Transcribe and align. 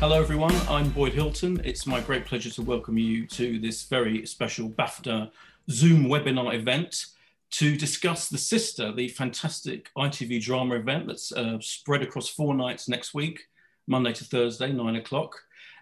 Hello, 0.00 0.20
everyone. 0.20 0.54
I'm 0.68 0.90
Boyd 0.90 1.12
Hilton. 1.12 1.60
It's 1.64 1.84
my 1.84 2.00
great 2.00 2.24
pleasure 2.24 2.50
to 2.50 2.62
welcome 2.62 2.96
you 2.96 3.26
to 3.26 3.58
this 3.58 3.82
very 3.82 4.24
special 4.26 4.70
BAFTA 4.70 5.28
Zoom 5.72 6.04
webinar 6.04 6.54
event 6.54 7.06
to 7.50 7.76
discuss 7.76 8.28
The 8.28 8.38
Sister, 8.38 8.92
the 8.92 9.08
fantastic 9.08 9.90
ITV 9.98 10.40
drama 10.40 10.76
event 10.76 11.08
that's 11.08 11.32
uh, 11.32 11.58
spread 11.60 12.02
across 12.02 12.28
four 12.28 12.54
nights 12.54 12.88
next 12.88 13.12
week, 13.12 13.48
Monday 13.88 14.12
to 14.12 14.22
Thursday, 14.22 14.72
nine 14.72 14.94
o'clock. 14.94 15.34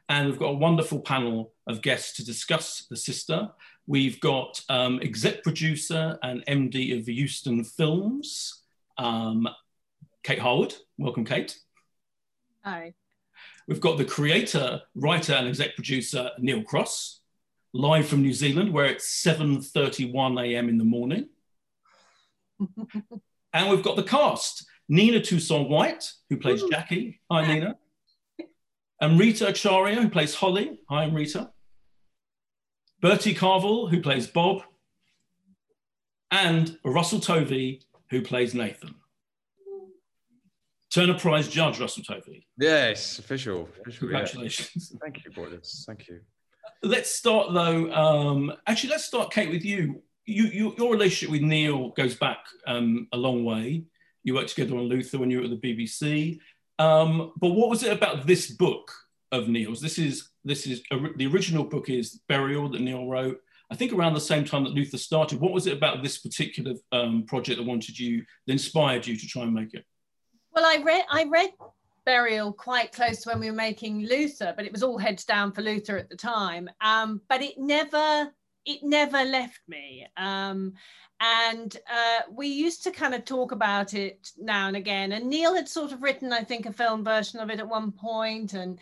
And 0.08 0.30
we've 0.30 0.38
got 0.38 0.46
a 0.48 0.54
wonderful 0.54 1.00
panel 1.00 1.52
of 1.66 1.82
guests 1.82 2.16
to 2.16 2.24
discuss 2.24 2.86
The 2.88 2.96
Sister. 2.96 3.50
We've 3.86 4.18
got 4.20 4.62
um, 4.70 4.98
exec 5.02 5.42
producer 5.42 6.18
and 6.22 6.42
MD 6.46 6.98
of 6.98 7.06
Euston 7.06 7.64
Films, 7.64 8.62
um, 8.96 9.46
Kate 10.22 10.38
Harwood. 10.38 10.74
Welcome, 10.96 11.26
Kate. 11.26 11.58
Hi. 12.64 12.95
We've 13.66 13.80
got 13.80 13.98
the 13.98 14.05
creator, 14.05 14.83
writer, 14.95 15.33
and 15.34 15.48
exec 15.48 15.75
producer 15.75 16.30
Neil 16.38 16.62
Cross, 16.62 17.20
live 17.73 18.06
from 18.06 18.23
New 18.23 18.33
Zealand, 18.33 18.73
where 18.73 18.87
it's 18.87 19.25
7:31 19.25 20.41
a.m. 20.41 20.69
in 20.69 20.79
the 20.79 20.84
morning. 20.84 21.29
and 23.52 23.70
we've 23.70 23.83
got 23.83 23.97
the 23.97 24.05
cast: 24.05 24.66
Nina 24.89 25.20
Toussaint 25.20 25.69
White, 25.69 26.12
who 26.30 26.37
plays 26.37 26.62
Ooh. 26.62 26.70
Jackie. 26.70 27.20
Hi, 27.30 27.47
Nina. 27.47 27.77
And 29.01 29.19
Rita 29.19 29.47
Acharia, 29.47 30.01
who 30.01 30.09
plays 30.09 30.34
Holly. 30.34 30.78
Hi, 30.89 31.03
I'm 31.03 31.14
Rita. 31.14 31.51
Bertie 33.01 33.34
Carvel, 33.34 33.89
who 33.89 34.01
plays 34.01 34.27
Bob. 34.27 34.62
And 36.30 36.78
Russell 36.84 37.20
Tovey, 37.20 37.83
who 38.11 38.23
plays 38.23 38.55
Nathan. 38.55 38.95
Turner 40.96 41.18
Prize 41.18 41.46
judge 41.46 41.78
Russell 41.78 42.02
Tovey. 42.05 42.46
Yes, 42.56 43.18
official. 43.18 43.68
official 43.82 44.08
Congratulations. 44.08 44.92
Yeah. 44.92 44.98
Thank 45.02 45.27
you, 45.27 45.30
Boydus. 45.30 45.84
Thank 45.84 46.08
you. 46.08 46.20
Let's 46.83 47.14
start 47.14 47.52
though. 47.52 47.92
Um, 47.92 48.50
actually, 48.66 48.91
let's 48.92 49.05
start, 49.05 49.30
Kate, 49.30 49.50
with 49.50 49.62
you. 49.62 50.02
You, 50.24 50.44
you 50.44 50.74
your 50.78 50.91
relationship 50.91 51.30
with 51.30 51.42
Neil 51.42 51.91
goes 51.91 52.14
back 52.14 52.39
um, 52.67 53.08
a 53.12 53.17
long 53.19 53.44
way. 53.44 53.84
You 54.24 54.36
worked 54.36 54.48
together 54.48 54.74
on 54.78 54.84
Luther 54.84 55.19
when 55.19 55.30
you 55.30 55.41
were 55.41 55.44
at 55.44 55.50
the 55.50 55.58
BBC. 55.58 56.39
Um, 56.78 57.33
but 57.36 57.50
what 57.50 57.69
was 57.69 57.83
it 57.83 57.92
about 57.92 58.27
this 58.27 58.52
book 58.52 58.91
of 59.33 59.50
Neil's? 59.50 59.83
This 59.83 59.98
is 59.98 60.30
this 60.47 60.67
is 60.67 60.83
a, 60.91 60.98
the 61.17 61.27
original 61.27 61.64
book 61.64 61.91
is 61.91 62.22
Burial 62.27 62.70
that 62.70 62.80
Neil 62.80 63.06
wrote. 63.06 63.39
I 63.70 63.74
think 63.74 63.92
around 63.92 64.14
the 64.14 64.20
same 64.20 64.47
time 64.47 64.64
that 64.64 64.72
Luther 64.72 64.97
started. 64.97 65.41
What 65.41 65.52
was 65.52 65.67
it 65.67 65.77
about 65.77 66.02
this 66.02 66.17
particular 66.17 66.72
um, 66.91 67.24
project 67.27 67.58
that 67.58 67.67
wanted 67.67 67.98
you, 67.98 68.24
that 68.47 68.52
inspired 68.55 69.06
you 69.06 69.19
to 69.19 69.27
try 69.27 69.42
and 69.42 69.52
make 69.52 69.74
it? 69.74 69.84
Well, 70.56 70.64
I 70.64 70.82
read 70.82 71.04
I 71.10 71.24
read 71.24 71.50
Burial 72.06 72.50
quite 72.50 72.90
close 72.90 73.20
to 73.22 73.28
when 73.28 73.40
we 73.40 73.50
were 73.50 73.56
making 73.56 74.06
Luther, 74.06 74.54
but 74.56 74.64
it 74.64 74.72
was 74.72 74.82
all 74.82 74.96
heads 74.96 75.26
down 75.26 75.52
for 75.52 75.60
Luther 75.60 75.98
at 75.98 76.08
the 76.08 76.16
time. 76.16 76.70
Um, 76.80 77.20
but 77.28 77.42
it 77.42 77.58
never 77.58 78.32
it 78.64 78.82
never 78.82 79.22
left 79.22 79.60
me. 79.68 80.06
Um, 80.16 80.72
and 81.20 81.77
uh, 81.92 82.20
we 82.30 82.46
used 82.46 82.82
to 82.84 82.90
kind 82.90 83.14
of 83.14 83.27
talk 83.27 83.52
about 83.52 83.92
it 83.92 84.30
now 84.38 84.66
and 84.66 84.78
again. 84.78 85.12
And 85.12 85.28
Neil 85.28 85.54
had 85.54 85.68
sort 85.68 85.92
of 85.92 86.02
written, 86.02 86.32
I 86.32 86.42
think, 86.42 86.64
a 86.64 86.72
film 86.72 87.04
version 87.04 87.38
of 87.38 87.50
it 87.50 87.60
at 87.60 87.68
one 87.68 87.92
point, 87.92 88.54
and 88.54 88.78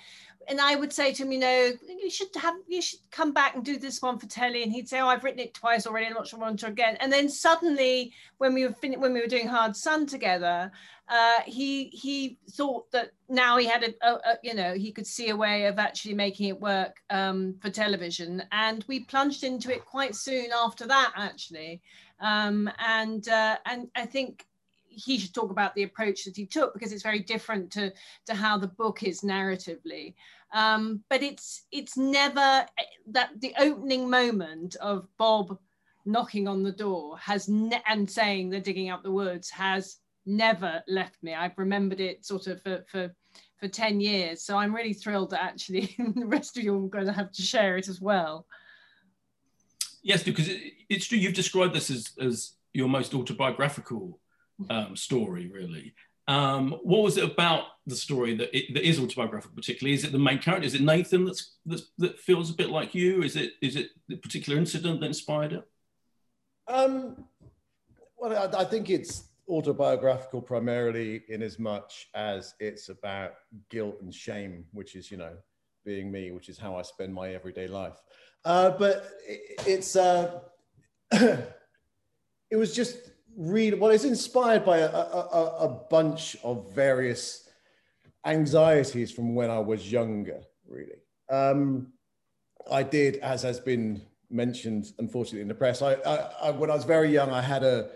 and 0.48 0.60
I 0.60 0.76
would 0.76 0.92
say 0.92 1.12
to 1.12 1.22
him, 1.22 1.32
you 1.32 1.38
know, 1.38 1.72
you 1.88 2.10
should 2.10 2.28
have, 2.36 2.54
you 2.68 2.82
should 2.82 3.00
come 3.10 3.32
back 3.32 3.54
and 3.54 3.64
do 3.64 3.78
this 3.78 4.02
one 4.02 4.18
for 4.18 4.26
telly. 4.26 4.62
And 4.62 4.72
he'd 4.72 4.88
say, 4.88 5.00
oh, 5.00 5.08
I've 5.08 5.24
written 5.24 5.40
it 5.40 5.54
twice 5.54 5.86
already. 5.86 6.06
I'm 6.06 6.12
not 6.12 6.26
sure 6.26 6.38
I 6.38 6.42
want 6.42 6.60
to 6.60 6.66
again. 6.66 6.96
And 7.00 7.12
then 7.12 7.28
suddenly, 7.28 8.12
when 8.38 8.54
we 8.54 8.66
were 8.66 8.72
fin- 8.72 9.00
when 9.00 9.12
we 9.12 9.20
were 9.20 9.26
doing 9.26 9.48
Hard 9.48 9.76
Sun 9.76 10.06
together, 10.06 10.70
uh, 11.08 11.40
he 11.44 11.86
he 11.88 12.38
thought 12.52 12.90
that 12.92 13.10
now 13.28 13.56
he 13.58 13.66
had 13.66 13.82
a, 13.82 14.08
a, 14.08 14.14
a, 14.14 14.38
you 14.42 14.54
know 14.54 14.74
he 14.74 14.90
could 14.90 15.06
see 15.06 15.28
a 15.28 15.36
way 15.36 15.66
of 15.66 15.78
actually 15.78 16.14
making 16.14 16.48
it 16.48 16.60
work 16.60 16.96
um, 17.10 17.56
for 17.60 17.68
television, 17.70 18.42
and 18.52 18.84
we 18.88 19.00
plunged 19.00 19.44
into 19.44 19.72
it 19.72 19.84
quite 19.84 20.14
soon 20.14 20.46
after 20.56 20.86
that 20.86 21.12
actually, 21.16 21.82
um, 22.20 22.70
and 22.78 23.28
uh, 23.28 23.58
and 23.66 23.88
I 23.94 24.06
think 24.06 24.46
he 24.88 25.18
should 25.18 25.34
talk 25.34 25.50
about 25.50 25.74
the 25.74 25.82
approach 25.82 26.24
that 26.24 26.36
he 26.36 26.46
took 26.46 26.72
because 26.72 26.92
it's 26.92 27.02
very 27.02 27.20
different 27.20 27.70
to 27.72 27.92
to 28.26 28.34
how 28.34 28.56
the 28.56 28.68
book 28.68 29.02
is 29.02 29.20
narratively. 29.20 30.14
Um, 30.54 31.02
but 31.10 31.22
it's 31.22 31.66
it's 31.70 31.98
never 31.98 32.64
that 33.08 33.30
the 33.40 33.54
opening 33.58 34.08
moment 34.08 34.76
of 34.76 35.06
Bob 35.18 35.58
knocking 36.06 36.48
on 36.48 36.62
the 36.62 36.72
door 36.72 37.18
has 37.18 37.48
and 37.48 38.10
saying 38.10 38.48
they're 38.48 38.60
digging 38.60 38.90
up 38.90 39.02
the 39.02 39.10
woods 39.10 39.50
has 39.50 39.98
never 40.26 40.82
left 40.88 41.22
me. 41.22 41.34
I've 41.34 41.56
remembered 41.58 42.00
it 42.00 42.24
sort 42.24 42.46
of 42.46 42.62
for, 42.62 42.84
for, 42.88 43.14
for 43.58 43.68
10 43.68 44.00
years. 44.00 44.42
So 44.42 44.56
I'm 44.56 44.74
really 44.74 44.92
thrilled 44.92 45.30
that 45.30 45.42
actually 45.42 45.94
the 46.16 46.26
rest 46.26 46.56
of 46.56 46.64
you 46.64 46.84
are 46.84 46.88
going 46.88 47.06
to 47.06 47.12
have 47.12 47.32
to 47.32 47.42
share 47.42 47.76
it 47.76 47.88
as 47.88 48.00
well. 48.00 48.46
Yes, 50.02 50.22
because 50.22 50.48
it, 50.48 50.60
it's 50.88 51.06
true. 51.06 51.18
You've 51.18 51.34
described 51.34 51.74
this 51.74 51.90
as, 51.90 52.12
as 52.20 52.52
your 52.72 52.88
most 52.88 53.14
autobiographical 53.14 54.18
um, 54.68 54.96
story, 54.96 55.48
really. 55.48 55.94
Um, 56.26 56.72
what 56.82 57.02
was 57.02 57.18
it 57.18 57.24
about 57.24 57.64
the 57.86 57.96
story 57.96 58.34
that, 58.36 58.56
it, 58.56 58.72
that 58.74 58.86
is 58.86 58.98
autobiographical, 58.98 59.54
particularly? 59.54 59.94
Is 59.94 60.04
it 60.04 60.12
the 60.12 60.18
main 60.18 60.38
character? 60.38 60.66
Is 60.66 60.74
it 60.74 60.80
Nathan 60.80 61.24
that's, 61.24 61.56
that's, 61.66 61.90
that 61.98 62.18
feels 62.18 62.50
a 62.50 62.54
bit 62.54 62.70
like 62.70 62.94
you? 62.94 63.22
Is 63.22 63.36
it 63.36 63.52
is 63.60 63.76
it 63.76 63.90
the 64.08 64.16
particular 64.16 64.58
incident 64.58 65.00
that 65.00 65.06
inspired 65.06 65.52
it? 65.52 65.68
Um, 66.66 67.24
well, 68.16 68.50
I, 68.54 68.62
I 68.62 68.64
think 68.64 68.88
it's 68.88 69.24
autobiographical 69.48 70.40
primarily 70.40 71.22
in 71.28 71.42
as 71.42 71.58
much 71.58 72.08
as 72.14 72.54
it's 72.60 72.88
about 72.88 73.34
guilt 73.70 73.96
and 74.00 74.14
shame, 74.14 74.64
which 74.72 74.96
is, 74.96 75.10
you 75.10 75.16
know, 75.16 75.32
being 75.84 76.10
me, 76.10 76.30
which 76.30 76.48
is 76.48 76.58
how 76.58 76.76
I 76.76 76.82
spend 76.82 77.12
my 77.12 77.34
everyday 77.34 77.66
life. 77.66 78.00
Uh, 78.44 78.70
but 78.70 79.06
it, 79.26 79.60
it's, 79.66 79.96
uh, 79.96 80.40
it 81.12 82.56
was 82.56 82.74
just 82.74 82.96
really, 83.36 83.76
well, 83.76 83.90
it's 83.90 84.04
inspired 84.04 84.64
by 84.64 84.78
a, 84.78 84.90
a, 84.90 85.56
a 85.60 85.68
bunch 85.90 86.36
of 86.42 86.72
various 86.72 87.48
anxieties 88.24 89.10
from 89.10 89.34
when 89.34 89.50
I 89.50 89.58
was 89.58 89.90
younger, 89.90 90.40
really. 90.66 91.02
Um, 91.30 91.88
I 92.70 92.82
did, 92.82 93.16
as 93.16 93.42
has 93.42 93.60
been 93.60 94.00
mentioned, 94.30 94.92
unfortunately, 94.98 95.42
in 95.42 95.48
the 95.48 95.54
press, 95.54 95.82
I, 95.82 95.94
I, 95.94 96.16
I 96.44 96.50
when 96.50 96.70
I 96.70 96.74
was 96.74 96.84
very 96.84 97.10
young, 97.10 97.30
I 97.30 97.42
had 97.42 97.62
a, 97.62 97.90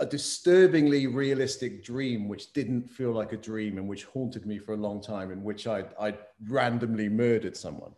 a 0.00 0.06
disturbingly 0.06 1.06
realistic 1.06 1.84
dream, 1.84 2.28
which 2.28 2.52
didn't 2.52 2.90
feel 2.90 3.12
like 3.12 3.32
a 3.32 3.36
dream 3.36 3.78
and 3.78 3.88
which 3.88 4.04
haunted 4.04 4.44
me 4.44 4.58
for 4.58 4.74
a 4.74 4.76
long 4.76 5.00
time, 5.00 5.30
in 5.30 5.42
which 5.42 5.66
I 5.66 5.84
I 6.00 6.14
randomly 6.48 7.08
murdered 7.08 7.56
someone. 7.56 7.92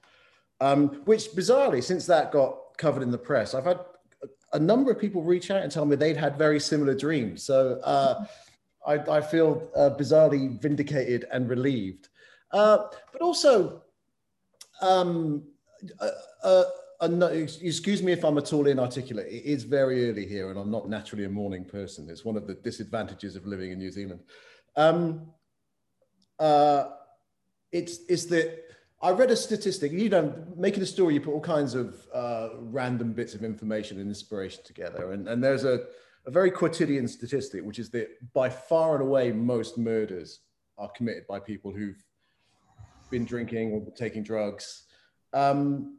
Um, 0.60 1.02
which 1.04 1.30
bizarrely, 1.32 1.82
since 1.82 2.06
that 2.06 2.32
got 2.32 2.58
covered 2.78 3.02
in 3.02 3.10
the 3.10 3.18
press, 3.18 3.54
I've 3.54 3.64
had 3.64 3.80
a 4.52 4.58
number 4.58 4.90
of 4.90 4.98
people 4.98 5.22
reach 5.22 5.50
out 5.50 5.62
and 5.62 5.70
tell 5.70 5.84
me 5.84 5.96
they'd 5.96 6.16
had 6.16 6.38
very 6.38 6.60
similar 6.60 6.94
dreams. 6.94 7.42
So 7.42 7.80
uh, 7.84 8.24
I, 8.86 8.94
I, 8.94 9.20
feel 9.20 9.70
uh, 9.76 9.90
bizarrely 9.90 10.60
vindicated 10.60 11.26
and 11.32 11.48
relieved. 11.48 12.08
Uh, 12.52 12.84
but 13.12 13.20
also, 13.20 13.82
um, 14.80 15.42
uh, 17.00 17.26
excuse 17.26 18.02
me 18.02 18.12
if 18.12 18.24
I'm 18.24 18.38
at 18.38 18.52
all 18.52 18.66
inarticulate. 18.66 19.26
It 19.26 19.44
is 19.44 19.64
very 19.64 20.10
early 20.10 20.26
here, 20.26 20.50
and 20.50 20.58
I'm 20.58 20.70
not 20.70 20.88
naturally 20.88 21.24
a 21.24 21.28
morning 21.28 21.64
person. 21.64 22.08
It's 22.10 22.24
one 22.24 22.36
of 22.36 22.46
the 22.46 22.54
disadvantages 22.54 23.36
of 23.36 23.46
living 23.46 23.72
in 23.72 23.78
New 23.78 23.90
Zealand. 23.90 24.20
Um, 24.76 25.26
uh, 26.38 26.84
it's 27.72 28.00
it's 28.08 28.26
that 28.26 28.64
I 29.02 29.10
read 29.10 29.30
a 29.30 29.36
statistic. 29.36 29.92
You 29.92 30.08
know, 30.08 30.34
making 30.56 30.82
a 30.82 30.86
story, 30.86 31.14
you 31.14 31.20
put 31.20 31.32
all 31.32 31.40
kinds 31.40 31.74
of 31.74 32.06
uh, 32.12 32.48
random 32.58 33.12
bits 33.12 33.34
of 33.34 33.44
information 33.44 33.98
and 33.98 34.08
inspiration 34.08 34.62
together, 34.64 35.12
and 35.12 35.28
and 35.28 35.42
there's 35.42 35.64
a 35.64 35.84
a 36.26 36.30
very 36.30 36.50
quotidian 36.50 37.06
statistic, 37.06 37.62
which 37.64 37.78
is 37.78 37.90
that 37.90 38.08
by 38.32 38.48
far 38.48 38.94
and 38.94 39.02
away 39.02 39.30
most 39.32 39.78
murders 39.78 40.40
are 40.76 40.90
committed 40.90 41.26
by 41.26 41.38
people 41.38 41.72
who've 41.72 42.02
been 43.10 43.24
drinking 43.24 43.72
or 43.72 43.92
taking 43.94 44.22
drugs. 44.22 44.84
Um, 45.32 45.95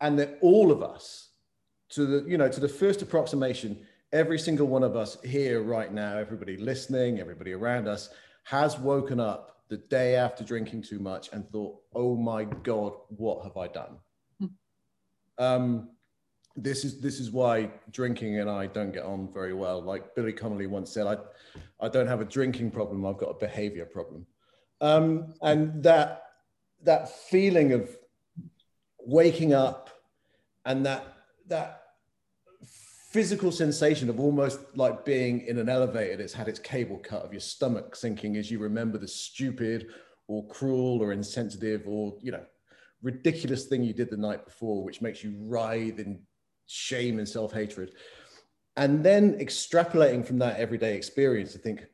and 0.00 0.18
that 0.18 0.38
all 0.40 0.70
of 0.70 0.82
us 0.82 1.30
to 1.90 2.06
the 2.06 2.30
you 2.30 2.38
know 2.38 2.48
to 2.48 2.60
the 2.60 2.68
first 2.68 3.02
approximation 3.02 3.78
every 4.12 4.38
single 4.38 4.66
one 4.66 4.82
of 4.82 4.96
us 4.96 5.18
here 5.24 5.62
right 5.62 5.92
now 5.92 6.16
everybody 6.16 6.56
listening 6.56 7.20
everybody 7.20 7.52
around 7.52 7.86
us 7.86 8.10
has 8.44 8.78
woken 8.78 9.20
up 9.20 9.64
the 9.68 9.76
day 9.76 10.16
after 10.16 10.42
drinking 10.42 10.82
too 10.82 10.98
much 10.98 11.28
and 11.32 11.48
thought 11.50 11.76
oh 11.94 12.16
my 12.16 12.44
god 12.44 12.92
what 13.08 13.44
have 13.44 13.56
i 13.56 13.68
done? 13.68 13.96
Hmm. 14.38 14.46
um, 15.38 15.90
this 16.56 16.84
is 16.84 17.00
this 17.00 17.20
is 17.20 17.30
why 17.30 17.70
drinking 17.90 18.40
and 18.40 18.50
i 18.50 18.66
don't 18.66 18.92
get 18.92 19.04
on 19.04 19.32
very 19.32 19.54
well. 19.54 19.80
Like 19.80 20.14
billy 20.14 20.32
connolly 20.32 20.66
once 20.66 20.92
said 20.92 21.06
i 21.06 21.16
i 21.78 21.88
don't 21.88 22.08
have 22.08 22.20
a 22.20 22.24
drinking 22.24 22.70
problem 22.70 23.06
i've 23.06 23.18
got 23.18 23.30
a 23.30 23.38
behavior 23.38 23.86
problem. 23.86 24.26
Um, 24.80 25.34
and 25.42 25.82
that 25.82 26.22
that 26.82 27.10
feeling 27.10 27.72
of 27.72 27.96
waking 28.98 29.52
up 29.54 29.89
and 30.64 30.84
that 30.86 31.16
that 31.48 31.82
physical 33.10 33.50
sensation 33.50 34.08
of 34.08 34.20
almost 34.20 34.60
like 34.76 35.04
being 35.04 35.40
in 35.46 35.58
an 35.58 35.68
elevator 35.68 36.16
that's 36.16 36.32
had 36.32 36.46
its 36.46 36.60
cable 36.60 36.98
cut 36.98 37.24
of 37.24 37.32
your 37.32 37.40
stomach 37.40 37.96
sinking 37.96 38.36
as 38.36 38.50
you 38.50 38.58
remember 38.60 38.98
the 38.98 39.08
stupid 39.08 39.88
or 40.28 40.46
cruel 40.46 41.02
or 41.02 41.12
insensitive 41.12 41.82
or 41.86 42.16
you 42.22 42.30
know 42.30 42.44
ridiculous 43.02 43.66
thing 43.66 43.82
you 43.82 43.92
did 43.92 44.10
the 44.10 44.16
night 44.16 44.44
before 44.44 44.84
which 44.84 45.00
makes 45.00 45.24
you 45.24 45.34
writhe 45.38 45.98
in 45.98 46.20
shame 46.70 47.18
and 47.18 47.28
self-hatred. 47.28 47.92
And 48.76 49.04
then 49.04 49.38
extrapolating 49.38 50.24
from 50.24 50.38
that 50.38 50.58
everyday 50.58 50.96
experience 50.96 51.52
to 51.52 51.58
think 51.58 51.84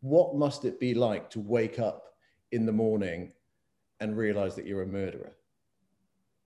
what 0.00 0.36
must 0.36 0.64
it 0.64 0.78
be 0.78 0.94
like 0.94 1.28
to 1.30 1.40
wake 1.40 1.78
up 1.78 2.04
in 2.52 2.64
the 2.64 2.72
morning 2.72 3.32
and 4.00 4.16
realize 4.16 4.54
that 4.54 4.66
you're 4.66 4.82
a 4.82 4.86
murderer 4.86 5.36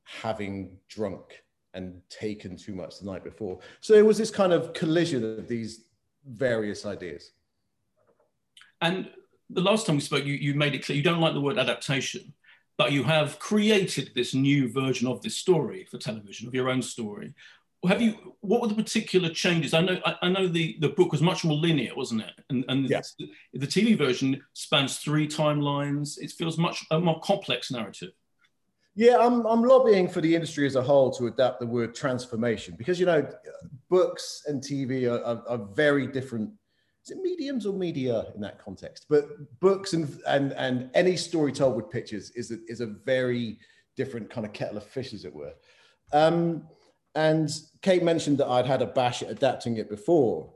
having 0.04 0.78
drunk 0.88 1.42
and 1.76 2.00
taken 2.08 2.56
too 2.56 2.74
much 2.74 2.98
the 2.98 3.06
night 3.06 3.22
before 3.22 3.58
so 3.80 3.94
it 3.94 4.04
was 4.04 4.18
this 4.18 4.30
kind 4.30 4.52
of 4.52 4.72
collision 4.72 5.38
of 5.38 5.46
these 5.46 5.84
various 6.26 6.84
ideas 6.84 7.32
and 8.80 9.08
the 9.50 9.60
last 9.60 9.86
time 9.86 9.96
we 9.96 10.02
spoke, 10.02 10.24
you, 10.24 10.34
you 10.34 10.54
made 10.54 10.74
it 10.74 10.84
clear 10.84 10.96
you 10.96 11.02
don't 11.02 11.20
like 11.20 11.34
the 11.34 11.40
word 11.40 11.58
adaptation, 11.58 12.32
but 12.76 12.92
you 12.92 13.04
have 13.04 13.38
created 13.38 14.10
this 14.14 14.34
new 14.34 14.70
version 14.70 15.06
of 15.06 15.22
this 15.22 15.36
story 15.36 15.86
for 15.90 15.98
television, 15.98 16.48
of 16.48 16.54
your 16.54 16.68
own 16.68 16.82
story. 16.82 17.34
Have 17.86 18.02
you? 18.02 18.34
What 18.40 18.60
were 18.60 18.68
the 18.68 18.74
particular 18.74 19.28
changes? 19.28 19.72
I 19.72 19.80
know. 19.82 20.00
I, 20.04 20.16
I 20.22 20.28
know 20.28 20.48
the, 20.48 20.76
the 20.80 20.88
book 20.88 21.12
was 21.12 21.22
much 21.22 21.44
more 21.44 21.56
linear, 21.56 21.94
wasn't 21.94 22.22
it? 22.22 22.32
And, 22.50 22.64
and 22.68 22.88
yes. 22.88 23.14
the, 23.18 23.30
the 23.54 23.66
TV 23.66 23.96
version 23.96 24.42
spans 24.54 24.98
three 24.98 25.28
timelines. 25.28 26.18
It 26.18 26.32
feels 26.32 26.58
much 26.58 26.84
a 26.90 26.98
more 26.98 27.20
complex 27.20 27.70
narrative. 27.70 28.10
Yeah, 28.96 29.18
I'm, 29.18 29.44
I'm 29.44 29.62
lobbying 29.62 30.08
for 30.08 30.22
the 30.22 30.34
industry 30.34 30.66
as 30.66 30.74
a 30.74 30.82
whole 30.82 31.10
to 31.12 31.26
adapt 31.26 31.60
the 31.60 31.66
word 31.66 31.94
transformation 31.94 32.74
because 32.78 32.98
you 32.98 33.04
know, 33.04 33.28
books 33.90 34.42
and 34.46 34.62
TV 34.62 35.04
are, 35.04 35.22
are, 35.22 35.42
are 35.46 35.66
very 35.74 36.06
different 36.06 36.50
is 37.04 37.12
it 37.12 37.22
mediums 37.22 37.66
or 37.66 37.72
media 37.72 38.24
in 38.34 38.40
that 38.40 38.58
context? 38.58 39.06
But 39.08 39.26
books 39.60 39.92
and 39.92 40.20
and 40.26 40.52
and 40.54 40.90
any 40.94 41.16
story 41.16 41.52
told 41.52 41.76
with 41.76 41.88
pictures 41.88 42.30
is 42.30 42.50
a, 42.50 42.56
is 42.66 42.80
a 42.80 42.86
very 42.86 43.58
different 43.96 44.28
kind 44.28 44.44
of 44.44 44.52
kettle 44.52 44.78
of 44.78 44.82
fish, 44.82 45.12
as 45.12 45.24
it 45.24 45.32
were. 45.32 45.52
Um, 46.12 46.66
and 47.14 47.48
Kate 47.80 48.02
mentioned 48.02 48.38
that 48.38 48.48
I'd 48.48 48.66
had 48.66 48.82
a 48.82 48.86
bash 48.86 49.22
at 49.22 49.30
adapting 49.30 49.76
it 49.76 49.88
before, 49.88 50.52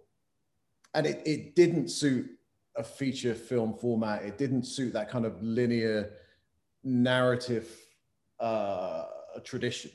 and 0.94 1.06
it, 1.06 1.22
it 1.24 1.54
didn't 1.54 1.88
suit 1.88 2.28
a 2.76 2.82
feature 2.82 3.34
film 3.34 3.74
format. 3.74 4.24
It 4.24 4.36
didn't 4.36 4.64
suit 4.64 4.92
that 4.94 5.08
kind 5.08 5.26
of 5.26 5.40
linear 5.40 6.14
narrative 6.82 7.70
uh, 8.40 9.04
tradition. 9.44 9.90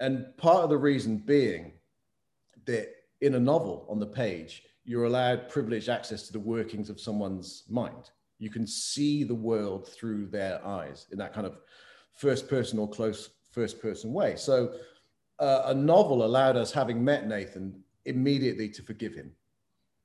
And 0.00 0.26
part 0.36 0.64
of 0.64 0.70
the 0.70 0.78
reason 0.78 1.18
being 1.18 1.72
that 2.66 2.88
in 3.20 3.34
a 3.34 3.40
novel 3.40 3.86
on 3.88 3.98
the 3.98 4.06
page, 4.06 4.62
you're 4.84 5.04
allowed 5.04 5.48
privileged 5.48 5.88
access 5.88 6.26
to 6.26 6.32
the 6.32 6.40
workings 6.40 6.90
of 6.90 7.00
someone's 7.00 7.64
mind. 7.68 8.10
You 8.38 8.50
can 8.50 8.66
see 8.66 9.24
the 9.24 9.34
world 9.34 9.86
through 9.88 10.26
their 10.28 10.64
eyes 10.66 11.06
in 11.12 11.18
that 11.18 11.34
kind 11.34 11.46
of 11.46 11.58
first 12.14 12.48
person 12.48 12.78
or 12.78 12.88
close 12.88 13.30
first 13.50 13.80
person 13.80 14.12
way. 14.12 14.36
So 14.36 14.74
uh, 15.38 15.62
a 15.66 15.74
novel 15.74 16.24
allowed 16.24 16.56
us, 16.56 16.72
having 16.72 17.04
met 17.04 17.26
Nathan, 17.26 17.82
immediately 18.04 18.68
to 18.70 18.82
forgive 18.82 19.14
him, 19.14 19.32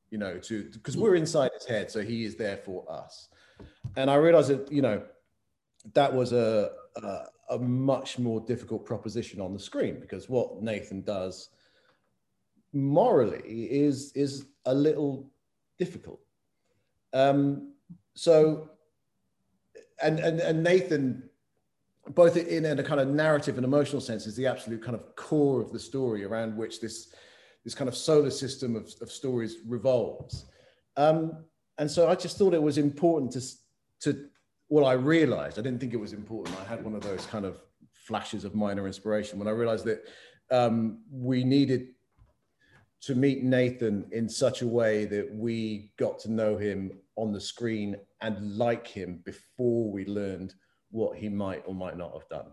you 0.10 0.18
know, 0.18 0.38
to 0.40 0.70
because 0.74 0.98
we're 0.98 1.16
inside 1.16 1.52
his 1.54 1.66
head, 1.66 1.90
so 1.90 2.02
he 2.02 2.26
is 2.26 2.36
there 2.36 2.58
for 2.58 2.90
us. 2.90 3.30
And 3.96 4.10
I 4.10 4.16
realized 4.16 4.50
that, 4.50 4.72
you 4.72 4.82
know, 4.82 5.02
that 5.94 6.14
was 6.14 6.34
a, 6.34 6.72
a, 7.02 7.26
a 7.50 7.58
much 7.58 8.18
more 8.18 8.42
difficult 8.42 8.86
proposition 8.86 9.40
on 9.40 9.54
the 9.54 9.60
screen 9.60 10.00
because 10.00 10.30
what 10.30 10.62
Nathan 10.62 11.02
does 11.02 11.50
morally 12.74 13.42
is 13.72 14.12
is 14.14 14.48
a 14.66 14.74
little 14.74 15.30
difficult. 15.78 16.20
Um, 17.14 17.74
so, 18.16 18.70
and, 20.02 20.20
and 20.20 20.40
and 20.40 20.64
Nathan, 20.64 21.30
both 22.10 22.36
in, 22.38 22.66
in 22.66 22.80
a 22.80 22.84
kind 22.84 23.00
of 23.00 23.08
narrative 23.08 23.58
and 23.58 23.66
emotional 23.66 24.02
sense, 24.02 24.26
is 24.26 24.36
the 24.36 24.48
absolute 24.48 24.84
kind 24.84 24.96
of 24.96 25.16
core 25.16 25.62
of 25.62 25.72
the 25.72 25.80
story 25.80 26.24
around 26.24 26.58
which 26.58 26.82
this 26.82 27.14
this 27.64 27.76
kind 27.76 27.88
of 27.88 27.96
solar 27.96 28.30
system 28.30 28.76
of, 28.76 28.94
of 29.02 29.12
stories 29.12 29.58
revolves. 29.66 30.46
Um, 30.98 31.44
and 31.78 31.90
so 31.90 32.08
I 32.08 32.16
just 32.16 32.38
thought 32.38 32.54
it 32.54 32.62
was 32.62 32.78
important 32.78 33.32
to 33.34 33.42
to 34.02 34.26
well, 34.76 34.86
I 34.86 34.92
realized 34.92 35.58
I 35.58 35.62
didn't 35.62 35.80
think 35.80 35.94
it 35.94 36.00
was 36.02 36.12
important. 36.12 36.54
I 36.60 36.66
had 36.66 36.84
one 36.84 36.96
of 36.96 37.02
those 37.02 37.26
kind 37.28 37.46
of 37.46 37.62
flashes 37.94 38.44
of 38.44 38.56
minor 38.56 38.88
inspiration 38.88 39.40
when 39.40 39.48
I 39.48 39.52
realized 39.52 39.86
that 39.86 40.04
um, 40.52 41.00
we 41.10 41.46
needed 41.46 41.94
to 43.04 43.16
meet 43.16 43.42
Nathan 43.42 44.06
in 44.12 44.28
such 44.28 44.64
a 44.64 44.68
way 44.68 45.06
that 45.06 45.34
we 45.34 45.94
got 45.98 46.20
to 46.20 46.30
know 46.30 46.58
him 46.58 46.92
on 47.16 47.32
the 47.32 47.40
screen 47.40 47.96
and 48.20 48.58
like 48.58 48.86
him 48.86 49.22
before 49.24 49.90
we 49.90 50.06
learned 50.08 50.54
what 50.92 51.16
he 51.16 51.30
might 51.30 51.64
or 51.66 51.74
might 51.74 51.98
not 51.98 52.12
have 52.12 52.28
done. 52.28 52.52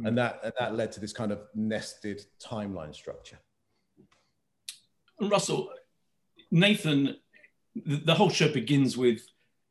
Mm. 0.00 0.08
And 0.08 0.18
that 0.18 0.40
and 0.42 0.52
that 0.58 0.74
led 0.74 0.90
to 0.90 1.00
this 1.00 1.12
kind 1.12 1.30
of 1.30 1.42
nested 1.54 2.22
timeline 2.44 2.92
structure. 2.92 3.38
Russell, 5.20 5.70
Nathan, 6.50 7.18
the, 7.76 7.98
the 7.98 8.14
whole 8.14 8.30
show 8.30 8.52
begins 8.52 8.96
with 8.96 9.22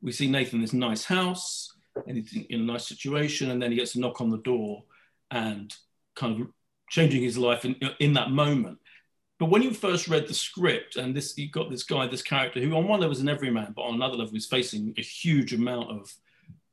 we 0.02 0.14
see 0.14 0.30
Nathan 0.30 0.60
in 0.60 0.62
this 0.62 0.72
nice 0.72 1.04
house 1.04 1.74
he's 2.06 2.34
in 2.50 2.62
a 2.62 2.64
nice 2.64 2.88
situation, 2.88 3.52
and 3.52 3.62
then 3.62 3.72
he 3.72 3.78
gets 3.78 3.96
a 3.96 4.00
knock 4.00 4.22
on 4.22 4.30
the 4.30 4.38
door 4.38 4.84
and 5.30 5.74
kind 6.16 6.42
of 6.42 6.48
changing 6.90 7.24
his 7.24 7.38
life 7.38 7.66
in, 7.66 7.76
in 8.00 8.14
that 8.14 8.32
moment. 8.32 8.78
But 9.40 9.50
when 9.50 9.64
you 9.64 9.74
first 9.74 10.08
read 10.08 10.28
the 10.28 10.34
script, 10.34 10.98
and 10.98 11.16
this 11.16 11.36
you 11.38 11.50
got 11.50 11.72
this 11.72 11.84
guy, 11.84 12.06
this 12.06 12.22
character, 12.22 12.60
who 12.60 12.76
on 12.76 12.88
one 12.88 13.00
level 13.00 13.14
is 13.14 13.22
an 13.22 13.30
everyman, 13.30 13.74
but 13.76 13.84
on 13.84 13.96
another 13.96 14.16
level 14.16 14.36
is 14.36 14.46
facing 14.46 14.94
a 14.98 15.02
huge 15.02 15.54
amount 15.54 15.90
of 15.90 16.14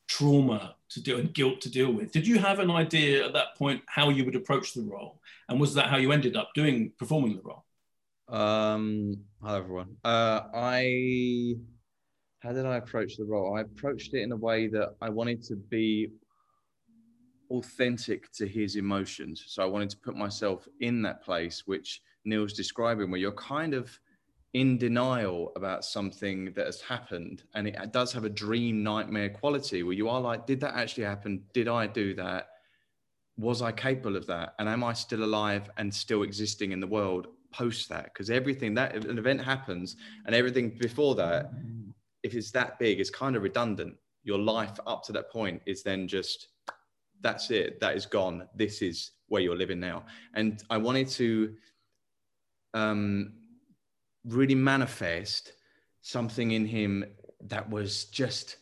trauma 0.07 0.75
to 0.91 1.03
deal 1.03 1.19
and 1.19 1.33
guilt 1.33 1.61
to 1.63 1.71
deal 1.71 1.91
with. 1.91 2.13
Did 2.13 2.27
you 2.27 2.39
have 2.39 2.59
an 2.59 2.71
idea 2.71 3.25
at 3.25 3.33
that 3.33 3.57
point 3.57 3.83
how 3.87 4.11
you 4.11 4.25
would 4.25 4.37
approach 4.37 4.75
the 4.75 4.83
role, 4.83 5.21
and 5.49 5.59
was 5.59 5.75
that 5.75 5.87
how 5.87 5.97
you 5.97 6.13
ended 6.13 6.37
up 6.37 6.51
doing 6.55 6.93
performing 6.99 7.37
the 7.37 7.43
role? 7.43 7.65
Um, 8.29 9.21
hello 9.41 9.57
everyone. 9.57 9.97
Uh, 10.05 10.41
I 10.55 11.55
how 12.41 12.53
did 12.53 12.67
I 12.67 12.77
approach 12.77 13.17
the 13.17 13.25
role? 13.25 13.57
I 13.57 13.63
approached 13.63 14.15
it 14.15 14.23
in 14.23 14.33
a 14.33 14.37
way 14.37 14.69
that 14.69 14.95
I 15.01 15.09
wanted 15.09 15.43
to 15.45 15.57
be 15.57 16.09
authentic 17.51 18.31
to 18.33 18.47
his 18.47 18.77
emotions. 18.77 19.45
So 19.49 19.63
I 19.63 19.67
wanted 19.67 19.91
to 19.91 19.97
put 19.99 20.17
myself 20.17 20.69
in 20.81 21.03
that 21.03 21.23
place, 21.23 21.65
which 21.67 22.03
Neil's 22.25 22.53
describing, 22.53 23.11
where 23.11 23.21
you're 23.21 23.33
kind 23.33 23.75
of 23.75 23.99
in 24.55 24.79
denial 24.79 25.53
about 25.57 25.85
something 25.85 26.53
that 26.55 26.67
has 26.67 26.81
happened. 26.81 27.43
And 27.55 27.67
it 27.69 27.93
does 27.93 28.13
have 28.13 28.25
a 28.25 28.31
dream 28.31 28.83
nightmare 28.83 29.31
quality 29.31 29.83
where 29.83 29.95
you 29.95 30.09
are 30.09 30.21
like, 30.21 30.47
did 30.47 30.61
that 30.61 30.75
actually 30.75 31.05
happen? 31.05 31.43
Did 31.53 31.69
I 31.69 31.87
do 31.87 32.15
that? 32.15 32.49
Was 33.37 33.63
I 33.63 33.73
capable 33.73 34.17
of 34.17 34.27
that? 34.27 34.55
And 34.59 34.69
am 34.69 34.85
I 34.85 34.93
still 34.93 35.25
alive 35.25 35.71
and 35.77 35.93
still 35.93 36.23
existing 36.23 36.73
in 36.73 36.81
the 36.81 36.87
world 36.87 37.29
post 37.53 37.89
that? 37.89 38.05
Because 38.05 38.31
everything 38.31 38.75
that 38.75 38.95
an 38.95 39.19
event 39.19 39.43
happens 39.43 39.97
and 40.27 40.35
everything 40.35 40.77
before 40.79 41.15
that, 41.17 41.51
if 42.29 42.35
it's 42.35 42.51
that 42.53 42.79
big, 42.79 43.01
is 43.01 43.11
kind 43.11 43.35
of 43.37 43.43
redundant. 43.43 43.97
Your 44.23 44.39
life 44.39 44.79
up 44.87 45.03
to 45.05 45.13
that 45.13 45.31
point 45.31 45.63
is 45.65 45.83
then 45.83 46.07
just 46.07 46.49
that's 47.21 47.51
it. 47.51 47.81
That 47.81 47.97
is 47.97 48.07
gone. 48.07 48.47
This 48.55 48.83
is 48.83 49.13
where 49.29 49.43
you're 49.43 49.57
living 49.57 49.81
now. 49.81 50.05
And 50.35 50.63
I 50.71 50.77
wanted 50.77 51.09
to 51.21 51.55
um, 52.75 53.33
really 54.25 54.55
manifest 54.55 55.53
something 56.03 56.53
in 56.53 56.67
him 56.67 57.05
that 57.45 57.69
was 57.69 58.05
just 58.05 58.57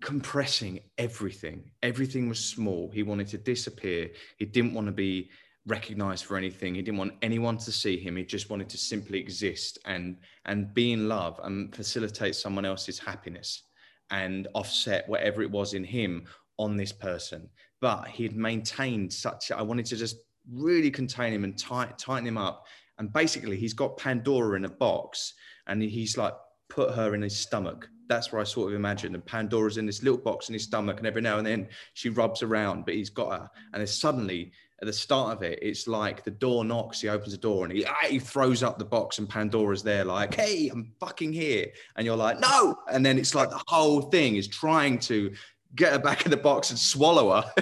compressing 0.00 0.80
everything. 0.98 1.70
Everything 1.82 2.28
was 2.28 2.38
small. 2.38 2.90
He 2.90 3.02
wanted 3.02 3.28
to 3.28 3.38
disappear. 3.38 4.10
He 4.36 4.44
didn't 4.44 4.74
want 4.74 4.86
to 4.88 4.92
be 4.92 5.30
recognized 5.66 6.24
for 6.24 6.36
anything. 6.36 6.74
He 6.74 6.82
didn't 6.82 6.98
want 6.98 7.14
anyone 7.22 7.58
to 7.58 7.72
see 7.72 7.98
him. 7.98 8.16
He 8.16 8.24
just 8.24 8.50
wanted 8.50 8.68
to 8.70 8.78
simply 8.78 9.18
exist 9.18 9.78
and 9.84 10.16
and 10.44 10.72
be 10.72 10.92
in 10.92 11.08
love 11.08 11.40
and 11.42 11.74
facilitate 11.74 12.36
someone 12.36 12.64
else's 12.64 12.98
happiness 12.98 13.64
and 14.10 14.46
offset 14.54 15.08
whatever 15.08 15.42
it 15.42 15.50
was 15.50 15.74
in 15.74 15.84
him 15.84 16.26
on 16.58 16.76
this 16.76 16.92
person. 16.92 17.48
But 17.80 18.08
he 18.08 18.22
had 18.22 18.36
maintained 18.36 19.12
such. 19.12 19.50
I 19.50 19.62
wanted 19.62 19.86
to 19.86 19.96
just 19.96 20.16
really 20.50 20.90
contain 20.90 21.32
him 21.32 21.44
and 21.44 21.58
tight, 21.58 21.98
tighten 21.98 22.26
him 22.26 22.38
up. 22.38 22.66
And 22.98 23.12
basically, 23.12 23.56
he's 23.56 23.74
got 23.74 23.98
Pandora 23.98 24.56
in 24.56 24.64
a 24.64 24.70
box 24.70 25.34
and 25.66 25.82
he's 25.82 26.16
like 26.16 26.34
put 26.68 26.94
her 26.94 27.14
in 27.14 27.22
his 27.22 27.36
stomach. 27.36 27.88
That's 28.08 28.32
where 28.32 28.40
I 28.40 28.44
sort 28.44 28.70
of 28.70 28.76
imagined. 28.76 29.14
And 29.14 29.26
Pandora's 29.26 29.78
in 29.78 29.86
this 29.86 30.02
little 30.02 30.18
box 30.18 30.48
in 30.48 30.52
his 30.52 30.64
stomach, 30.64 30.98
and 30.98 31.06
every 31.06 31.22
now 31.22 31.38
and 31.38 31.46
then 31.46 31.68
she 31.94 32.08
rubs 32.08 32.42
around, 32.42 32.84
but 32.84 32.94
he's 32.94 33.10
got 33.10 33.32
her. 33.32 33.50
And 33.72 33.80
then 33.80 33.86
suddenly, 33.86 34.52
at 34.80 34.86
the 34.86 34.92
start 34.92 35.36
of 35.36 35.42
it, 35.42 35.58
it's 35.62 35.86
like 35.86 36.22
the 36.22 36.30
door 36.30 36.64
knocks, 36.64 37.00
he 37.00 37.08
opens 37.08 37.32
the 37.32 37.38
door 37.38 37.64
and 37.64 37.72
he, 37.72 37.84
ah, 37.86 37.94
he 38.08 38.18
throws 38.18 38.62
up 38.62 38.78
the 38.78 38.84
box, 38.84 39.18
and 39.18 39.28
Pandora's 39.28 39.82
there, 39.82 40.04
like, 40.04 40.34
hey, 40.34 40.68
I'm 40.68 40.92
fucking 41.00 41.32
here. 41.32 41.66
And 41.96 42.04
you're 42.04 42.16
like, 42.16 42.40
no. 42.40 42.76
And 42.90 43.04
then 43.04 43.18
it's 43.18 43.34
like 43.34 43.50
the 43.50 43.62
whole 43.66 44.02
thing 44.02 44.36
is 44.36 44.48
trying 44.48 44.98
to 45.00 45.32
get 45.74 45.92
her 45.92 45.98
back 45.98 46.24
in 46.24 46.30
the 46.30 46.36
box 46.36 46.70
and 46.70 46.78
swallow 46.78 47.30
her. 47.30 47.52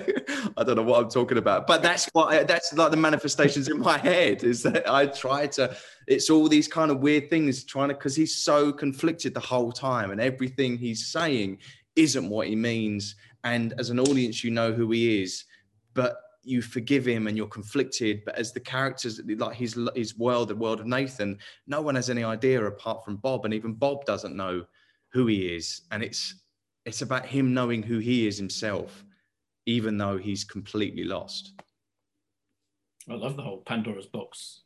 I 0.57 0.65
don't 0.65 0.77
know 0.77 0.83
what 0.83 1.03
I'm 1.03 1.11
talking 1.11 1.39
about, 1.39 1.67
but 1.67 1.83
that's 1.83 2.09
what 2.13 2.47
that's 2.47 2.73
like 2.73 2.91
the 2.91 2.97
manifestations 2.97 3.69
in 3.69 3.79
my 3.79 3.99
head 3.99 4.45
is 4.45 4.63
that 4.63 4.89
I 4.91 5.07
try 5.07 5.47
to. 5.49 5.77
It's 6.07 6.31
all 6.31 6.49
these 6.49 6.69
kind 6.69 6.91
of 6.91 7.01
weird 7.01 7.31
things 7.31 7.65
trying 7.65 7.89
to 7.89 7.95
because 7.95 8.15
he's 8.15 8.37
so 8.37 8.73
conflicted 8.73 9.35
the 9.35 9.41
whole 9.41 9.73
time, 9.73 10.11
and 10.11 10.21
everything 10.21 10.79
he's 10.79 11.07
saying 11.07 11.59
isn't 11.97 12.29
what 12.29 12.49
he 12.49 12.57
means. 12.57 13.17
And 13.43 13.75
as 13.79 13.91
an 13.91 14.01
audience, 14.01 14.43
you 14.43 14.51
know 14.51 14.73
who 14.73 14.91
he 14.91 15.23
is, 15.23 15.45
but 15.93 16.17
you 16.45 16.63
forgive 16.63 17.07
him 17.07 17.27
and 17.27 17.37
you're 17.37 17.47
conflicted. 17.47 18.25
But 18.25 18.37
as 18.37 18.53
the 18.53 18.61
characters, 18.61 19.21
like 19.27 19.57
his 19.57 19.79
his 19.95 20.19
world, 20.19 20.49
the 20.49 20.57
world 20.57 20.81
of 20.81 20.87
Nathan, 20.87 21.39
no 21.67 21.81
one 21.81 21.95
has 21.95 22.11
any 22.11 22.25
idea 22.25 22.65
apart 22.65 23.05
from 23.05 23.17
Bob, 23.17 23.45
and 23.45 23.55
even 23.55 23.75
Bob 23.75 24.05
doesn't 24.05 24.37
know 24.37 24.65
who 25.13 25.27
he 25.27 25.55
is. 25.55 25.83
And 25.91 26.03
it's 26.03 26.43
it's 26.85 27.03
about 27.03 27.27
him 27.27 27.55
knowing 27.55 27.83
who 27.83 27.99
he 27.99 28.27
is 28.27 28.37
himself, 28.37 29.05
even 29.67 29.97
though 29.97 30.17
he's 30.17 30.45
completely 30.45 31.05
lost. 31.05 31.53
I 33.09 33.15
love 33.15 33.37
the 33.37 33.43
whole 33.43 33.59
Pandora's 33.59 34.07
box 34.07 34.63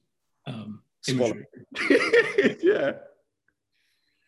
um, 0.46 0.82
imagery. 1.08 1.44
yeah. 2.62 2.92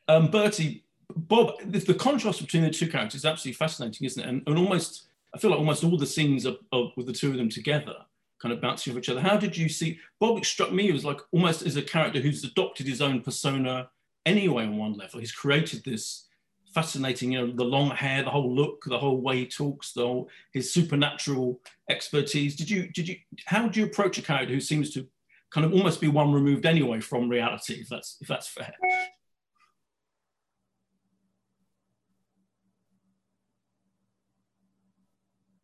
Um, 0.08 0.28
Bertie, 0.28 0.84
Bob, 1.14 1.52
the, 1.64 1.78
the, 1.78 1.94
contrast 1.94 2.40
between 2.40 2.64
the 2.64 2.70
two 2.70 2.88
characters 2.88 3.20
is 3.20 3.24
absolutely 3.24 3.56
fascinating, 3.56 4.06
isn't 4.06 4.22
it? 4.22 4.28
And, 4.28 4.42
and 4.46 4.58
almost, 4.58 5.06
I 5.34 5.38
feel 5.38 5.50
like 5.50 5.60
almost 5.60 5.84
all 5.84 5.96
the 5.96 6.06
scenes 6.06 6.44
of, 6.44 6.58
with 6.96 7.06
the 7.06 7.12
two 7.12 7.30
of 7.30 7.36
them 7.36 7.48
together 7.48 7.94
kind 8.40 8.52
of 8.54 8.60
bouncing 8.60 8.92
off 8.92 8.98
each 8.98 9.08
other. 9.08 9.20
How 9.20 9.36
did 9.36 9.56
you 9.56 9.68
see 9.68 9.98
Bob? 10.18 10.44
struck 10.44 10.72
me 10.72 10.90
as 10.92 11.04
like 11.04 11.20
almost 11.32 11.62
as 11.62 11.76
a 11.76 11.82
character 11.82 12.20
who's 12.20 12.42
adopted 12.42 12.86
his 12.86 13.02
own 13.02 13.20
persona 13.20 13.90
anyway. 14.26 14.64
On 14.64 14.76
one 14.76 14.94
level, 14.94 15.20
he's 15.20 15.32
created 15.32 15.84
this 15.84 16.26
fascinating, 16.74 17.32
you 17.32 17.46
know, 17.46 17.52
the 17.52 17.64
long 17.64 17.90
hair, 17.90 18.22
the 18.22 18.30
whole 18.30 18.54
look, 18.54 18.84
the 18.86 18.98
whole 18.98 19.20
way 19.20 19.38
he 19.38 19.46
talks, 19.46 19.92
the 19.92 20.06
whole 20.06 20.28
his 20.52 20.72
supernatural 20.72 21.60
expertise. 21.88 22.56
Did 22.56 22.70
you 22.70 22.88
did 22.88 23.08
you 23.08 23.16
how 23.44 23.68
do 23.68 23.80
you 23.80 23.86
approach 23.86 24.18
a 24.18 24.22
character 24.22 24.54
who 24.54 24.60
seems 24.60 24.90
to 24.94 25.06
kind 25.50 25.66
of 25.66 25.72
almost 25.72 26.00
be 26.00 26.08
one 26.08 26.32
removed 26.32 26.64
anyway 26.64 27.00
from 27.00 27.28
reality, 27.28 27.74
if 27.74 27.88
that's 27.88 28.16
if 28.20 28.28
that's 28.28 28.48
fair? 28.48 28.72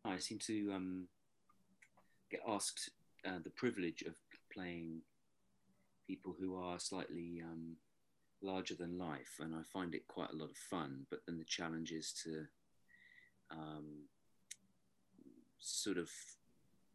I 0.07 0.19
seem 0.19 0.39
to 0.39 0.71
um, 0.73 1.07
get 2.31 2.41
asked 2.47 2.89
uh, 3.25 3.39
the 3.43 3.49
privilege 3.49 4.03
of 4.03 4.15
playing 4.53 5.01
people 6.07 6.35
who 6.39 6.55
are 6.55 6.79
slightly 6.79 7.41
um, 7.43 7.75
larger 8.41 8.75
than 8.75 8.97
life, 8.97 9.39
and 9.39 9.53
I 9.53 9.61
find 9.73 9.93
it 9.93 10.07
quite 10.07 10.31
a 10.31 10.35
lot 10.35 10.49
of 10.49 10.57
fun. 10.57 11.05
But 11.09 11.19
then 11.25 11.37
the 11.37 11.45
challenge 11.45 11.91
is 11.91 12.13
to 12.23 12.45
um, 13.51 14.05
sort 15.59 15.97
of 15.97 16.09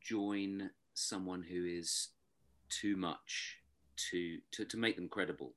join 0.00 0.70
someone 0.94 1.42
who 1.42 1.64
is 1.64 2.08
too 2.68 2.96
much 2.96 3.58
to 4.10 4.38
to, 4.52 4.64
to 4.64 4.76
make 4.76 4.96
them 4.96 5.08
credible. 5.08 5.52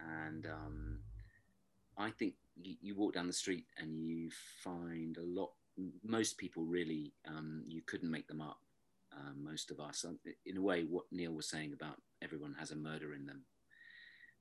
And 0.00 0.46
um, 0.46 0.98
I 1.98 2.10
think 2.10 2.34
you, 2.62 2.76
you, 2.80 2.94
walk 2.94 3.12
down 3.12 3.26
the 3.26 3.34
street 3.34 3.66
and 3.76 4.00
you 4.00 4.30
find 4.64 5.18
a 5.18 5.22
lot. 5.22 5.50
Most 6.04 6.38
people 6.38 6.64
really, 6.64 7.12
um, 7.26 7.64
you 7.68 7.82
couldn't 7.86 8.10
make 8.10 8.28
them 8.28 8.40
up. 8.40 8.58
Um, 9.16 9.42
most 9.42 9.70
of 9.70 9.80
us, 9.80 10.04
in 10.46 10.56
a 10.56 10.62
way, 10.62 10.82
what 10.82 11.04
Neil 11.10 11.32
was 11.32 11.48
saying 11.48 11.72
about 11.72 12.00
everyone 12.22 12.54
has 12.58 12.70
a 12.70 12.76
murder 12.76 13.12
in 13.14 13.26
them 13.26 13.44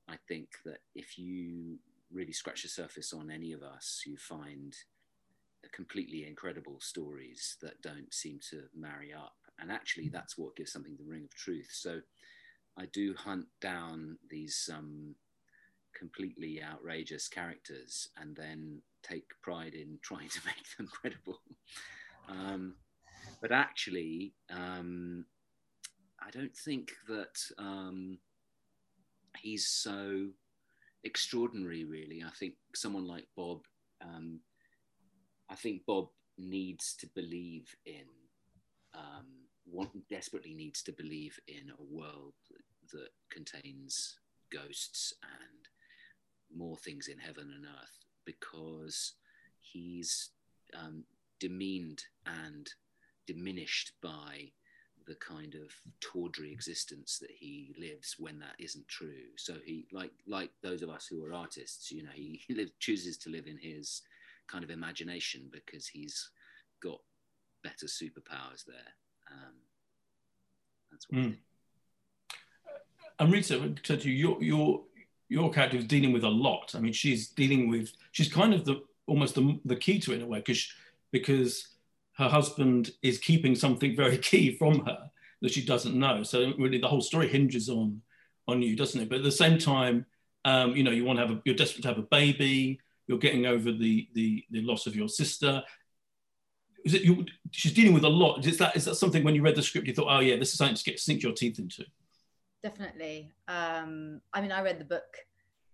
I 0.10 0.18
think 0.28 0.50
that 0.66 0.80
if 0.96 1.18
you 1.20 1.78
really 2.12 2.34
scratch 2.34 2.64
the 2.64 2.70
surface 2.70 3.14
on 3.14 3.30
any 3.30 3.54
of 3.54 3.62
us, 3.62 4.04
you 4.06 4.18
find 4.18 4.76
completely 5.72 6.26
incredible 6.26 6.80
stories 6.80 7.58
that 7.62 7.82
don't 7.82 8.12
seem 8.14 8.40
to 8.50 8.64
marry 8.76 9.14
up. 9.14 9.36
And 9.60 9.72
actually, 9.72 10.10
that's 10.10 10.38
what 10.38 10.56
gives 10.56 10.72
something 10.72 10.96
the 10.98 11.10
ring 11.10 11.26
of 11.26 11.36
truth. 11.36 11.70
So 11.72 12.00
I 12.78 12.86
do 12.88 13.14
hunt 13.14 13.46
down 13.62 14.18
these 14.30 14.70
um, 14.74 15.16
completely 15.94 16.64
outrageous 16.64 17.28
characters 17.28 18.10
and 18.18 18.36
then 18.36 18.82
take 19.04 19.30
pride 19.42 19.74
in 19.74 20.00
trying 20.04 20.30
to 20.30 20.40
make 20.46 20.78
them 20.78 20.88
credible. 20.88 21.40
Um, 22.28 22.76
but 23.42 23.52
actually, 23.52 24.34
um, 24.50 25.26
I 26.22 26.30
don't 26.32 26.56
think 26.56 26.92
that 27.08 27.40
um, 27.58 28.20
he's 29.38 29.68
so 29.68 30.28
extraordinary, 31.04 31.86
really. 31.86 32.24
I 32.26 32.32
think 32.38 32.56
someone 32.76 33.08
like 33.08 33.26
Bob, 33.36 33.62
um, 34.02 34.42
I 35.50 35.56
think 35.56 35.86
Bob 35.86 36.10
needs 36.38 36.96
to 37.00 37.08
believe 37.16 37.74
in, 37.86 38.06
um, 38.94 39.28
one 39.66 40.04
desperately 40.10 40.54
needs 40.54 40.84
to 40.84 40.92
believe 40.92 41.40
in 41.48 41.72
a 41.72 41.84
world 41.84 42.34
that 42.92 43.10
contains 43.32 44.18
ghosts 44.52 45.14
and 45.24 45.68
more 46.56 46.78
things 46.78 47.08
in 47.08 47.20
heaven 47.20 47.52
and 47.56 47.66
earth 47.66 48.09
because 48.30 49.14
he's 49.60 50.30
um, 50.78 51.04
demeaned 51.40 52.04
and 52.26 52.70
diminished 53.26 53.94
by 54.02 54.52
the 55.08 55.16
kind 55.16 55.56
of 55.56 55.72
tawdry 56.02 56.52
existence 56.52 57.18
that 57.20 57.32
he 57.32 57.74
lives 57.80 58.16
when 58.20 58.38
that 58.40 58.54
isn't 58.60 58.88
true. 58.88 59.26
So 59.38 59.56
he, 59.66 59.88
like 59.92 60.12
like 60.28 60.52
those 60.62 60.84
of 60.84 60.90
us 60.90 61.08
who 61.08 61.24
are 61.26 61.34
artists, 61.34 61.92
you 61.92 62.04
know, 62.04 62.12
he, 62.14 62.42
he 62.48 62.54
live, 62.54 62.70
chooses 62.80 63.18
to 63.20 63.30
live 63.30 63.48
in 63.48 63.58
his 63.58 64.04
kind 64.48 64.64
of 64.64 64.70
imagination 64.70 65.50
because 65.52 65.88
he's 65.88 66.30
got 66.84 67.00
better 67.64 67.88
superpowers 67.88 68.66
there. 68.68 68.94
Um, 69.32 69.56
that's 70.92 71.10
what 71.10 71.20
mm. 71.20 71.24
Think. 71.24 71.38
Amrita, 73.20 73.76
said 73.84 74.02
to 74.02 74.10
you, 74.10 74.16
your 74.16 74.44
your 74.44 74.84
your 75.30 75.52
character 75.52 75.78
is 75.78 75.86
dealing 75.86 76.12
with 76.12 76.24
a 76.24 76.30
lot. 76.30 76.74
I 76.76 76.80
mean, 76.80 76.94
she's 76.94 77.30
dealing 77.30 77.70
with 77.70 77.94
she's 78.12 78.32
kind 78.32 78.54
of 78.54 78.66
the 78.66 78.82
almost 79.08 79.36
the, 79.36 79.60
the 79.66 79.76
key 79.76 80.00
to 80.00 80.12
it 80.12 80.18
in 80.18 80.22
a 80.24 80.28
way 80.28 80.40
because 80.40 80.68
because 81.12 81.68
her 82.18 82.28
husband 82.28 82.92
is 83.02 83.18
keeping 83.18 83.56
something 83.56 83.96
very 83.96 84.18
key 84.30 84.58
from 84.58 84.86
her 84.86 85.10
that 85.42 85.52
she 85.52 85.66
doesn't 85.66 85.98
know. 85.98 86.24
So 86.24 86.54
really, 86.58 86.80
the 86.80 86.88
whole 86.88 87.02
story 87.02 87.28
hinges 87.28 87.70
on 87.70 88.02
on 88.48 88.62
you, 88.62 88.76
doesn't 88.76 89.00
it? 89.00 89.10
But 89.10 89.20
at 89.20 89.24
the 89.24 89.32
same 89.32 89.60
time, 89.60 90.06
um, 90.46 90.76
you 90.76 90.84
know, 90.84 90.92
you 90.92 91.06
want 91.06 91.20
to 91.20 91.28
have 91.28 91.36
a, 91.36 91.42
you're 91.46 91.56
desperate 91.56 91.84
to 91.84 91.88
have 91.90 92.00
a 92.00 92.04
baby. 92.04 92.80
You're 93.08 93.20
getting 93.20 93.46
over 93.46 93.72
the 93.72 94.10
the, 94.14 94.44
the 94.52 94.62
loss 94.62 94.88
of 94.88 94.96
your 94.96 95.10
sister. 95.10 95.64
Is 96.86 96.94
it 96.94 97.04
you? 97.04 97.26
She's 97.52 97.74
dealing 97.74 97.94
with 97.94 98.04
a 98.04 98.10
lot. 98.10 98.46
Is 98.46 98.58
that 98.58 98.76
is 98.76 98.86
that 98.86 98.96
something 98.96 99.24
when 99.24 99.36
you 99.36 99.44
read 99.44 99.56
the 99.56 99.64
script 99.64 99.88
you 99.88 99.94
thought, 99.94 100.08
oh 100.10 100.22
yeah, 100.22 100.38
this 100.38 100.52
is 100.52 100.58
something 100.58 100.76
to 100.76 100.84
get 100.84 101.00
sink 101.00 101.22
your 101.22 101.34
teeth 101.34 101.60
into? 101.60 101.86
Definitely. 102.62 103.32
Um, 103.48 104.22
I 104.34 104.42
mean, 104.42 104.52
I 104.52 104.62
read 104.62 104.80
the 104.80 104.86
book, 104.86 105.18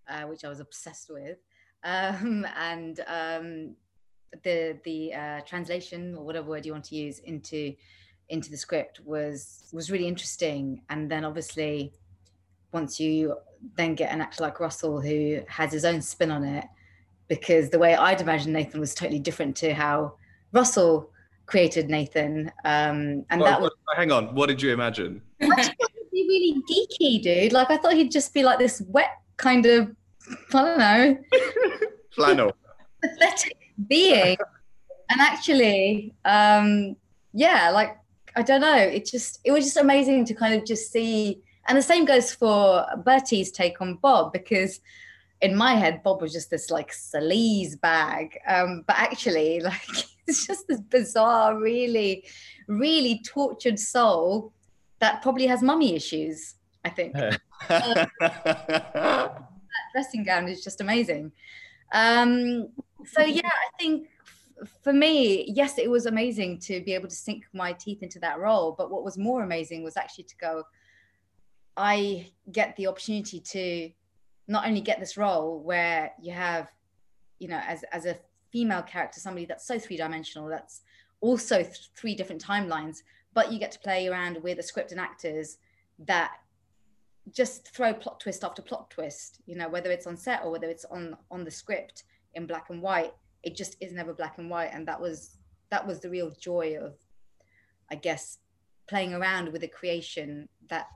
uh, 0.07 0.23
which 0.23 0.45
I 0.45 0.49
was 0.49 0.59
obsessed 0.59 1.09
with, 1.09 1.37
um, 1.83 2.45
and 2.57 2.99
um, 3.07 3.75
the 4.43 4.77
the 4.83 5.13
uh, 5.13 5.41
translation 5.41 6.15
or 6.15 6.23
whatever 6.23 6.49
word 6.49 6.65
you 6.65 6.71
want 6.71 6.85
to 6.85 6.95
use 6.95 7.19
into 7.19 7.73
into 8.29 8.49
the 8.49 8.57
script 8.57 8.99
was 9.03 9.69
was 9.73 9.91
really 9.91 10.07
interesting. 10.07 10.81
And 10.89 11.09
then 11.09 11.25
obviously 11.25 11.93
once 12.75 12.99
you 12.99 13.35
then 13.77 13.95
get 13.95 14.11
an 14.11 14.21
actor 14.21 14.43
like 14.43 14.59
russell 14.59 15.01
who 15.01 15.39
has 15.47 15.71
his 15.71 15.85
own 15.85 16.01
spin 16.01 16.29
on 16.29 16.43
it 16.43 16.65
because 17.29 17.69
the 17.69 17.79
way 17.79 17.95
i'd 17.95 18.21
imagined 18.21 18.53
nathan 18.53 18.79
was 18.79 18.93
totally 18.93 19.17
different 19.17 19.55
to 19.55 19.73
how 19.73 20.13
russell 20.51 21.09
created 21.45 21.89
nathan 21.89 22.51
um 22.65 23.25
and 23.29 23.39
well, 23.39 23.49
that 23.49 23.61
was 23.61 23.71
hang 23.95 24.11
on. 24.11 24.35
What 24.35 24.47
did 24.47 24.61
you 24.61 24.73
imagine? 24.73 25.21
I 25.41 25.47
thought 25.47 25.59
he'd 25.65 25.77
be 25.77 25.84
really 26.27 26.62
geeky 26.70 27.22
dude. 27.22 27.53
Like 27.53 27.70
i 27.72 27.77
thought 27.77 27.94
he'd 27.94 28.12
just 28.12 28.34
be 28.34 28.44
like 28.44 28.60
this 28.60 28.82
wet 28.88 29.12
kind 29.38 29.65
of 29.65 29.91
i 30.53 30.62
don't 30.62 30.79
know 30.79 31.17
flannel. 32.15 32.53
pathetic 33.01 33.58
being. 33.88 34.38
And 35.10 35.22
actually 35.22 36.13
um 36.25 36.96
yeah 37.34 37.70
like 37.70 37.98
i 38.36 38.41
don't 38.41 38.62
know. 38.62 38.77
It 38.77 39.05
just 39.05 39.39
it 39.44 39.51
was 39.51 39.65
just 39.65 39.77
amazing 39.77 40.25
to 40.25 40.34
kind 40.34 40.53
of 40.55 40.65
just 40.65 40.91
see. 40.91 41.41
And 41.67 41.77
the 41.77 41.82
same 41.82 42.05
goes 42.05 42.34
for 42.34 42.86
bertie's 43.05 43.51
take 43.51 43.82
on 43.82 43.96
bob 43.96 44.34
because 44.34 44.79
in 45.41 45.55
my 45.55 45.74
head 45.74 46.01
bob 46.03 46.22
was 46.22 46.34
just 46.34 46.50
this 46.50 46.72
like 46.72 46.91
sleaze 46.91 47.79
bag. 47.79 48.39
Um 48.48 48.84
but 48.88 48.96
actually 48.98 49.60
like 49.72 49.88
it's 50.27 50.48
just 50.48 50.67
this 50.67 50.79
bizarre 50.79 51.60
really 51.60 52.25
really 52.67 53.22
tortured 53.24 53.77
soul 53.77 54.53
that 54.99 55.21
probably 55.21 55.47
has 55.47 55.61
mummy 55.61 55.95
issues 55.95 56.55
i 56.83 56.89
think 56.89 57.13
that 57.69 58.09
dressing 59.93 60.23
gown 60.23 60.47
is 60.47 60.63
just 60.63 60.81
amazing 60.81 61.31
um 61.93 62.67
so 63.05 63.21
yeah, 63.21 63.47
I 63.47 63.77
think 63.77 64.09
for 64.81 64.93
me, 64.93 65.51
yes, 65.51 65.77
it 65.77 65.89
was 65.89 66.05
amazing 66.05 66.59
to 66.59 66.81
be 66.81 66.93
able 66.93 67.09
to 67.09 67.15
sink 67.15 67.45
my 67.53 67.73
teeth 67.73 68.01
into 68.03 68.19
that 68.19 68.39
role. 68.39 68.73
But 68.77 68.89
what 68.89 69.03
was 69.03 69.17
more 69.17 69.43
amazing 69.43 69.83
was 69.83 69.97
actually 69.97 70.25
to 70.25 70.37
go, 70.37 70.63
I 71.77 72.31
get 72.51 72.75
the 72.75 72.87
opportunity 72.87 73.39
to 73.39 73.91
not 74.47 74.65
only 74.65 74.81
get 74.81 74.99
this 74.99 75.17
role 75.17 75.61
where 75.61 76.13
you 76.21 76.31
have, 76.31 76.71
you 77.39 77.47
know, 77.47 77.59
as, 77.67 77.83
as 77.91 78.05
a 78.05 78.17
female 78.51 78.83
character, 78.83 79.19
somebody 79.19 79.45
that's 79.45 79.67
so 79.67 79.77
three 79.77 79.97
dimensional, 79.97 80.47
that's 80.47 80.81
also 81.19 81.57
th- 81.63 81.89
three 81.95 82.15
different 82.15 82.43
timelines, 82.43 82.99
but 83.35 83.51
you 83.51 83.59
get 83.59 83.71
to 83.73 83.79
play 83.79 84.07
around 84.07 84.41
with 84.41 84.57
a 84.57 84.63
script 84.63 84.91
and 84.91 84.99
actors 84.99 85.57
that 85.99 86.31
just 87.31 87.67
throw 87.75 87.93
plot 87.93 88.19
twist 88.19 88.43
after 88.43 88.63
plot 88.63 88.89
twist, 88.89 89.41
you 89.45 89.55
know, 89.55 89.69
whether 89.69 89.91
it's 89.91 90.07
on 90.07 90.17
set 90.17 90.41
or 90.43 90.51
whether 90.51 90.67
it's 90.67 90.85
on 90.85 91.15
on 91.29 91.43
the 91.43 91.51
script 91.51 92.03
in 92.33 92.47
black 92.47 92.71
and 92.71 92.81
white 92.81 93.13
it 93.45 93.55
just 93.55 93.77
is 93.79 93.93
never 93.93 94.13
black 94.13 94.39
and 94.39 94.49
white. 94.49 94.71
And 94.73 94.85
that 94.87 94.99
was 94.99 95.37
that 95.69 95.85
was 95.85 95.99
the 95.99 96.09
real 96.09 96.31
joy 96.39 96.77
of 96.81 96.95
i 97.91 97.95
guess 97.95 98.39
playing 98.87 99.13
around 99.13 99.51
with 99.51 99.63
a 99.63 99.67
creation 99.67 100.47
that 100.69 100.87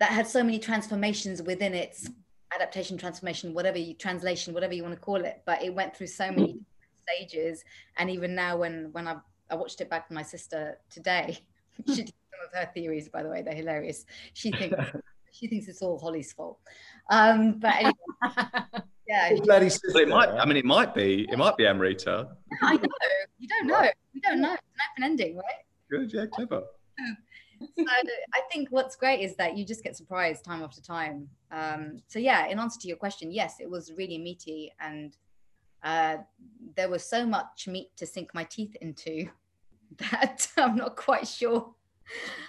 that 0.00 0.10
had 0.10 0.26
so 0.26 0.42
many 0.42 0.58
transformations 0.58 1.42
within 1.42 1.74
its 1.74 2.08
adaptation 2.54 2.96
transformation 2.96 3.52
whatever 3.52 3.78
you 3.78 3.94
translation 3.94 4.54
whatever 4.54 4.74
you 4.74 4.82
want 4.82 4.94
to 4.94 5.00
call 5.00 5.24
it. 5.24 5.42
But 5.44 5.62
it 5.62 5.74
went 5.74 5.96
through 5.96 6.06
so 6.06 6.30
many 6.30 6.54
mm. 6.54 6.60
stages. 7.08 7.64
And 7.96 8.08
even 8.10 8.34
now 8.34 8.56
when 8.56 8.90
when 8.92 9.08
i 9.08 9.16
i 9.50 9.54
watched 9.54 9.80
it 9.80 9.88
back 9.90 10.08
with 10.08 10.14
my 10.16 10.22
sister 10.22 10.78
today 10.90 11.38
she 11.86 12.02
did 12.02 12.14
some 12.30 12.40
of 12.46 12.58
her 12.58 12.70
theories 12.74 13.08
by 13.08 13.22
the 13.22 13.28
way 13.28 13.42
they're 13.42 13.54
hilarious 13.54 14.04
she 14.34 14.50
thinks 14.52 14.76
she 15.32 15.46
thinks 15.46 15.68
it's 15.68 15.82
all 15.82 15.98
holly's 15.98 16.32
fault 16.32 16.58
um 17.10 17.58
but 17.58 17.74
anyway 17.76 17.92
yeah 19.08 19.28
I'm 19.30 19.36
glad 19.36 19.62
Well, 19.62 20.02
it 20.02 20.08
might. 20.08 20.28
I 20.28 20.44
mean, 20.44 20.56
it 20.58 20.64
might 20.66 20.94
be. 20.94 21.26
It 21.30 21.38
might 21.38 21.56
be 21.56 21.66
Amrita. 21.66 22.28
i 22.62 22.74
know 22.76 22.82
you 23.38 23.48
don't 23.48 23.66
know 23.66 23.88
you 24.12 24.20
don't 24.20 24.40
know 24.40 24.52
it's 24.52 24.62
an 24.62 24.80
open 24.92 25.04
ending 25.10 25.36
right 25.36 25.62
Good. 25.90 26.12
Yeah. 26.12 26.26
Clever. 26.26 26.64
so 27.78 27.84
I 27.88 28.40
think 28.52 28.68
what's 28.70 28.94
great 28.96 29.20
is 29.20 29.34
that 29.36 29.56
you 29.56 29.64
just 29.64 29.82
get 29.82 29.96
surprised 29.96 30.44
time 30.44 30.62
after 30.62 30.82
time. 30.82 31.28
Um, 31.50 32.00
so 32.08 32.18
yeah, 32.18 32.46
in 32.46 32.58
answer 32.58 32.78
to 32.80 32.88
your 32.88 32.98
question, 32.98 33.32
yes, 33.32 33.54
it 33.58 33.70
was 33.70 33.92
really 33.96 34.18
meaty, 34.18 34.72
and 34.80 35.16
uh, 35.82 36.16
there 36.76 36.88
was 36.88 37.04
so 37.04 37.26
much 37.26 37.68
meat 37.68 37.90
to 37.96 38.06
sink 38.06 38.34
my 38.34 38.44
teeth 38.44 38.76
into 38.80 39.28
that 40.10 40.48
I'm 40.56 40.76
not 40.76 40.96
quite 40.96 41.26
sure 41.26 41.74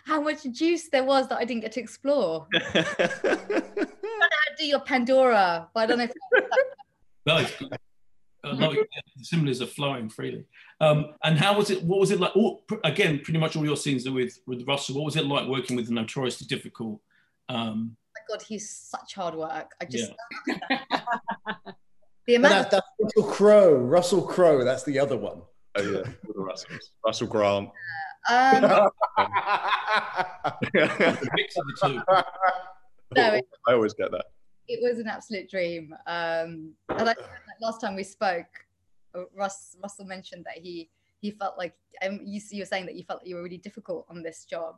how 0.05 0.21
much 0.21 0.43
juice 0.51 0.88
there 0.89 1.03
was 1.03 1.27
that 1.27 1.38
I 1.38 1.45
didn't 1.45 1.62
get 1.63 1.74
to 1.74 1.81
explore. 1.81 2.48
Do 4.57 4.65
your 4.65 4.79
Pandora, 4.81 5.69
but 5.74 5.79
I 5.81 5.86
don't 5.86 5.98
know 6.00 6.03
if 6.05 6.12
No, 7.25 7.38
it's- 7.39 7.79
uh, 8.43 8.53
no, 8.53 8.71
yeah, 8.71 8.81
the 9.17 9.24
similes 9.25 9.62
are 9.62 9.65
flowing 9.65 10.07
freely. 10.09 10.45
Um, 10.79 11.13
and 11.25 11.38
how 11.38 11.57
was 11.57 11.69
it? 11.71 11.83
What 11.83 12.00
was 12.00 12.12
it 12.12 12.21
like? 12.21 12.33
All, 12.38 12.63
again, 12.86 13.19
pretty 13.21 13.38
much 13.38 13.57
all 13.57 13.65
your 13.65 13.75
scenes 13.75 14.07
are 14.07 14.13
with 14.13 14.39
with 14.48 14.65
Russell. 14.65 14.95
What 14.95 15.03
was 15.05 15.17
it 15.17 15.25
like 15.25 15.48
working 15.48 15.75
with 15.75 15.88
the 15.88 15.93
notoriously 15.93 16.48
difficult? 16.48 17.01
Um, 17.50 17.98
my 18.15 18.21
God, 18.33 18.41
he's 18.41 18.69
such 18.69 19.13
hard 19.15 19.36
work. 19.36 19.74
I 19.81 19.86
just 19.86 20.13
yeah. 20.48 20.79
The 22.29 22.36
amount 22.36 22.53
that's, 22.53 22.75
of 22.75 22.83
that's 23.00 23.15
Russell 23.17 23.31
Crowe. 23.31 23.74
Russell 23.75 24.21
Crowe. 24.21 24.63
That's 24.63 24.83
the 24.83 25.00
other 25.00 25.17
one. 25.17 25.41
Oh 25.75 25.81
yeah. 25.81 26.01
The 26.01 26.33
Russells. 26.36 26.91
Russell 27.05 27.27
Grant. 27.27 27.69
um, 28.29 28.62
The 30.74 31.29
mix 31.36 31.57
of 31.57 31.65
the 31.67 31.75
two. 31.81 31.93
no, 33.15 33.33
it- 33.33 33.48
I 33.67 33.74
always 33.74 33.93
get 33.93 34.12
that. 34.12 34.25
it 34.67 34.79
was 34.81 35.00
an 35.00 35.07
absolute 35.07 35.50
dream. 35.50 35.93
Um, 36.05 36.74
and 36.89 37.09
I, 37.09 37.15
last 37.62 37.81
time 37.81 37.95
we 37.95 38.03
spoke, 38.03 38.45
uh, 39.15 39.24
Russ 39.36 39.75
Russell 39.81 40.05
mentioned 40.05 40.45
that 40.45 40.57
he 40.59 40.89
he 41.21 41.31
felt 41.31 41.57
like 41.57 41.74
um, 42.05 42.19
you 42.24 42.39
you 42.51 42.62
were 42.62 42.65
saying 42.65 42.86
that 42.86 42.95
you 42.95 43.03
felt 43.03 43.21
that 43.21 43.27
you 43.29 43.36
were 43.36 43.43
really 43.43 43.57
difficult 43.57 44.05
on 44.09 44.21
this 44.21 44.45
job, 44.45 44.75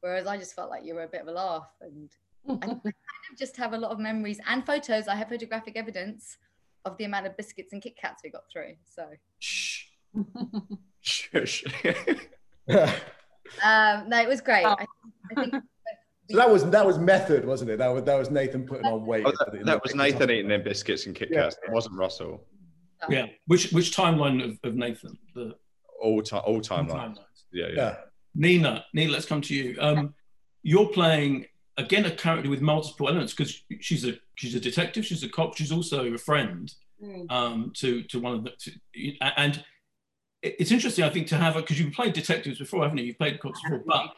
whereas 0.00 0.26
I 0.26 0.36
just 0.36 0.54
felt 0.54 0.70
like 0.70 0.84
you 0.84 0.94
were 0.94 1.02
a 1.02 1.08
bit 1.08 1.22
of 1.22 1.28
a 1.28 1.32
laugh, 1.32 1.68
and 1.80 2.10
I, 2.48 2.52
I 2.52 2.58
kind 2.58 2.92
of 3.32 3.38
just 3.38 3.56
have 3.56 3.72
a 3.72 3.78
lot 3.78 3.90
of 3.90 3.98
memories 3.98 4.38
and 4.48 4.64
photos. 4.64 5.08
I 5.08 5.16
have 5.16 5.28
photographic 5.28 5.76
evidence 5.76 6.38
of 6.86 6.96
the 6.96 7.04
amount 7.04 7.26
of 7.26 7.36
biscuits 7.36 7.72
and 7.72 7.82
Kit 7.82 7.96
Kats 8.00 8.22
we 8.24 8.30
got 8.30 8.44
through. 8.50 8.74
So 8.84 9.04
Shh. 9.38 9.84
Shush. 11.02 11.64
um, 12.68 14.08
no, 14.08 14.22
it 14.22 14.28
was 14.28 14.40
great. 14.40 14.64
Oh. 14.64 14.76
I, 14.78 14.86
I 15.32 15.34
think 15.34 15.54
So 16.28 16.38
that 16.38 16.50
was 16.50 16.68
that 16.70 16.84
was 16.84 16.98
method, 16.98 17.44
wasn't 17.44 17.70
it? 17.70 17.78
That 17.78 17.88
was 17.88 18.02
that 18.02 18.18
was 18.18 18.30
Nathan 18.30 18.66
putting 18.66 18.84
on 18.86 19.06
weight. 19.06 19.24
Oh, 19.24 19.30
for 19.30 19.50
that, 19.52 19.64
that 19.64 19.82
was 19.82 19.94
Nathan 19.94 20.28
eating 20.30 20.48
them 20.48 20.64
biscuits 20.64 21.06
and 21.06 21.14
Kit 21.14 21.28
Yeah. 21.30 21.46
It 21.46 21.70
wasn't 21.70 21.96
Russell. 21.96 22.44
Yeah. 23.08 23.26
Which 23.46 23.70
which 23.70 23.96
timeline 23.96 24.44
of, 24.44 24.58
of 24.64 24.74
Nathan? 24.74 25.16
The 25.34 25.54
All 26.02 26.22
time. 26.22 26.42
All 26.44 26.60
timelines. 26.60 26.90
timelines. 26.90 27.18
Yeah. 27.52 27.66
Yeah. 27.66 27.74
Yeah. 27.76 27.94
Nina, 28.34 28.84
Nina, 28.92 29.12
let's 29.12 29.26
come 29.26 29.40
to 29.42 29.54
you. 29.54 29.76
Um, 29.80 30.14
you're 30.62 30.88
playing 30.88 31.46
again 31.78 32.04
a 32.06 32.10
character 32.10 32.48
with 32.50 32.60
multiple 32.60 33.08
elements 33.08 33.32
because 33.34 33.62
she's 33.80 34.04
a 34.06 34.14
she's 34.36 34.54
a 34.54 34.60
detective, 34.60 35.04
she's 35.04 35.22
a 35.22 35.28
cop, 35.28 35.56
she's 35.56 35.72
also 35.72 36.12
a 36.12 36.18
friend 36.18 36.72
Mm. 37.02 37.30
um, 37.30 37.72
to 37.76 38.02
to 38.04 38.18
one 38.18 38.32
of 38.36 38.44
the 38.44 38.50
to, 38.58 38.72
and 39.36 39.62
it's 40.40 40.70
interesting 40.70 41.04
I 41.04 41.10
think 41.10 41.26
to 41.26 41.36
have 41.36 41.52
her 41.52 41.60
because 41.60 41.78
you've 41.78 41.92
played 41.92 42.14
detectives 42.14 42.58
before, 42.58 42.84
haven't 42.84 42.96
you? 42.96 43.04
You've 43.04 43.18
played 43.18 43.38
cops 43.38 43.60
before, 43.62 43.82
but 43.86 44.14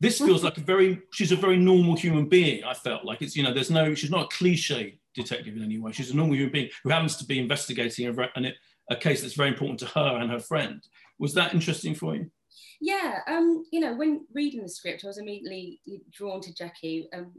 this 0.00 0.18
feels 0.18 0.42
like 0.42 0.56
a 0.56 0.62
very 0.62 1.02
she's 1.12 1.30
a 1.30 1.36
very 1.36 1.58
normal 1.58 1.94
human 1.94 2.26
being. 2.30 2.64
I 2.64 2.72
felt 2.72 3.04
like 3.04 3.20
it's 3.20 3.36
you 3.36 3.42
know 3.42 3.52
there's 3.52 3.70
no 3.70 3.94
she's 3.94 4.10
not 4.10 4.24
a 4.24 4.28
cliche 4.34 4.98
detective 5.14 5.54
in 5.56 5.62
any 5.62 5.78
way. 5.78 5.92
She's 5.92 6.10
a 6.10 6.16
normal 6.16 6.36
human 6.36 6.52
being 6.52 6.70
who 6.82 6.88
happens 6.88 7.16
to 7.18 7.26
be 7.26 7.38
investigating 7.38 8.06
a, 8.08 8.52
a 8.90 8.96
case 8.96 9.20
that's 9.20 9.34
very 9.34 9.50
important 9.50 9.78
to 9.80 9.86
her 9.88 10.16
and 10.18 10.30
her 10.30 10.40
friend. 10.40 10.82
Was 11.18 11.34
that 11.34 11.52
interesting 11.52 11.94
for 11.94 12.16
you? 12.16 12.30
Yeah, 12.80 13.18
um, 13.26 13.64
you 13.72 13.80
know, 13.80 13.94
when 13.94 14.26
reading 14.34 14.62
the 14.62 14.68
script, 14.68 15.04
I 15.04 15.08
was 15.08 15.18
immediately 15.18 15.80
drawn 16.10 16.40
to 16.42 16.54
Jackie. 16.54 17.08
Um, 17.14 17.32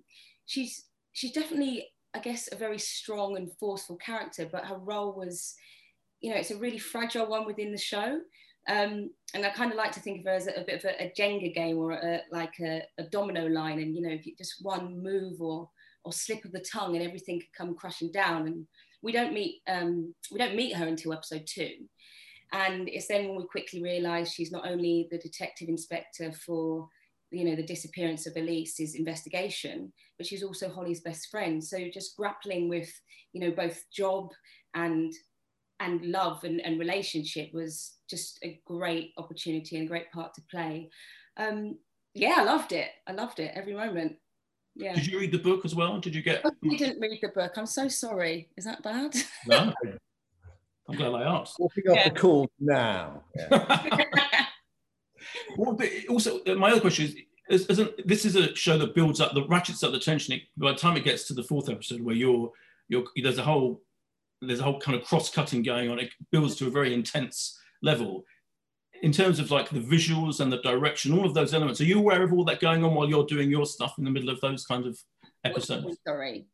she's 0.45 0.85
she's 1.13 1.31
definitely, 1.31 1.87
I 2.13 2.19
guess, 2.19 2.49
a 2.51 2.55
very 2.55 2.79
strong 2.79 3.37
and 3.37 3.51
forceful 3.59 3.97
character, 3.97 4.47
but 4.51 4.65
her 4.65 4.77
role 4.77 5.13
was, 5.13 5.53
you 6.21 6.31
know, 6.31 6.37
it's 6.37 6.51
a 6.51 6.57
really 6.57 6.79
fragile 6.79 7.27
one 7.27 7.45
within 7.45 7.71
the 7.71 7.77
show. 7.77 8.19
Um, 8.69 9.09
and 9.33 9.45
I 9.45 9.49
kind 9.49 9.71
of 9.71 9.77
like 9.77 9.91
to 9.93 9.99
think 9.99 10.19
of 10.19 10.25
her 10.25 10.31
as 10.31 10.47
a, 10.47 10.61
a 10.61 10.63
bit 10.63 10.83
of 10.83 10.85
a, 10.85 11.03
a 11.03 11.13
Jenga 11.17 11.53
game 11.53 11.77
or 11.77 11.91
a, 11.91 12.21
like 12.31 12.53
a, 12.61 12.83
a 12.97 13.03
domino 13.03 13.47
line, 13.47 13.79
and 13.79 13.95
you 13.95 14.01
know, 14.01 14.13
if 14.13 14.25
you, 14.25 14.33
just 14.37 14.55
one 14.61 15.03
move 15.03 15.41
or 15.41 15.69
or 16.05 16.11
slip 16.11 16.43
of 16.45 16.51
the 16.51 16.65
tongue, 16.71 16.95
and 16.95 17.05
everything 17.05 17.39
could 17.39 17.57
come 17.57 17.75
crashing 17.75 18.11
down. 18.11 18.47
And 18.47 18.65
we 19.01 19.11
don't 19.11 19.33
meet 19.33 19.61
um, 19.67 20.13
we 20.31 20.39
don't 20.39 20.55
meet 20.55 20.75
her 20.75 20.87
until 20.87 21.13
episode 21.13 21.45
two. 21.45 21.73
And 22.53 22.87
it's 22.87 23.07
then 23.07 23.27
when 23.27 23.37
we 23.37 23.45
quickly 23.45 23.81
realise 23.81 24.31
she's 24.31 24.51
not 24.51 24.67
only 24.67 25.07
the 25.11 25.17
detective 25.17 25.69
inspector 25.69 26.31
for, 26.31 26.87
you 27.31 27.45
know, 27.45 27.55
the 27.55 27.65
disappearance 27.65 28.27
of 28.27 28.37
Elise's 28.37 28.93
investigation, 28.93 29.91
but 30.17 30.27
she's 30.27 30.43
also 30.43 30.69
Holly's 30.69 31.01
best 31.01 31.29
friend. 31.29 31.63
So 31.63 31.89
just 31.91 32.15
grappling 32.15 32.69
with, 32.69 32.89
you 33.33 33.41
know, 33.41 33.51
both 33.51 33.83
job 33.91 34.29
and 34.75 35.11
and 35.79 36.05
love 36.05 36.43
and, 36.43 36.61
and 36.61 36.79
relationship 36.79 37.49
was 37.51 37.95
just 38.09 38.39
a 38.43 38.61
great 38.65 39.11
opportunity 39.17 39.75
and 39.75 39.85
a 39.85 39.89
great 39.89 40.09
part 40.11 40.33
to 40.35 40.41
play. 40.49 40.89
Um, 41.37 41.77
yeah, 42.13 42.35
I 42.37 42.43
loved 42.43 42.71
it. 42.71 42.89
I 43.07 43.11
loved 43.11 43.39
it 43.39 43.51
every 43.55 43.73
moment. 43.73 44.15
Yeah. 44.75 44.93
Did 44.93 45.07
you 45.07 45.19
read 45.19 45.31
the 45.31 45.39
book 45.39 45.65
as 45.65 45.75
well? 45.75 45.99
Did 45.99 46.15
you 46.15 46.21
get? 46.21 46.45
I 46.45 46.75
didn't 46.75 47.01
read 47.01 47.19
the 47.21 47.29
book. 47.29 47.53
I'm 47.57 47.65
so 47.65 47.87
sorry. 47.87 48.49
Is 48.55 48.65
that 48.65 48.83
bad? 48.83 49.15
No. 49.47 49.73
I'm 50.89 50.95
glad 50.97 51.13
I 51.13 51.23
asked. 51.23 51.55
Walking 51.59 51.83
off 51.89 51.95
Yeah. 51.95 52.09
the 52.09 52.15
call 52.19 52.49
now. 52.59 53.23
Yeah. 53.35 53.97
well, 55.57 55.77
also, 56.09 56.39
uh, 56.43 56.55
my 56.55 56.71
other 56.71 56.81
question 56.81 57.05
is, 57.05 57.15
is 57.49 57.65
isn't 57.67 58.07
this 58.07 58.25
is 58.25 58.35
a 58.35 58.53
show 58.55 58.77
that 58.77 58.95
builds 58.95 59.19
up 59.21 59.33
the 59.33 59.45
ratchets 59.47 59.83
up 59.83 59.91
the 59.91 59.99
tension. 59.99 60.33
It, 60.35 60.41
by 60.57 60.71
the 60.71 60.77
time 60.77 60.97
it 60.97 61.03
gets 61.03 61.27
to 61.27 61.33
the 61.33 61.43
fourth 61.43 61.69
episode, 61.69 62.01
where 62.01 62.15
you're 62.15 62.51
you're 62.89 63.03
there's 63.21 63.37
a 63.37 63.43
whole 63.43 63.81
there's 64.41 64.59
a 64.59 64.63
whole 64.63 64.79
kind 64.79 64.97
of 64.99 65.05
cross 65.05 65.29
cutting 65.29 65.63
going 65.63 65.89
on. 65.89 65.99
It 65.99 66.09
builds 66.31 66.55
to 66.57 66.67
a 66.67 66.71
very 66.71 66.93
intense 66.93 67.57
level. 67.81 68.23
In 69.01 69.11
terms 69.11 69.39
of 69.39 69.51
like 69.51 69.69
the 69.69 69.79
visuals 69.81 70.39
and 70.39 70.51
the 70.51 70.61
direction, 70.61 71.17
all 71.17 71.25
of 71.25 71.33
those 71.33 71.53
elements, 71.53 71.81
are 71.81 71.85
you 71.85 71.99
aware 71.99 72.23
of 72.23 72.31
all 72.31 72.45
that 72.45 72.61
going 72.61 72.85
on 72.85 72.93
while 72.95 73.07
you're 73.09 73.25
doing 73.25 73.51
your 73.51 73.65
stuff 73.65 73.95
in 73.97 74.05
the 74.05 74.09
middle 74.11 74.29
of 74.29 74.39
those 74.39 74.65
kind 74.65 74.85
of 74.85 74.97
episodes? 75.43 75.97
sorry. 76.07 76.45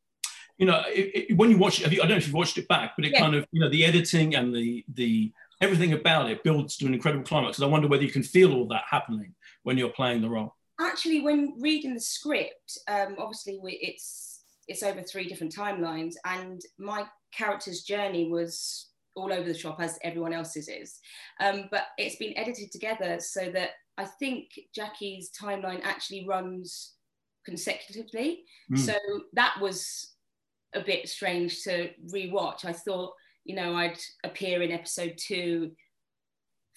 You 0.60 0.66
know, 0.68 0.84
it, 0.88 1.30
it, 1.32 1.38
when 1.38 1.50
you 1.50 1.58
watch 1.58 1.80
it, 1.80 1.84
have 1.86 1.94
you, 1.94 2.00
I 2.02 2.04
don't 2.04 2.12
know 2.12 2.18
if 2.18 2.28
you've 2.28 2.36
watched 2.36 2.58
it 2.58 2.68
back, 2.68 2.94
but 2.96 3.06
it 3.06 3.14
Yeah. 3.14 3.20
kind 3.22 3.36
of, 3.36 3.48
you 3.52 3.62
know, 3.62 3.70
the 3.70 3.84
editing 3.86 4.36
and 4.36 4.54
the 4.56 4.86
the 4.94 5.32
everything 5.62 5.94
about 5.94 6.30
it 6.32 6.44
builds 6.44 6.78
to 6.78 6.86
an 6.86 6.94
incredible 6.94 7.24
climax. 7.26 7.58
And 7.58 7.66
I 7.66 7.70
wonder 7.70 7.88
whether 7.88 8.04
you 8.04 8.12
can 8.12 8.24
feel 8.24 8.54
all 8.54 8.68
that 8.70 8.84
happening 8.90 9.34
when 9.64 9.78
you're 9.78 9.90
playing 10.02 10.22
the 10.22 10.30
role. 10.30 10.54
actually 10.80 11.20
when 11.22 11.40
reading 11.60 11.94
the 11.94 12.00
script 12.00 12.70
um, 12.88 13.16
obviously 13.18 13.60
we, 13.62 13.72
it's 13.90 14.44
it's 14.70 14.84
over 14.84 15.02
three 15.02 15.28
different 15.28 15.54
timelines 15.54 16.14
and 16.26 16.62
my 16.78 17.02
character's 17.40 17.82
journey 17.84 18.30
was 18.30 18.88
all 19.18 19.34
over 19.34 19.48
the 19.52 19.58
shop 19.64 19.78
as 19.82 20.00
everyone 20.10 20.32
else's 20.40 20.68
is 20.70 21.00
um, 21.42 21.58
but 21.74 21.84
it's 21.98 22.16
been 22.24 22.38
edited 22.38 22.72
together 22.72 23.20
so 23.20 23.52
that 23.52 23.72
i 23.98 24.06
think 24.06 24.46
jackie's 24.74 25.30
timeline 25.44 25.82
actually 25.84 26.24
runs 26.28 26.94
consecutively 27.46 28.44
Mm. 28.72 28.78
so 28.78 28.96
that 29.34 29.56
was 29.60 30.14
a 30.74 30.82
bit 30.82 31.08
strange 31.10 31.64
to 31.64 31.90
rewatch 32.14 32.66
i 32.66 32.74
thought 32.74 33.14
you 33.46 33.56
know 33.56 33.76
i'd 33.76 33.98
appear 34.24 34.62
in 34.62 34.72
episode 34.72 35.14
two 35.18 35.72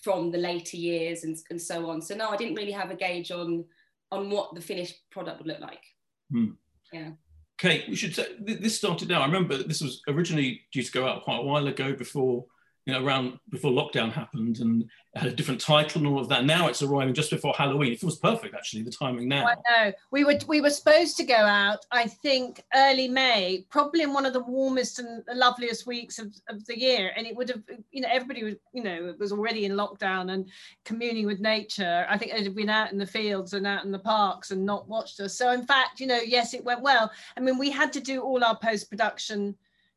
from 0.03 0.31
the 0.31 0.39
later 0.39 0.77
years 0.77 1.25
and, 1.25 1.37
and 1.51 1.61
so 1.61 1.89
on 1.91 2.01
so 2.01 2.15
no 2.15 2.29
i 2.29 2.37
didn't 2.37 2.55
really 2.55 2.73
have 2.73 2.91
a 2.91 2.97
gauge 2.97 3.31
on 3.31 3.65
on 4.13 4.29
what 4.31 4.55
the 4.55 4.61
finished 4.61 5.01
product 5.11 5.39
would 5.39 5.49
look 5.49 5.61
like. 5.61 5.83
Hmm. 6.31 6.51
Yeah. 6.93 7.11
Kate, 7.59 7.85
we 7.89 7.97
should 7.97 8.15
say 8.15 8.27
this 8.41 8.77
started 8.77 9.11
out. 9.11 9.23
I 9.23 9.27
remember 9.27 9.57
this 9.57 9.81
was 9.81 10.03
originally 10.07 10.61
due 10.73 10.83
to 10.83 10.93
go 10.93 11.09
out 11.09 11.25
quite 11.25 11.39
a 11.39 11.43
while 11.43 11.67
ago 11.67 11.95
before 11.95 12.45
you 12.85 12.93
know, 12.93 13.05
around 13.05 13.39
before 13.51 13.71
lockdown 13.71 14.13
happened 14.13 14.59
and 14.59 14.85
had 15.15 15.29
a 15.29 15.35
different 15.35 15.61
title 15.61 16.01
and 16.01 16.09
all 16.09 16.19
of 16.19 16.29
that. 16.29 16.45
Now 16.45 16.67
it's 16.67 16.83
arriving 16.83 17.15
just 17.15 17.31
before 17.31 17.55
Halloween. 17.57 17.93
It 17.93 18.01
feels 18.01 18.19
perfect, 18.19 18.55
actually, 18.55 18.83
the 18.83 18.91
timing 18.91 19.29
now. 19.29 19.47
I 19.47 19.55
know. 19.71 19.93
We 20.11 20.25
were 20.25 20.39
we 20.49 20.61
were 20.61 20.71
supposed 20.71 21.17
to 21.19 21.25
go 21.25 21.37
out, 21.37 21.87
I 21.93 22.09
think, 22.09 22.65
early 22.75 23.07
May, 23.07 23.65
probably 23.71 24.03
in 24.03 24.13
one 24.13 24.27
of 24.27 24.33
the 24.33 24.41
warmest 24.41 24.99
and 24.99 25.23
loveliest 25.33 25.87
weeks 25.87 26.19
of, 26.19 26.35
of 26.49 26.65
the 26.67 26.79
year. 26.79 27.13
And 27.17 27.27
it 27.27 27.37
would 27.37 27.51
have, 27.51 27.63
you 27.93 28.01
know, 28.01 28.09
everybody 28.11 28.43
was, 28.43 28.55
you 28.73 28.83
know, 28.83 29.15
was 29.19 29.31
already 29.31 29.65
in 29.65 29.73
lockdown 29.73 30.33
and 30.33 30.49
communing 30.85 31.27
with 31.27 31.41
nature. 31.41 32.05
I 32.09 32.19
think 32.19 32.33
they'd 32.33 32.45
have 32.45 32.57
been 32.57 32.69
out 32.69 32.91
in 32.91 32.99
the 32.99 33.07
fields 33.07 33.53
and 33.53 33.67
out 33.67 33.85
in 33.85 33.93
the 33.93 33.99
parks 33.99 34.51
and 34.51 34.67
not 34.67 34.89
watched 34.89 35.21
us. 35.21 35.35
So 35.35 35.53
in 35.53 35.65
fact, 35.65 36.01
you 36.01 36.09
know, 36.09 36.21
yes, 36.25 36.53
it 36.53 36.65
went 36.65 36.83
well. 36.83 37.13
I 37.37 37.41
mean, 37.41 37.59
we 37.59 37.71
had 37.71 37.93
to 37.93 38.01
do 38.01 38.23
all 38.23 38.43
our 38.43 38.57
post-production 38.57 39.55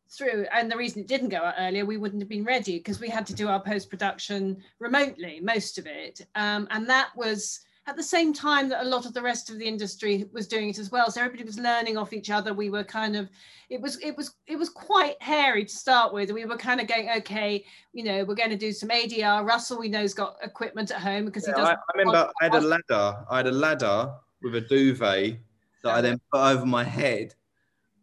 through 0.09 0.45
and 0.53 0.71
the 0.71 0.77
reason 0.77 1.01
it 1.01 1.07
didn't 1.07 1.29
go 1.29 1.37
out 1.37 1.55
earlier 1.57 1.85
we 1.85 1.97
wouldn't 1.97 2.21
have 2.21 2.29
been 2.29 2.43
ready 2.43 2.77
because 2.77 2.99
we 2.99 3.09
had 3.09 3.25
to 3.25 3.33
do 3.33 3.47
our 3.47 3.59
post-production 3.59 4.57
remotely 4.79 5.39
most 5.41 5.77
of 5.77 5.87
it. 5.87 6.21
Um, 6.35 6.67
and 6.71 6.87
that 6.89 7.09
was 7.15 7.61
at 7.87 7.95
the 7.95 8.03
same 8.03 8.33
time 8.33 8.67
that 8.69 8.81
a 8.81 8.87
lot 8.87 9.05
of 9.05 9.13
the 9.13 9.21
rest 9.21 9.49
of 9.49 9.59
the 9.59 9.65
industry 9.65 10.25
was 10.33 10.47
doing 10.47 10.69
it 10.69 10.79
as 10.79 10.91
well. 10.91 11.11
So 11.11 11.21
everybody 11.21 11.43
was 11.43 11.59
learning 11.59 11.97
off 11.97 12.13
each 12.13 12.31
other. 12.31 12.53
We 12.53 12.69
were 12.69 12.83
kind 12.83 13.15
of 13.15 13.29
it 13.69 13.79
was 13.79 13.99
it 14.01 14.15
was 14.17 14.33
it 14.47 14.57
was 14.57 14.69
quite 14.69 15.21
hairy 15.21 15.65
to 15.65 15.75
start 15.75 16.13
with. 16.13 16.31
We 16.31 16.45
were 16.45 16.57
kind 16.57 16.81
of 16.81 16.87
going 16.87 17.09
okay 17.17 17.63
you 17.93 18.03
know 18.03 18.23
we're 18.25 18.35
going 18.35 18.49
to 18.49 18.57
do 18.57 18.71
some 18.71 18.89
adr 18.89 19.45
russell 19.45 19.79
we 19.79 19.89
know's 19.89 20.13
got 20.13 20.37
equipment 20.41 20.91
at 20.91 20.97
home 20.97 21.25
because 21.25 21.47
Yeah, 21.47 21.53
he 21.55 21.61
doesn't 21.61 21.77
I 21.77 21.97
remember 21.97 22.31
I 22.41 22.43
had 22.45 22.55
a 22.55 22.61
ladder. 22.61 23.25
I 23.29 23.37
had 23.37 23.47
a 23.47 23.51
ladder 23.51 24.13
with 24.41 24.55
a 24.55 24.61
duvet 24.61 25.39
that 25.83 25.93
I 25.95 26.01
then 26.01 26.19
put 26.31 26.41
over 26.41 26.65
my 26.65 26.83
head 26.83 27.35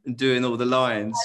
and 0.07 0.17
doing 0.17 0.45
all 0.45 0.57
the 0.57 0.67
lines. 0.67 1.17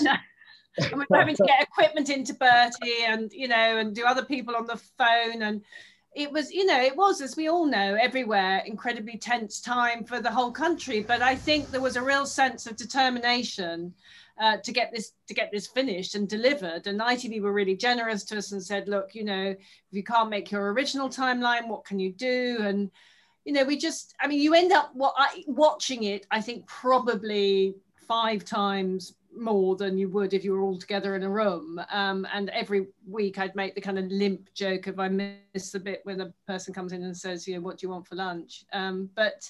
And 0.77 0.99
we 0.99 1.05
were 1.09 1.17
having 1.17 1.35
to 1.35 1.43
get 1.45 1.61
equipment 1.61 2.09
into 2.09 2.33
Bertie 2.33 3.03
and 3.05 3.31
you 3.33 3.47
know 3.47 3.77
and 3.77 3.95
do 3.95 4.05
other 4.05 4.23
people 4.23 4.55
on 4.55 4.65
the 4.65 4.77
phone. 4.97 5.41
And 5.41 5.61
it 6.15 6.31
was 6.31 6.51
you 6.51 6.65
know 6.65 6.79
it 6.81 6.95
was 6.95 7.21
as 7.21 7.35
we 7.35 7.47
all 7.47 7.65
know 7.65 7.95
everywhere 7.95 8.63
incredibly 8.65 9.17
tense 9.17 9.59
time 9.59 10.03
for 10.03 10.19
the 10.19 10.31
whole 10.31 10.51
country. 10.51 11.01
But 11.01 11.21
I 11.21 11.35
think 11.35 11.69
there 11.69 11.81
was 11.81 11.95
a 11.95 12.01
real 12.01 12.25
sense 12.25 12.67
of 12.67 12.75
determination 12.75 13.93
uh, 14.39 14.57
to 14.57 14.71
get 14.71 14.91
this 14.93 15.13
to 15.27 15.33
get 15.33 15.51
this 15.51 15.67
finished 15.67 16.15
and 16.15 16.27
delivered. 16.27 16.87
And 16.87 16.99
ITV 16.99 17.41
were 17.41 17.53
really 17.53 17.75
generous 17.75 18.23
to 18.25 18.37
us 18.37 18.51
and 18.51 18.63
said 18.63 18.87
look 18.87 19.15
you 19.15 19.23
know 19.23 19.49
if 19.49 19.57
you 19.91 20.03
can't 20.03 20.29
make 20.29 20.51
your 20.51 20.71
original 20.73 21.09
timeline 21.09 21.67
what 21.67 21.85
can 21.85 21.99
you 21.99 22.11
do? 22.11 22.57
And 22.61 22.91
you 23.45 23.53
know 23.53 23.63
we 23.63 23.77
just 23.77 24.15
I 24.19 24.27
mean 24.27 24.41
you 24.41 24.53
end 24.53 24.71
up 24.71 24.91
watching 24.95 26.03
it 26.03 26.27
I 26.31 26.41
think 26.41 26.67
probably 26.67 27.75
five 28.07 28.45
times 28.45 29.13
more 29.39 29.75
than 29.75 29.97
you 29.97 30.09
would 30.09 30.33
if 30.33 30.43
you 30.43 30.51
were 30.53 30.61
all 30.61 30.77
together 30.77 31.15
in 31.15 31.23
a 31.23 31.29
room. 31.29 31.79
Um, 31.91 32.27
and 32.33 32.49
every 32.49 32.87
week 33.07 33.39
I'd 33.39 33.55
make 33.55 33.75
the 33.75 33.81
kind 33.81 33.99
of 33.99 34.05
limp 34.05 34.53
joke 34.53 34.87
if 34.87 34.99
I 34.99 35.07
miss 35.07 35.71
the 35.71 35.79
bit 35.79 36.01
when 36.03 36.21
a 36.21 36.33
person 36.47 36.73
comes 36.73 36.93
in 36.93 37.03
and 37.03 37.15
says, 37.15 37.47
you 37.47 37.55
know, 37.55 37.61
what 37.61 37.77
do 37.77 37.87
you 37.87 37.91
want 37.91 38.07
for 38.07 38.15
lunch? 38.15 38.65
Um, 38.73 39.09
but 39.15 39.49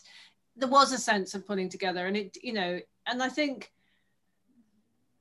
there 0.55 0.69
was 0.69 0.91
a 0.91 0.97
sense 0.97 1.33
of 1.33 1.45
pulling 1.45 1.69
together 1.69 2.07
and 2.07 2.17
it, 2.17 2.37
you 2.41 2.53
know, 2.53 2.79
and 3.05 3.21
I 3.23 3.29
think, 3.29 3.71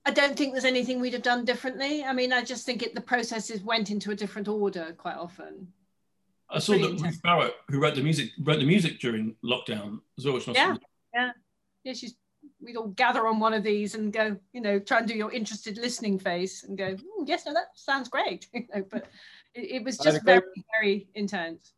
I 0.05 0.11
don't 0.12 0.37
think 0.37 0.52
there's 0.52 0.64
anything 0.64 1.00
we'd 1.00 1.14
have 1.14 1.22
done 1.22 1.44
differently. 1.44 2.05
I 2.05 2.12
mean, 2.12 2.33
I 2.33 2.44
just 2.44 2.64
think 2.64 2.83
it, 2.83 2.94
the 2.94 3.00
processes 3.00 3.62
went 3.62 3.90
into 3.90 4.12
a 4.12 4.14
different 4.14 4.48
order 4.48 4.94
quite 4.96 5.16
often. 5.16 5.72
I 6.48 6.61
saw 6.61 6.79
that. 6.79 7.00
Ruth 7.00 7.20
Barrett, 7.22 7.55
who 7.68 7.81
wrote 7.81 7.96
the 7.96 8.02
music, 8.02 8.31
wrote 8.40 8.61
the 8.61 8.66
music 8.66 9.00
during 9.00 9.35
lockdown 9.44 10.00
as 10.16 10.24
well. 10.24 10.40
Yeah. 10.55 10.76
Yeah, 11.12 11.33
yeah, 11.83 11.92
she's, 11.92 12.14
we'd 12.66 12.76
all 12.76 12.88
gather 12.88 13.26
on 13.26 13.38
one 13.38 13.55
of 13.55 13.62
these 13.62 13.94
and 13.94 14.12
go, 14.12 14.37
you 14.52 14.61
know, 14.61 14.79
try 14.79 14.98
and 14.98 15.09
do 15.09 15.14
your 15.14 15.33
interested 15.33 15.79
listening 15.79 16.18
face 16.18 16.64
and 16.64 16.76
go, 16.76 16.96
"Hmm, 16.96 17.24
yes, 17.24 17.46
no, 17.46 17.55
that 17.55 17.68
sounds 17.74 18.09
great. 18.09 18.48
You 18.57 18.66
know, 18.74 18.85
but 18.90 19.07
it, 19.55 19.76
it 19.76 19.85
was 19.85 19.96
just 19.98 20.24
very, 20.24 20.40
great- 20.40 20.64
very 20.79 21.09
intense. 21.14 21.72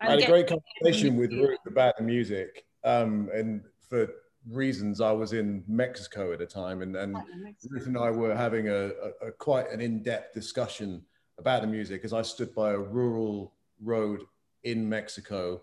I 0.00 0.10
had 0.10 0.22
a 0.22 0.26
great 0.26 0.46
conversation 0.46 1.16
with 1.16 1.32
Ruth 1.32 1.58
about 1.66 1.98
the 1.98 2.04
music, 2.04 2.64
um, 2.84 3.28
and 3.34 3.62
for 3.88 4.08
reasons 4.48 5.00
I 5.02 5.12
was 5.12 5.34
in 5.34 5.62
Mexico 5.66 6.32
at 6.32 6.38
the 6.38 6.46
time, 6.46 6.80
and, 6.80 6.96
and 6.96 7.22
Ruth 7.68 7.86
and 7.86 7.98
I 7.98 8.10
were 8.10 8.34
having 8.34 8.68
a, 8.68 8.90
a, 9.22 9.26
a 9.26 9.32
quite 9.32 9.70
an 9.70 9.80
in-depth 9.82 10.32
discussion 10.32 11.02
about 11.38 11.60
the 11.62 11.66
music 11.68 12.04
as 12.04 12.12
I 12.14 12.22
stood 12.22 12.54
by 12.54 12.70
a 12.72 12.78
rural 12.78 13.52
road 13.82 14.22
in 14.64 14.88
Mexico 14.88 15.60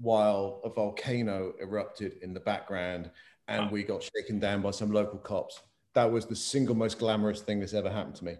while 0.00 0.60
a 0.64 0.70
volcano 0.70 1.52
erupted 1.60 2.18
in 2.22 2.32
the 2.32 2.40
background 2.40 3.10
and 3.48 3.66
Wow. 3.66 3.72
we 3.72 3.82
got 3.82 4.02
shaken 4.02 4.38
down 4.38 4.62
by 4.62 4.70
some 4.70 4.92
local 4.92 5.18
cops. 5.18 5.60
That 5.94 6.10
was 6.10 6.26
the 6.26 6.36
single 6.36 6.74
most 6.74 6.98
glamorous 6.98 7.40
thing 7.40 7.60
that's 7.60 7.74
ever 7.74 7.90
happened 7.90 8.14
to 8.16 8.24
me. 8.24 8.34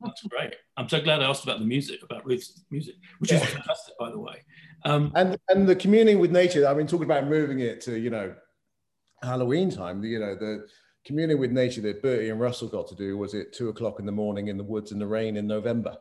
That's 0.00 0.22
great. 0.28 0.54
I'm 0.76 0.88
so 0.88 1.00
glad 1.00 1.20
I 1.20 1.28
asked 1.28 1.42
about 1.42 1.58
the 1.58 1.64
music, 1.64 2.02
about 2.04 2.24
Ruth's 2.24 2.64
music, 2.70 2.94
which 3.18 3.32
is 3.32 3.42
fantastic, 3.44 3.94
by 3.98 4.10
the 4.10 4.18
way. 4.18 4.42
Um, 4.84 5.12
and 5.16 5.36
and 5.48 5.66
the 5.68 5.74
communing 5.74 6.18
with 6.18 6.30
nature 6.30 6.66
i 6.66 6.74
mean 6.74 6.86
talking 6.86 7.06
about 7.06 7.26
moving 7.26 7.60
it 7.60 7.80
to 7.82 7.98
you 7.98 8.10
know 8.10 8.34
halloween 9.22 9.70
time 9.70 10.04
you 10.04 10.18
know 10.20 10.34
the 10.34 10.66
communing 11.06 11.38
with 11.38 11.50
nature 11.52 11.80
that 11.80 12.02
bertie 12.02 12.28
and 12.28 12.38
russell 12.38 12.68
got 12.68 12.86
to 12.88 12.94
do 12.94 13.16
was 13.16 13.34
at 13.34 13.50
two 13.54 13.70
o'clock 13.70 13.98
in 13.98 14.04
the 14.04 14.12
morning 14.12 14.48
in 14.48 14.58
the 14.58 14.64
woods 14.64 14.92
in 14.92 14.98
the 14.98 15.06
rain 15.06 15.38
in 15.38 15.46
november 15.46 15.96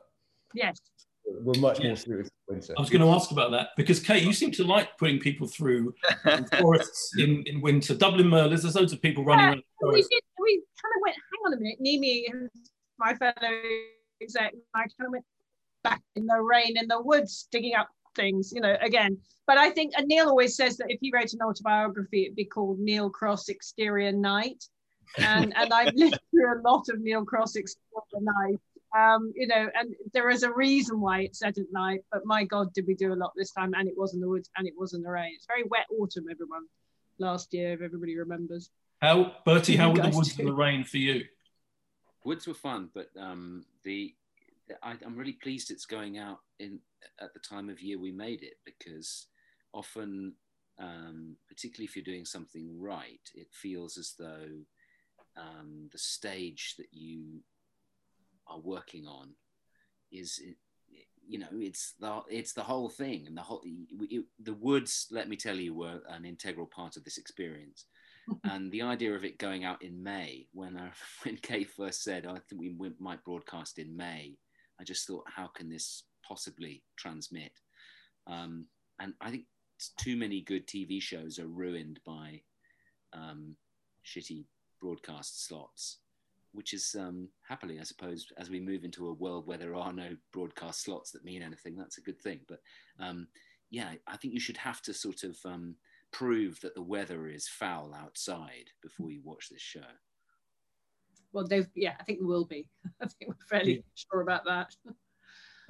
Yes. 0.53 0.77
We're 1.25 1.59
much 1.59 1.79
more 1.79 1.87
Yes. 1.89 2.03
suited 2.03 2.25
to 2.25 2.31
winter 2.47 2.73
I 2.77 2.81
was 2.81 2.89
going 2.89 3.01
to 3.01 3.07
ask 3.09 3.31
about 3.31 3.51
that 3.51 3.69
because 3.77 3.99
Kate, 3.99 4.23
you 4.23 4.33
seem 4.33 4.51
to 4.51 4.63
like 4.63 4.97
putting 4.97 5.19
people 5.19 5.47
through 5.47 5.93
forests 6.59 7.11
in, 7.17 7.43
in 7.47 7.61
winter. 7.61 7.95
Dublin 7.95 8.27
Murders, 8.27 8.63
there's 8.63 8.75
loads 8.75 8.93
of 8.93 9.01
people 9.01 9.23
running 9.23 9.43
Yeah, 9.45 9.49
around. 9.51 9.63
the 9.81 9.87
we 9.89 10.01
did, 10.01 10.21
we 10.39 10.61
kind 10.81 10.93
of 10.97 11.01
went, 11.01 11.15
hang 11.15 11.41
on 11.45 11.53
a 11.53 11.57
minute, 11.57 11.79
Nimi, 11.81 12.23
who's 12.31 12.71
my 12.99 13.13
fellow 13.15 13.33
exec, 14.21 14.51
and 14.53 14.61
I 14.75 14.79
kind 14.81 15.07
of 15.07 15.11
went 15.11 15.25
back 15.83 16.01
in 16.15 16.25
the 16.25 16.39
rain 16.41 16.77
in 16.77 16.87
the 16.87 17.01
woods, 17.01 17.47
digging 17.51 17.75
up 17.75 17.89
things, 18.15 18.51
you 18.53 18.61
know, 18.61 18.77
again. 18.81 19.17
But 19.47 19.57
I 19.57 19.69
think, 19.71 19.93
and 19.97 20.07
Neil 20.07 20.29
always 20.29 20.55
says 20.55 20.77
that 20.77 20.87
if 20.89 20.99
he 21.01 21.11
wrote 21.13 21.33
an 21.33 21.41
autobiography, 21.41 22.23
it'd 22.23 22.35
be 22.35 22.45
called 22.45 22.79
Neil 22.79 23.09
Cross 23.09 23.49
Exterior 23.49 24.11
Night. 24.11 24.63
And, 25.17 25.53
and 25.57 25.73
I've 25.73 25.93
lived 25.95 26.17
through 26.31 26.59
a 26.59 26.61
lot 26.61 26.85
of 26.89 27.01
Neil 27.01 27.25
Cross 27.25 27.55
Exterior 27.55 28.21
Night. 28.21 28.59
Um, 28.97 29.33
you 29.35 29.47
know, 29.47 29.69
and 29.73 29.95
there 30.13 30.29
is 30.29 30.43
a 30.43 30.53
reason 30.53 31.01
why 31.01 31.21
it's 31.21 31.39
set 31.39 31.57
at 31.57 31.71
night, 31.71 32.01
but 32.11 32.21
my 32.25 32.43
God, 32.43 32.73
did 32.73 32.85
we 32.85 32.93
do 32.93 33.13
a 33.13 33.15
lot 33.15 33.31
this 33.35 33.51
time? 33.51 33.73
And 33.73 33.87
it 33.87 33.97
was 33.97 34.13
in 34.13 34.19
the 34.19 34.29
woods 34.29 34.49
and 34.55 34.67
it 34.67 34.73
was 34.77 34.93
in 34.93 35.01
the 35.01 35.09
rain. 35.09 35.31
It's 35.35 35.47
very 35.47 35.63
wet 35.63 35.87
autumn, 35.99 36.25
everyone, 36.29 36.65
last 37.17 37.53
year, 37.53 37.73
if 37.73 37.81
everybody 37.81 38.15
remembers. 38.17 38.69
How, 39.01 39.33
Bertie, 39.45 39.75
how 39.75 39.91
were 39.91 40.01
the 40.01 40.09
woods 40.09 40.35
do. 40.35 40.43
in 40.43 40.47
the 40.47 40.53
rain 40.53 40.83
for 40.83 40.97
you? 40.97 41.23
Woods 42.23 42.47
were 42.47 42.53
fun, 42.53 42.89
but 42.93 43.09
um, 43.19 43.65
the, 43.83 44.13
the 44.67 44.75
I, 44.85 44.95
I'm 45.03 45.17
really 45.17 45.33
pleased 45.33 45.71
it's 45.71 45.85
going 45.85 46.19
out 46.19 46.39
in 46.59 46.79
at 47.19 47.33
the 47.33 47.39
time 47.39 47.69
of 47.69 47.81
year 47.81 47.99
we 47.99 48.11
made 48.11 48.43
it 48.43 48.53
because 48.63 49.27
often, 49.73 50.33
um, 50.79 51.35
particularly 51.49 51.85
if 51.85 51.95
you're 51.95 52.05
doing 52.05 52.25
something 52.25 52.79
right, 52.79 53.19
it 53.35 53.47
feels 53.51 53.97
as 53.97 54.13
though 54.17 54.47
um, 55.35 55.89
the 55.91 55.97
stage 55.97 56.75
that 56.77 56.87
you 56.91 57.41
are 58.47 58.59
working 58.59 59.07
on 59.07 59.29
is 60.11 60.39
you 61.27 61.39
know 61.39 61.47
it's 61.53 61.93
the 61.99 62.21
it's 62.29 62.53
the 62.53 62.61
whole 62.61 62.89
thing 62.89 63.25
and 63.27 63.37
the 63.37 63.41
whole 63.41 63.61
it, 63.65 64.25
the 64.43 64.53
woods 64.53 65.07
let 65.11 65.29
me 65.29 65.35
tell 65.35 65.55
you 65.55 65.73
were 65.73 66.01
an 66.09 66.25
integral 66.25 66.67
part 66.67 66.97
of 66.97 67.03
this 67.03 67.17
experience 67.17 67.85
and 68.43 68.71
the 68.71 68.81
idea 68.81 69.13
of 69.13 69.25
it 69.25 69.37
going 69.37 69.65
out 69.65 69.81
in 69.83 70.01
May, 70.01 70.47
when 70.53 70.77
uh, 70.77 70.91
when 71.23 71.37
Kate 71.37 71.69
first 71.69 72.03
said, 72.03 72.25
"I 72.25 72.39
think 72.39 72.61
we, 72.61 72.75
we 72.77 72.91
might 72.99 73.23
broadcast 73.23 73.79
in 73.79 73.95
May," 73.95 74.37
I 74.79 74.83
just 74.83 75.07
thought, 75.07 75.25
how 75.27 75.47
can 75.47 75.69
this 75.69 76.03
possibly 76.27 76.83
transmit? 76.97 77.51
Um, 78.27 78.67
and 78.99 79.13
I 79.21 79.31
think 79.31 79.45
too 79.99 80.15
many 80.15 80.41
good 80.41 80.67
TV 80.67 81.01
shows 81.01 81.39
are 81.39 81.47
ruined 81.47 81.99
by 82.05 82.41
um, 83.11 83.55
shitty 84.05 84.45
broadcast 84.81 85.45
slots, 85.45 85.99
which 86.53 86.73
is 86.73 86.95
um, 86.99 87.27
happily, 87.47 87.79
I 87.79 87.83
suppose, 87.83 88.25
as 88.37 88.49
we 88.49 88.59
move 88.59 88.83
into 88.83 89.07
a 89.09 89.13
world 89.13 89.45
where 89.47 89.57
there 89.57 89.75
are 89.75 89.91
no 89.93 90.15
broadcast 90.31 90.83
slots 90.83 91.11
that 91.11 91.25
mean 91.25 91.41
anything, 91.41 91.75
that's 91.75 91.97
a 91.97 92.01
good 92.01 92.21
thing. 92.21 92.39
But 92.47 92.59
um, 92.99 93.27
yeah, 93.69 93.93
I 94.07 94.17
think 94.17 94.33
you 94.33 94.39
should 94.39 94.57
have 94.57 94.81
to 94.83 94.93
sort 94.93 95.23
of 95.23 95.37
um, 95.45 95.75
prove 96.11 96.59
that 96.61 96.75
the 96.75 96.81
weather 96.81 97.27
is 97.27 97.47
foul 97.47 97.93
outside 97.93 98.69
before 98.81 99.11
you 99.11 99.21
watch 99.23 99.49
this 99.49 99.61
show. 99.61 99.81
Well, 101.31 101.47
they've, 101.47 101.67
yeah, 101.75 101.95
I 101.99 102.03
think 102.03 102.19
there 102.19 102.27
will 102.27 102.45
be. 102.45 102.69
I 103.01 103.07
think 103.07 103.29
we're 103.29 103.47
fairly 103.49 103.75
Yeah. 103.75 103.81
sure 103.95 104.21
about 104.21 104.45
that. 104.45 104.75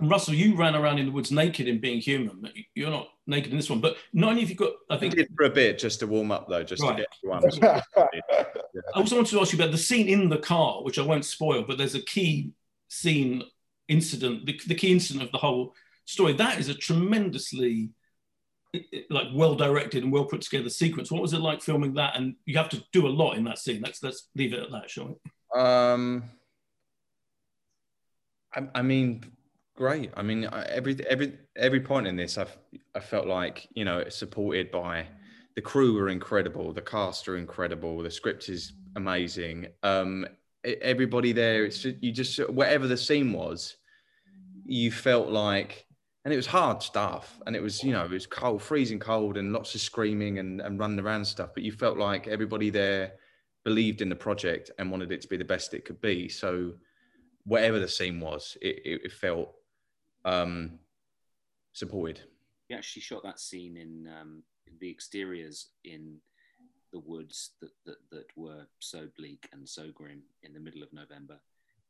And 0.04 0.12
Russell, 0.12 0.34
you 0.34 0.58
ran 0.58 0.76
around 0.76 1.00
in 1.00 1.06
the 1.06 1.12
woods 1.14 1.32
naked 1.32 1.66
in 1.66 1.80
being 1.80 2.02
human. 2.02 2.44
You're 2.76 2.90
not 2.92 3.08
naked 3.26 3.52
in 3.52 3.58
this 3.58 3.70
one, 3.70 3.80
but 3.80 3.96
not 4.12 4.32
only 4.32 4.42
have 4.42 4.50
you 4.50 4.56
got, 4.58 4.74
I 4.90 4.96
I 4.96 4.98
think, 4.98 5.16
did 5.16 5.30
for 5.38 5.46
a 5.46 5.50
bit 5.50 5.80
just 5.80 6.02
to 6.02 6.08
warm 6.08 6.30
up 6.30 6.50
though, 6.50 6.62
just 6.62 6.84
Right. 6.84 6.98
to 7.24 7.40
get 7.40 7.42
everyone. 7.56 7.82
I 8.94 8.98
also 9.00 9.16
wanted 9.16 9.32
to 9.32 9.40
ask 9.40 9.54
you 9.54 9.60
about 9.60 9.72
the 9.72 9.78
scene 9.78 10.10
in 10.10 10.28
the 10.28 10.40
car, 10.40 10.84
which 10.84 11.00
I 11.00 11.04
won't 11.04 11.24
spoil, 11.24 11.64
but 11.66 11.78
there's 11.78 11.96
a 11.96 12.02
key 12.02 12.52
scene 12.90 13.44
incident, 13.88 14.46
the, 14.46 14.60
the 14.68 14.76
key 14.76 14.92
incident 14.92 15.24
of 15.24 15.32
the 15.32 15.38
whole 15.38 15.74
story. 16.04 16.34
That 16.34 16.60
is 16.60 16.68
a 16.68 16.74
tremendously 16.74 17.92
i- 18.76 18.84
i- 18.94 19.04
like 19.10 19.28
well 19.34 19.56
directed 19.56 20.04
and 20.04 20.12
well 20.12 20.26
put 20.26 20.42
together 20.42 20.68
sequence. 20.68 21.12
What 21.14 21.22
was 21.22 21.32
it 21.32 21.40
like 21.40 21.62
filming 21.62 21.94
that? 21.94 22.18
And 22.18 22.36
you 22.46 22.58
have 22.58 22.68
to 22.72 22.84
do 22.92 23.08
a 23.08 23.16
lot 23.22 23.38
in 23.38 23.46
that 23.46 23.58
scene. 23.58 23.82
Let's 23.82 24.04
let's 24.04 24.28
leave 24.36 24.52
it 24.52 24.60
at 24.64 24.72
that, 24.72 24.90
shall 24.90 25.08
we? 25.08 25.62
Um, 25.62 26.24
I, 28.54 28.68
I 28.76 28.82
mean, 28.82 29.32
Great. 29.76 30.12
I 30.16 30.22
mean, 30.22 30.48
every 30.70 30.96
every 31.08 31.34
every 31.56 31.80
point 31.80 32.06
in 32.06 32.16
this, 32.16 32.38
I've 32.38 32.56
I 32.94 33.00
felt 33.00 33.26
like 33.26 33.68
you 33.74 33.86
know 33.86 34.08
supported 34.10 34.70
by 34.70 35.08
the 35.56 35.62
crew 35.62 35.96
were 35.96 36.10
incredible, 36.10 36.74
the 36.74 36.82
cast 36.82 37.28
are 37.28 37.38
incredible, 37.38 38.02
the 38.02 38.12
script 38.12 38.50
is 38.50 38.74
amazing. 38.96 39.68
Um, 39.82 40.28
everybody 40.64 41.32
there, 41.32 41.66
it's 41.66 41.80
just, 41.80 42.04
you 42.04 42.12
just 42.12 42.38
whatever 42.50 42.88
the 42.88 42.98
scene 42.98 43.34
was, 43.34 43.76
you 44.66 44.92
felt 44.92 45.30
like, 45.30 45.86
and 46.24 46.34
it 46.34 46.38
was 46.38 46.48
hard 46.48 46.84
stuff, 46.84 47.40
and 47.48 47.56
it 47.56 47.62
was 47.62 47.84
you 47.84 47.94
know 47.94 48.06
it 48.06 48.12
was 48.12 48.28
cold, 48.28 48.62
freezing 48.62 49.00
cold, 49.00 49.38
and 49.38 49.54
lots 49.54 49.74
of 49.74 49.82
screaming 49.82 50.38
and 50.38 50.62
and 50.62 50.80
running 50.80 51.00
around 51.00 51.26
stuff. 51.26 51.50
But 51.56 51.64
you 51.64 51.72
felt 51.72 51.98
like 51.98 52.28
everybody 52.28 52.70
there 52.70 53.14
believed 53.66 54.02
in 54.02 54.10
the 54.10 54.16
project 54.16 54.70
and 54.78 54.92
wanted 54.92 55.12
it 55.12 55.22
to 55.22 55.28
be 55.28 55.38
the 55.38 55.46
best 55.46 55.74
it 55.74 55.84
could 55.84 56.00
be. 56.00 56.30
So 56.30 56.74
whatever 57.46 57.80
the 57.80 57.88
scene 57.88 58.20
was, 58.20 58.56
it, 58.62 59.02
it 59.06 59.12
felt 59.12 59.56
um, 60.26 60.80
supported. 61.74 62.22
We 62.70 62.76
actually 62.76 63.02
shot 63.02 63.24
that 63.24 63.40
scene 63.40 63.78
in 63.78 64.08
um, 64.20 64.44
the 64.80 64.90
exteriors 64.90 65.70
in 65.84 66.18
the 66.92 67.00
woods 67.00 67.52
that, 67.62 67.72
that, 67.86 67.98
that 68.12 68.26
were 68.36 68.68
so 68.80 69.08
bleak 69.18 69.50
and 69.52 69.68
so 69.68 69.90
grim 69.94 70.22
in 70.44 70.54
the 70.54 70.60
middle 70.60 70.84
of 70.84 70.94
November, 70.94 71.40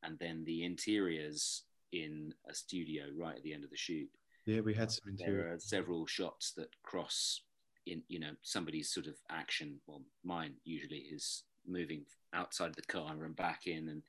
and 0.01 0.17
then 0.19 0.43
the 0.45 0.63
interiors 0.63 1.63
in 1.91 2.33
a 2.49 2.53
studio 2.53 3.03
right 3.15 3.35
at 3.35 3.43
the 3.43 3.53
end 3.53 3.63
of 3.63 3.69
the 3.69 3.77
shoot. 3.77 4.09
Yeah, 4.45 4.61
we 4.61 4.73
had 4.73 4.91
some 4.91 5.09
interior. 5.09 5.43
There 5.43 5.53
are 5.53 5.59
several 5.59 6.05
shots 6.05 6.51
that 6.57 6.69
cross 6.83 7.41
in, 7.85 8.01
you 8.07 8.19
know, 8.19 8.31
somebody's 8.41 8.89
sort 8.93 9.07
of 9.07 9.15
action. 9.29 9.79
Well, 9.87 10.01
mine 10.23 10.53
usually 10.63 10.97
is 10.97 11.43
moving 11.67 12.05
outside 12.33 12.73
the 12.73 12.81
car 12.81 13.23
and 13.23 13.35
back 13.35 13.67
in, 13.67 13.89
and 13.89 14.01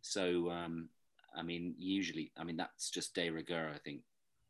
so 0.00 0.50
um, 0.50 0.88
I 1.34 1.42
mean, 1.42 1.74
usually, 1.78 2.32
I 2.36 2.44
mean, 2.44 2.56
that's 2.56 2.90
just 2.90 3.14
de 3.14 3.30
rigueur. 3.30 3.70
I 3.74 3.78
think 3.78 4.00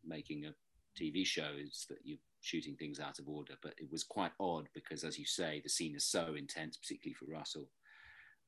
making 0.04 0.46
a 0.46 0.54
TV 0.98 1.26
show 1.26 1.50
is 1.58 1.86
that 1.88 1.98
you're 2.04 2.18
shooting 2.40 2.76
things 2.76 3.00
out 3.00 3.18
of 3.18 3.28
order. 3.28 3.54
But 3.62 3.74
it 3.78 3.90
was 3.90 4.04
quite 4.04 4.32
odd 4.40 4.68
because, 4.74 5.04
as 5.04 5.18
you 5.18 5.24
say, 5.24 5.60
the 5.62 5.68
scene 5.68 5.94
is 5.94 6.04
so 6.04 6.34
intense, 6.36 6.76
particularly 6.76 7.14
for 7.14 7.26
Russell. 7.26 7.68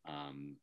Um, 0.09 0.57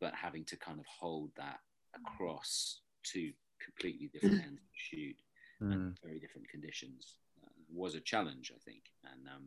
but 0.00 0.14
having 0.14 0.44
to 0.46 0.56
kind 0.56 0.78
of 0.78 0.86
hold 0.86 1.30
that 1.36 1.60
across 1.94 2.80
two 3.02 3.32
completely 3.62 4.08
different 4.12 4.42
ends 4.46 4.60
of 4.60 4.68
the 4.70 4.96
shoot 4.96 5.16
mm. 5.62 5.72
and 5.72 5.98
very 6.02 6.18
different 6.18 6.48
conditions 6.48 7.16
uh, 7.44 7.50
was 7.72 7.94
a 7.94 8.00
challenge, 8.00 8.52
I 8.54 8.58
think. 8.64 8.82
And 9.04 9.28
um, 9.28 9.44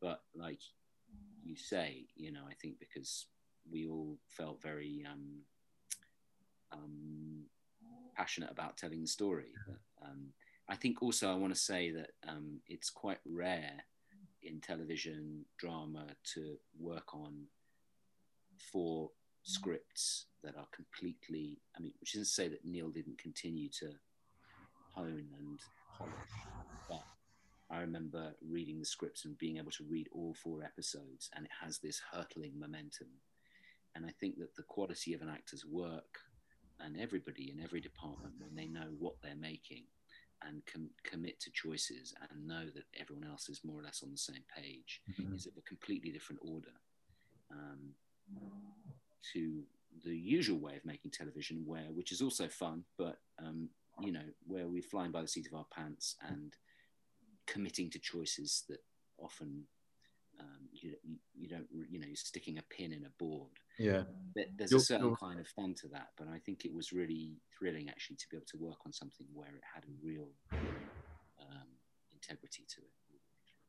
but 0.00 0.22
like 0.34 0.60
you 1.42 1.56
say, 1.56 2.06
you 2.14 2.32
know, 2.32 2.44
I 2.48 2.54
think 2.60 2.78
because 2.78 3.26
we 3.70 3.88
all 3.88 4.18
felt 4.28 4.62
very 4.62 5.04
um, 5.10 5.40
um, 6.74 7.44
passionate 8.16 8.50
about 8.50 8.76
telling 8.76 9.00
the 9.00 9.08
story. 9.08 9.52
Um, 10.02 10.28
I 10.68 10.76
think 10.76 11.02
also 11.02 11.30
I 11.30 11.34
want 11.34 11.54
to 11.54 11.60
say 11.60 11.90
that 11.90 12.10
um, 12.28 12.60
it's 12.66 12.90
quite 12.90 13.18
rare 13.26 13.72
in 14.42 14.60
television 14.60 15.44
drama 15.58 16.06
to 16.34 16.56
work 16.78 17.14
on 17.14 17.44
four 18.72 19.10
scripts 19.42 20.26
that 20.42 20.56
are 20.56 20.68
completely. 20.74 21.58
I 21.76 21.80
mean, 21.80 21.92
which 22.00 22.14
isn't 22.14 22.24
to 22.24 22.30
say 22.30 22.48
that 22.48 22.64
Neil 22.64 22.90
didn't 22.90 23.18
continue 23.18 23.68
to 23.80 23.90
hone 24.94 25.26
and 25.38 25.58
polish, 25.98 26.12
but 26.88 27.04
I 27.70 27.80
remember 27.80 28.34
reading 28.46 28.78
the 28.78 28.86
scripts 28.86 29.24
and 29.24 29.36
being 29.38 29.58
able 29.58 29.72
to 29.72 29.84
read 29.84 30.08
all 30.12 30.34
four 30.34 30.62
episodes, 30.62 31.30
and 31.34 31.44
it 31.44 31.52
has 31.62 31.78
this 31.78 32.00
hurtling 32.12 32.58
momentum. 32.58 33.08
And 33.94 34.04
I 34.06 34.10
think 34.20 34.38
that 34.38 34.56
the 34.56 34.62
quality 34.64 35.14
of 35.14 35.22
an 35.22 35.28
actor's 35.28 35.64
work 35.64 36.20
and 36.80 36.98
everybody 37.00 37.50
in 37.50 37.62
every 37.62 37.80
department 37.80 38.34
when 38.38 38.54
they 38.54 38.66
know 38.66 38.88
what 38.98 39.14
they're 39.22 39.36
making 39.36 39.84
and 40.46 40.62
com- 40.70 40.90
commit 41.02 41.40
to 41.40 41.50
choices 41.50 42.14
and 42.30 42.46
know 42.46 42.64
that 42.74 42.84
everyone 42.98 43.26
else 43.26 43.48
is 43.48 43.60
more 43.64 43.80
or 43.80 43.82
less 43.82 44.02
on 44.02 44.10
the 44.10 44.18
same 44.18 44.44
page 44.54 45.00
mm-hmm. 45.10 45.34
is 45.34 45.46
of 45.46 45.52
a 45.56 45.62
completely 45.62 46.10
different 46.10 46.40
order 46.44 46.72
um, 47.50 47.94
to 49.32 49.62
the 50.04 50.16
usual 50.16 50.58
way 50.58 50.76
of 50.76 50.84
making 50.84 51.10
television 51.10 51.62
where 51.64 51.86
which 51.92 52.12
is 52.12 52.20
also 52.20 52.48
fun 52.48 52.82
but 52.98 53.18
um, 53.44 53.68
you 54.00 54.12
know 54.12 54.24
where 54.46 54.66
we're 54.66 54.82
flying 54.82 55.12
by 55.12 55.22
the 55.22 55.28
seat 55.28 55.46
of 55.46 55.54
our 55.54 55.66
pants 55.74 56.16
and 56.28 56.54
committing 57.46 57.90
to 57.90 57.98
choices 57.98 58.64
that 58.68 58.80
often 59.18 59.62
um, 60.40 60.68
you, 60.72 60.94
you 61.34 61.48
don't 61.48 61.66
you 61.88 62.00
know 62.00 62.06
you're 62.06 62.16
sticking 62.16 62.58
a 62.58 62.62
pin 62.74 62.92
in 62.92 63.04
a 63.04 63.22
board 63.22 63.52
yeah. 63.78 64.02
There's 64.56 64.70
you're, 64.70 64.80
a 64.80 64.82
certain 64.82 65.14
kind 65.16 65.38
of 65.38 65.46
fun 65.46 65.74
to 65.82 65.88
that 65.92 66.08
but 66.18 66.26
i 66.26 66.40
think 66.44 66.64
it 66.64 66.74
was 66.74 66.92
really 66.92 67.36
thrilling 67.56 67.88
actually 67.88 68.16
to 68.16 68.26
be 68.28 68.36
able 68.36 68.46
to 68.46 68.56
work 68.56 68.78
on 68.84 68.92
something 68.92 69.26
where 69.32 69.48
it 69.48 69.62
had 69.72 69.84
a 69.84 69.94
real 70.04 70.28
um, 71.40 71.68
integrity 72.12 72.64
to 72.68 72.80
it. 72.80 72.90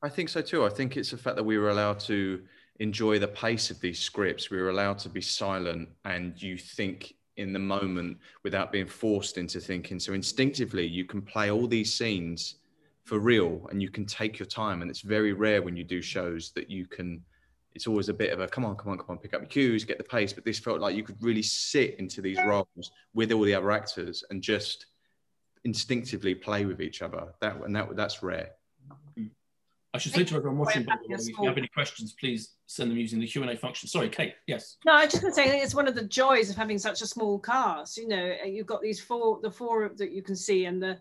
I 0.02 0.10
think 0.10 0.30
so 0.30 0.42
too. 0.42 0.66
I 0.66 0.70
think 0.70 0.98
it's 0.98 1.12
the 1.12 1.18
fact 1.18 1.36
that 1.36 1.44
we 1.44 1.58
were 1.58 1.70
allowed 1.70 2.00
to 2.02 2.42
enjoy 2.80 3.20
the 3.20 3.28
pace 3.28 3.72
of 3.72 3.80
these 3.80 4.00
scripts. 4.00 4.50
We 4.50 4.62
were 4.62 4.70
allowed 4.70 5.00
to 5.00 5.10
be 5.10 5.22
silent 5.22 5.90
and 6.04 6.40
you 6.42 6.58
think 6.58 7.16
in 7.38 7.54
the 7.54 7.60
moment 7.60 8.18
without 8.44 8.72
being 8.72 8.88
forced 8.88 9.38
into 9.38 9.60
thinking. 9.60 10.00
So 10.00 10.14
instinctively 10.14 10.86
you 10.86 11.06
can 11.06 11.22
play 11.22 11.52
all 11.52 11.68
these 11.68 11.94
scenes 11.94 12.56
for 13.04 13.20
real 13.20 13.68
and 13.72 13.82
you 13.82 13.90
can 13.90 14.06
take 14.06 14.40
your 14.40 14.46
time. 14.46 14.82
And 14.82 14.92
it's 14.92 15.02
very 15.02 15.34
rare 15.34 15.62
when 15.62 15.76
you 15.76 15.84
do 15.84 16.02
shows 16.02 16.52
that 16.52 16.70
you 16.70 16.86
can 16.86 17.24
it's 17.76 17.88
always 17.88 18.10
a 18.10 18.14
bit 18.14 18.32
of 18.32 18.40
a 18.40 18.48
come 18.48 18.66
on 18.66 18.76
come 18.76 18.92
on 18.92 18.98
come 18.98 19.12
on 19.12 19.18
pick 19.18 19.34
up 19.34 19.42
your 19.42 19.50
cues 19.50 19.84
get 19.84 19.98
the 19.98 20.04
pace 20.04 20.34
but 20.34 20.46
this 20.46 20.58
felt 20.58 20.80
like 20.80 20.96
you 20.96 21.04
could 21.04 21.22
really 21.22 21.44
sit 21.44 21.96
into 22.00 22.22
these 22.22 22.40
roles 22.46 22.92
with 23.14 23.32
all 23.32 23.44
the 23.44 23.54
other 23.54 23.72
actors 23.72 24.24
and 24.30 24.42
just 24.42 24.88
instinctively 25.66 26.34
play 26.34 26.66
with 26.66 26.82
each 26.82 27.02
other 27.02 27.28
that 27.42 27.58
and 27.64 27.76
that 27.76 27.96
that's 27.96 28.24
rare 28.24 28.52
I 29.94 29.98
should 29.98 30.14
say 30.14 30.26
to 30.26 30.36
everyone 30.36 30.58
watching, 30.58 30.86
if 31.08 31.26
you 31.26 31.48
have 31.48 31.58
any 31.58 31.70
questions, 31.70 32.14
please 32.20 32.56
send 32.66 32.92
them 32.92 32.98
using 32.98 33.18
the 33.18 33.26
Q&A 33.26 33.56
function. 33.56 33.88
Sorry, 33.88 34.10
Kate, 34.10 34.34
yes. 34.46 34.76
No, 34.86 34.92
I 34.92 35.06
just 35.06 35.24
want 35.24 35.34
to 35.34 35.42
say 35.42 35.62
it's 35.62 35.74
one 35.74 35.88
of 35.88 35.96
the 35.96 36.04
joys 36.04 36.50
of 36.50 36.58
having 36.58 36.78
such 36.78 37.02
a 37.02 37.08
small 37.08 37.40
cast. 37.40 37.96
You 37.96 38.10
know, 38.10 38.36
you've 38.46 38.68
got 38.68 38.82
these 38.82 39.00
four, 39.00 39.40
the 39.42 39.50
four 39.50 39.90
that 39.96 40.12
you 40.12 40.22
can 40.22 40.36
see 40.36 40.66
and 40.66 40.84
the 40.84 41.00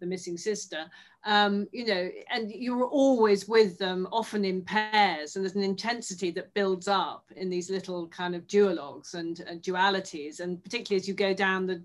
the 0.00 0.06
missing 0.06 0.36
sister, 0.36 0.84
um, 1.28 1.68
you 1.72 1.84
know, 1.84 2.10
and 2.30 2.50
you're 2.50 2.86
always 2.86 3.46
with 3.46 3.76
them, 3.76 4.08
often 4.10 4.46
in 4.46 4.62
pairs, 4.62 5.36
and 5.36 5.44
there's 5.44 5.56
an 5.56 5.62
intensity 5.62 6.30
that 6.30 6.54
builds 6.54 6.88
up 6.88 7.26
in 7.36 7.50
these 7.50 7.68
little 7.68 8.08
kind 8.08 8.34
of 8.34 8.46
duologues 8.46 9.12
and, 9.12 9.40
and 9.40 9.60
dualities, 9.60 10.40
and 10.40 10.64
particularly 10.64 10.98
as 10.98 11.06
you 11.06 11.12
go 11.12 11.34
down 11.34 11.66
the 11.66 11.84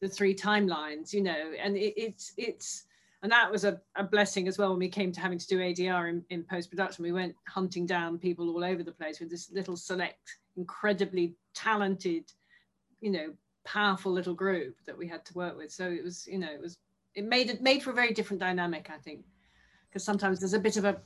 the 0.00 0.08
three 0.08 0.34
timelines, 0.34 1.12
you 1.12 1.22
know, 1.22 1.52
and 1.62 1.76
it, 1.76 1.94
it's 1.96 2.32
it's 2.36 2.86
and 3.22 3.30
that 3.30 3.52
was 3.52 3.62
a, 3.64 3.80
a 3.94 4.02
blessing 4.02 4.48
as 4.48 4.58
well 4.58 4.70
when 4.70 4.80
we 4.80 4.88
came 4.88 5.12
to 5.12 5.20
having 5.20 5.38
to 5.38 5.46
do 5.46 5.60
ADR 5.60 6.08
in, 6.08 6.24
in 6.30 6.42
post 6.42 6.68
production. 6.68 7.04
We 7.04 7.12
went 7.12 7.36
hunting 7.46 7.86
down 7.86 8.18
people 8.18 8.50
all 8.50 8.64
over 8.64 8.82
the 8.82 8.90
place 8.90 9.20
with 9.20 9.30
this 9.30 9.48
little 9.52 9.76
select, 9.76 10.38
incredibly 10.56 11.36
talented, 11.54 12.32
you 13.00 13.12
know, 13.12 13.32
powerful 13.64 14.10
little 14.10 14.34
group 14.34 14.74
that 14.86 14.98
we 14.98 15.06
had 15.06 15.24
to 15.26 15.34
work 15.34 15.56
with. 15.56 15.70
So 15.70 15.88
it 15.88 16.02
was, 16.02 16.26
you 16.26 16.38
know, 16.40 16.50
it 16.50 16.60
was 16.60 16.78
it 17.14 17.24
made 17.24 17.50
it 17.50 17.62
made 17.62 17.82
for 17.82 17.90
a 17.90 17.94
very 17.94 18.12
different 18.12 18.40
dynamic, 18.40 18.90
I 18.92 18.98
think, 18.98 19.24
because 19.88 20.04
sometimes 20.04 20.40
there's 20.40 20.54
a 20.54 20.58
bit 20.58 20.76
of 20.76 20.84
a 20.84 21.00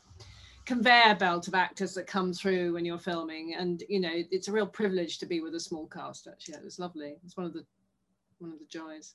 conveyor 0.64 1.14
belt 1.14 1.48
of 1.48 1.54
actors 1.54 1.94
that 1.94 2.06
come 2.06 2.32
through 2.32 2.74
when 2.74 2.84
you're 2.84 2.98
filming, 2.98 3.54
and 3.54 3.82
you 3.88 4.00
know 4.00 4.12
it's 4.12 4.48
a 4.48 4.52
real 4.52 4.66
privilege 4.66 5.18
to 5.18 5.26
be 5.26 5.40
with 5.40 5.54
a 5.54 5.60
small 5.60 5.86
cast. 5.86 6.26
Actually, 6.26 6.54
it 6.54 6.64
was 6.64 6.78
lovely. 6.78 7.16
It's 7.24 7.36
one 7.36 7.46
of 7.46 7.52
the 7.52 7.64
one 8.38 8.52
of 8.52 8.58
the 8.58 8.66
joys. 8.66 9.14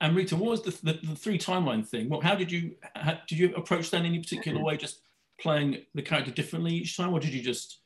And 0.00 0.14
Rita, 0.14 0.36
what 0.36 0.50
was 0.50 0.62
the, 0.62 0.70
the, 0.84 1.00
the 1.02 1.16
three 1.16 1.38
timeline 1.38 1.84
thing? 1.84 2.08
What, 2.08 2.22
how 2.22 2.36
did 2.36 2.52
you 2.52 2.76
how, 2.94 3.18
did 3.26 3.38
you 3.38 3.54
approach 3.54 3.90
that 3.90 4.00
in 4.00 4.06
any 4.06 4.20
particular 4.20 4.62
way? 4.62 4.76
Just 4.76 5.00
playing 5.40 5.78
the 5.94 6.02
character 6.02 6.30
differently 6.30 6.74
each 6.74 6.96
time, 6.96 7.12
or 7.12 7.20
did 7.20 7.32
you 7.32 7.42
just 7.42 7.80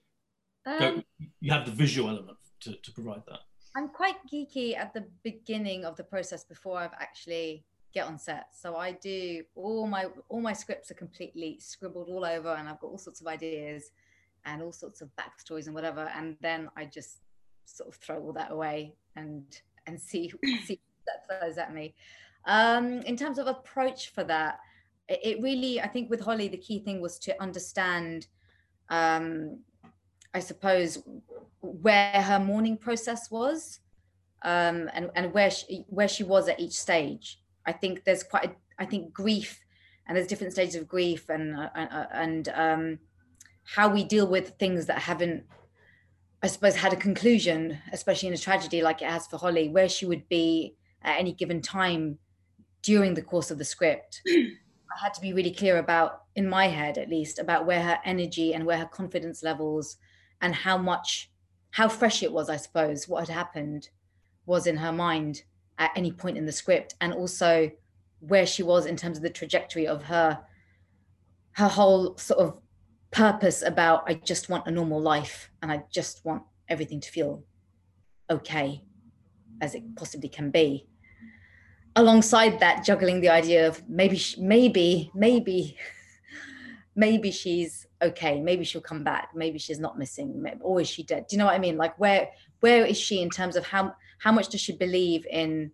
um, 0.66 0.78
go? 0.78 1.02
You 1.40 1.52
have 1.52 1.66
the 1.66 1.72
visual 1.72 2.08
element 2.08 2.38
to, 2.60 2.74
to 2.74 2.92
provide 2.92 3.22
that. 3.28 3.40
I'm 3.74 3.88
quite 3.88 4.16
geeky 4.30 4.76
at 4.76 4.92
the 4.92 5.06
beginning 5.22 5.86
of 5.86 5.96
the 5.96 6.04
process 6.04 6.44
before 6.44 6.78
I've 6.78 6.92
actually 7.00 7.64
get 7.92 8.06
on 8.06 8.18
set. 8.18 8.46
So 8.52 8.76
I 8.76 8.92
do 8.92 9.42
all 9.54 9.86
my 9.86 10.06
all 10.28 10.40
my 10.40 10.52
scripts 10.52 10.90
are 10.90 10.94
completely 10.94 11.58
scribbled 11.60 12.08
all 12.08 12.24
over, 12.24 12.54
and 12.54 12.68
I've 12.68 12.80
got 12.80 12.88
all 12.88 12.98
sorts 12.98 13.20
of 13.20 13.26
ideas 13.26 13.90
and 14.44 14.62
all 14.62 14.72
sorts 14.72 15.00
of 15.00 15.10
backstories 15.16 15.66
and 15.66 15.74
whatever. 15.74 16.10
And 16.16 16.36
then 16.40 16.68
I 16.76 16.84
just 16.84 17.18
sort 17.64 17.88
of 17.88 17.94
throw 17.96 18.20
all 18.20 18.32
that 18.32 18.50
away 18.50 18.94
and 19.16 19.44
and 19.86 20.00
see 20.10 20.32
see 20.64 20.80
that 21.06 21.26
throws 21.26 21.58
at 21.58 21.74
me. 21.74 21.94
Um, 22.44 23.02
in 23.02 23.16
terms 23.16 23.38
of 23.38 23.46
approach 23.46 24.10
for 24.10 24.24
that, 24.24 24.58
it, 25.08 25.20
it, 25.22 25.42
really 25.42 25.80
I 25.80 25.88
think 25.88 26.10
with 26.10 26.20
Holly 26.20 26.48
the 26.48 26.56
key 26.56 26.80
thing 26.80 27.00
was 27.00 27.18
to 27.20 27.40
understand. 27.42 28.26
Um, 28.88 29.60
I 30.34 30.40
suppose 30.40 31.02
where 31.60 32.22
her 32.22 32.38
mourning 32.38 32.78
process 32.78 33.30
was, 33.30 33.80
um, 34.42 34.90
and 34.94 35.10
and 35.14 35.32
where 35.32 35.50
she 35.50 35.84
where 35.88 36.08
she 36.08 36.24
was 36.24 36.48
at 36.48 36.58
each 36.58 36.72
stage. 36.72 37.41
I 37.66 37.72
think 37.72 38.04
there's 38.04 38.22
quite, 38.22 38.44
a, 38.44 38.54
I 38.78 38.86
think 38.86 39.12
grief, 39.12 39.64
and 40.06 40.16
there's 40.16 40.26
different 40.26 40.52
stages 40.52 40.74
of 40.74 40.88
grief, 40.88 41.28
and 41.28 41.56
uh, 41.56 41.68
uh, 41.74 42.06
and 42.12 42.48
um, 42.48 42.98
how 43.64 43.88
we 43.88 44.04
deal 44.04 44.26
with 44.26 44.58
things 44.58 44.86
that 44.86 44.98
haven't, 44.98 45.44
I 46.42 46.48
suppose, 46.48 46.76
had 46.76 46.92
a 46.92 46.96
conclusion, 46.96 47.78
especially 47.92 48.28
in 48.28 48.34
a 48.34 48.38
tragedy 48.38 48.82
like 48.82 49.02
it 49.02 49.08
has 49.08 49.26
for 49.26 49.36
Holly, 49.38 49.68
where 49.68 49.88
she 49.88 50.06
would 50.06 50.28
be 50.28 50.76
at 51.02 51.18
any 51.18 51.32
given 51.32 51.62
time 51.62 52.18
during 52.82 53.14
the 53.14 53.22
course 53.22 53.50
of 53.50 53.58
the 53.58 53.64
script. 53.64 54.22
I 54.28 55.00
had 55.00 55.14
to 55.14 55.20
be 55.20 55.32
really 55.32 55.52
clear 55.52 55.78
about, 55.78 56.22
in 56.34 56.48
my 56.48 56.66
head 56.68 56.98
at 56.98 57.08
least, 57.08 57.38
about 57.38 57.66
where 57.66 57.82
her 57.82 57.98
energy 58.04 58.52
and 58.52 58.66
where 58.66 58.78
her 58.78 58.86
confidence 58.86 59.42
levels 59.42 59.96
and 60.40 60.54
how 60.54 60.76
much, 60.76 61.30
how 61.70 61.88
fresh 61.88 62.22
it 62.22 62.32
was, 62.32 62.50
I 62.50 62.56
suppose, 62.56 63.08
what 63.08 63.28
had 63.28 63.34
happened 63.34 63.88
was 64.44 64.66
in 64.66 64.76
her 64.76 64.92
mind 64.92 65.42
at 65.78 65.90
any 65.96 66.12
point 66.12 66.38
in 66.38 66.46
the 66.46 66.52
script, 66.52 66.94
and 67.00 67.12
also 67.12 67.70
where 68.20 68.46
she 68.46 68.62
was 68.62 68.86
in 68.86 68.96
terms 68.96 69.16
of 69.16 69.22
the 69.22 69.30
trajectory 69.30 69.86
of 69.86 70.04
her, 70.04 70.38
her 71.52 71.68
whole 71.68 72.16
sort 72.16 72.40
of 72.40 72.58
purpose 73.12 73.62
about 73.62 74.04
I 74.08 74.14
just 74.14 74.48
want 74.48 74.66
a 74.66 74.70
normal 74.70 75.00
life 75.00 75.50
and 75.60 75.70
I 75.70 75.84
just 75.92 76.24
want 76.24 76.42
everything 76.68 77.00
to 77.00 77.10
feel 77.10 77.44
okay 78.28 78.82
as 79.60 79.74
it 79.74 79.94
possibly 79.94 80.28
can 80.28 80.50
be. 80.50 80.86
Alongside 81.94 82.58
that 82.60 82.84
juggling 82.84 83.20
the 83.20 83.28
idea 83.28 83.68
of 83.68 83.86
maybe 83.88 84.20
maybe 84.38 85.10
maybe 85.14 85.76
maybe 86.96 87.30
she's 87.30 87.86
okay 88.02 88.40
maybe 88.40 88.64
she'll 88.64 88.80
come 88.80 89.04
back 89.04 89.28
maybe 89.34 89.58
she's 89.58 89.78
not 89.78 89.98
missing 89.98 90.44
or 90.62 90.80
is 90.80 90.88
she 90.88 91.02
dead? 91.02 91.26
Do 91.28 91.36
you 91.36 91.38
know 91.38 91.46
what 91.46 91.54
i 91.54 91.58
mean? 91.58 91.76
Like 91.76 91.98
where 91.98 92.30
where 92.60 92.86
is 92.86 92.98
she 92.98 93.20
in 93.20 93.28
terms 93.28 93.56
of 93.56 93.66
how 93.66 93.94
how 94.22 94.30
much 94.30 94.48
does 94.48 94.60
she 94.60 94.72
believe 94.72 95.26
in 95.26 95.72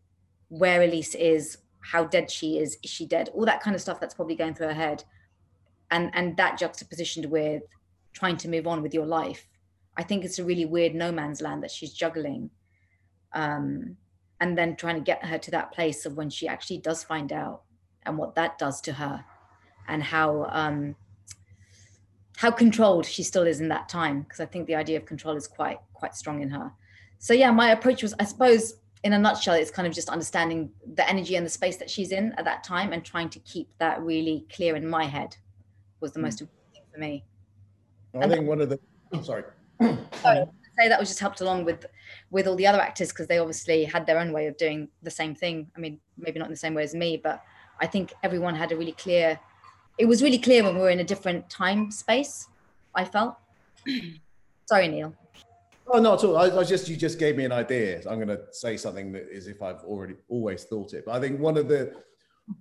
where 0.48 0.82
elise 0.82 1.14
is 1.14 1.58
how 1.80 2.04
dead 2.04 2.30
she 2.30 2.58
is 2.58 2.78
is 2.82 2.90
she 2.90 3.04
dead? 3.04 3.28
All 3.34 3.44
that 3.44 3.62
kind 3.62 3.76
of 3.76 3.82
stuff 3.82 4.00
that's 4.00 4.14
probably 4.14 4.36
going 4.36 4.54
through 4.54 4.68
her 4.68 4.74
head. 4.74 5.04
And 5.90 6.10
and 6.14 6.36
that 6.38 6.58
juxtapositioned 6.58 7.26
with 7.26 7.62
trying 8.14 8.38
to 8.38 8.48
move 8.48 8.66
on 8.66 8.82
with 8.82 8.94
your 8.94 9.04
life. 9.04 9.46
I 9.98 10.02
think 10.02 10.24
it's 10.24 10.38
a 10.38 10.44
really 10.44 10.64
weird 10.64 10.94
no 10.94 11.12
man's 11.12 11.42
land 11.42 11.62
that 11.62 11.70
she's 11.70 11.92
juggling 11.92 12.50
um 13.34 13.96
and 14.40 14.56
then 14.56 14.76
trying 14.76 14.94
to 14.94 15.02
get 15.02 15.26
her 15.26 15.36
to 15.36 15.50
that 15.50 15.72
place 15.72 16.06
of 16.06 16.16
when 16.16 16.30
she 16.30 16.48
actually 16.48 16.78
does 16.78 17.04
find 17.04 17.32
out 17.32 17.64
and 18.04 18.16
what 18.16 18.34
that 18.36 18.56
does 18.56 18.80
to 18.80 18.92
her 18.94 19.24
and 19.88 20.02
how 20.02 20.46
um, 20.50 20.96
how 22.36 22.50
controlled 22.50 23.04
she 23.04 23.22
still 23.22 23.46
is 23.46 23.60
in 23.60 23.68
that 23.68 23.90
time. 23.90 24.22
Because 24.22 24.40
i 24.40 24.46
think 24.46 24.66
the 24.66 24.76
idea 24.76 24.96
of 24.96 25.04
control 25.04 25.36
is 25.36 25.46
quite 25.46 25.80
quite 25.92 26.14
strong 26.14 26.40
in 26.40 26.48
her 26.48 26.72
so 27.18 27.34
yeah 27.34 27.50
my 27.50 27.70
approach 27.70 28.02
was 28.02 28.14
i 28.20 28.24
suppose 28.24 28.74
in 29.04 29.12
a 29.12 29.18
nutshell 29.18 29.54
it's 29.54 29.70
kind 29.70 29.86
of 29.86 29.94
just 29.94 30.08
understanding 30.08 30.70
the 30.94 31.08
energy 31.08 31.36
and 31.36 31.46
the 31.46 31.50
space 31.50 31.76
that 31.76 31.88
she's 31.88 32.12
in 32.12 32.32
at 32.32 32.44
that 32.44 32.64
time 32.64 32.92
and 32.92 33.04
trying 33.04 33.28
to 33.28 33.38
keep 33.40 33.68
that 33.78 34.02
really 34.02 34.44
clear 34.52 34.76
in 34.76 34.88
my 34.88 35.04
head 35.04 35.36
was 36.00 36.12
the 36.12 36.18
mm. 36.18 36.24
most 36.24 36.40
important 36.40 36.74
thing 36.74 36.82
for 36.92 37.00
me 37.00 37.24
i 38.14 38.18
and 38.18 38.32
think 38.32 38.46
one 38.46 38.60
of 38.60 38.68
the 38.68 38.78
i'm 39.12 39.24
sorry 39.24 39.44
sorry 40.22 40.46
say 40.78 40.88
that 40.88 40.98
was 40.98 41.08
just 41.08 41.20
helped 41.20 41.40
along 41.40 41.64
with 41.64 41.86
with 42.30 42.46
all 42.46 42.56
the 42.56 42.66
other 42.66 42.80
actors 42.80 43.08
because 43.08 43.26
they 43.26 43.38
obviously 43.38 43.84
had 43.84 44.06
their 44.06 44.18
own 44.18 44.32
way 44.32 44.46
of 44.46 44.56
doing 44.56 44.88
the 45.02 45.10
same 45.10 45.34
thing. 45.34 45.70
I 45.76 45.80
mean, 45.80 46.00
maybe 46.16 46.38
not 46.38 46.46
in 46.46 46.52
the 46.52 46.56
same 46.56 46.74
way 46.74 46.82
as 46.82 46.94
me, 46.94 47.16
but 47.16 47.42
I 47.80 47.86
think 47.86 48.12
everyone 48.22 48.54
had 48.54 48.72
a 48.72 48.76
really 48.76 48.92
clear. 48.92 49.38
It 49.98 50.06
was 50.06 50.22
really 50.22 50.38
clear 50.38 50.62
when 50.62 50.74
we 50.74 50.80
were 50.80 50.90
in 50.90 51.00
a 51.00 51.04
different 51.04 51.50
time 51.50 51.90
space. 51.90 52.48
I 52.94 53.04
felt. 53.04 53.36
Sorry, 54.66 54.88
Neil. 54.88 55.14
Oh, 55.90 56.00
not 56.00 56.22
at 56.22 56.28
all. 56.28 56.36
I, 56.36 56.60
I 56.60 56.64
just 56.64 56.88
you 56.88 56.96
just 56.96 57.18
gave 57.18 57.36
me 57.36 57.44
an 57.44 57.52
idea. 57.52 57.98
I'm 58.08 58.16
going 58.16 58.28
to 58.28 58.40
say 58.52 58.76
something 58.76 59.12
that 59.12 59.28
is 59.30 59.46
if 59.46 59.62
I've 59.62 59.82
already 59.84 60.16
always 60.28 60.64
thought 60.64 60.92
it. 60.92 61.04
But 61.06 61.14
I 61.16 61.20
think 61.20 61.40
one 61.40 61.56
of 61.56 61.68
the 61.68 61.94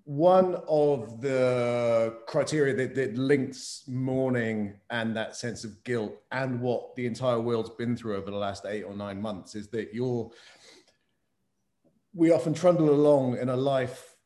one 0.03 0.57
of 0.67 1.21
the 1.21 2.17
criteria 2.27 2.75
that, 2.75 2.93
that, 2.95 3.17
links 3.17 3.83
mourning 3.87 4.79
and 4.89 5.15
that 5.15 5.35
sense 5.35 5.63
of 5.63 5.81
guilt 5.85 6.13
and 6.31 6.59
what 6.59 6.93
the 6.95 7.05
entire 7.05 7.39
world's 7.39 7.69
been 7.69 7.95
through 7.95 8.17
over 8.17 8.29
the 8.29 8.37
last 8.37 8.65
eight 8.65 8.83
or 8.83 8.93
nine 8.93 9.21
months 9.21 9.55
is 9.55 9.69
that 9.69 9.93
you're 9.93 10.29
we 12.13 12.31
often 12.31 12.53
trundle 12.53 12.89
along 12.89 13.37
in 13.37 13.47
a 13.47 13.55
life 13.55 14.16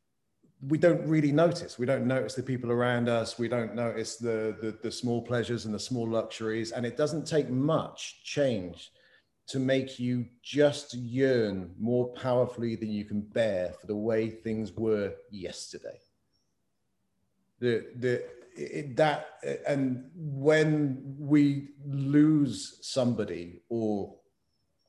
we 0.68 0.78
don't 0.78 1.08
really 1.08 1.32
notice. 1.32 1.80
We 1.80 1.86
don't 1.88 2.06
notice 2.06 2.36
the 2.36 2.44
people 2.44 2.72
around 2.72 3.10
us. 3.10 3.40
We 3.40 3.48
don't 3.48 3.74
notice 3.74 4.18
the, 4.18 4.56
the, 4.62 4.78
the 4.84 4.92
small 4.92 5.22
pleasures 5.22 5.66
and 5.66 5.74
the 5.74 5.80
small 5.80 6.08
luxuries. 6.08 6.72
And 6.72 6.86
it 6.86 6.98
doesn't 6.98 7.26
take 7.26 7.50
much 7.50 8.24
change 8.24 8.92
to 9.48 9.60
make 9.60 10.00
you 10.00 10.26
just 10.44 10.94
yearn 10.94 11.74
more 11.80 12.10
powerfully 12.10 12.76
than 12.76 12.92
you 12.92 13.06
can 13.06 13.22
bear 13.22 13.74
for 13.80 13.88
the 13.88 13.96
way 13.96 14.30
things 14.30 14.72
were 14.74 15.14
yesterday. 15.32 16.00
The, 17.60 17.88
the, 17.98 18.24
it, 18.56 18.96
that, 18.98 19.30
and 19.68 20.10
when 20.16 21.16
we 21.18 21.70
lose 21.86 22.78
somebody 22.82 23.62
or 23.70 24.16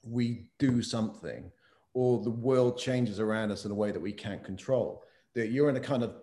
we 0.05 0.51
do 0.59 0.83
something 0.83 1.51
or 1.95 2.23
the 2.23 2.31
world 2.31 2.79
changes 2.79 3.21
around 3.21 3.51
us 3.51 3.65
in 3.65 3.71
a 3.71 3.75
way 3.75 3.91
that 3.91 4.01
we 4.01 4.13
can't 4.13 4.45
control, 4.45 5.03
that 5.35 5.51
you're 5.51 5.71
in 5.71 5.77
a 5.77 5.81
kind 5.81 6.03
of 6.03 6.17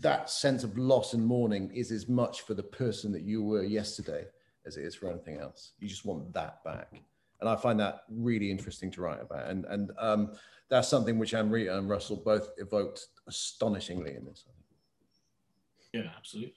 that 0.00 0.28
sense 0.30 0.64
of 0.64 0.76
loss 0.76 1.14
and 1.14 1.24
mourning 1.24 1.70
is 1.72 1.92
as 1.92 2.08
much 2.08 2.42
for 2.42 2.54
the 2.54 2.62
person 2.62 3.12
that 3.12 3.22
you 3.22 3.42
were 3.42 3.62
yesterday 3.62 4.24
as 4.66 4.76
it 4.76 4.84
is 4.84 4.94
for 4.94 5.10
anything 5.10 5.38
else. 5.38 5.72
You 5.78 5.88
just 5.88 6.04
want 6.04 6.32
that 6.34 6.64
back 6.64 7.02
and 7.40 7.48
I 7.48 7.56
find 7.56 7.78
that 7.80 8.04
really 8.08 8.50
interesting 8.50 8.90
to 8.92 9.00
write 9.00 9.20
about. 9.20 9.48
And 9.48 9.64
and 9.66 9.90
um, 9.98 10.32
that's 10.68 10.88
something 10.88 11.18
which 11.18 11.34
Amrita 11.34 11.76
and 11.76 11.88
Russell 11.88 12.16
both 12.16 12.50
evoked 12.58 13.06
astonishingly 13.26 14.14
in 14.16 14.24
this. 14.24 14.44
Yeah, 15.92 16.10
absolutely. 16.16 16.54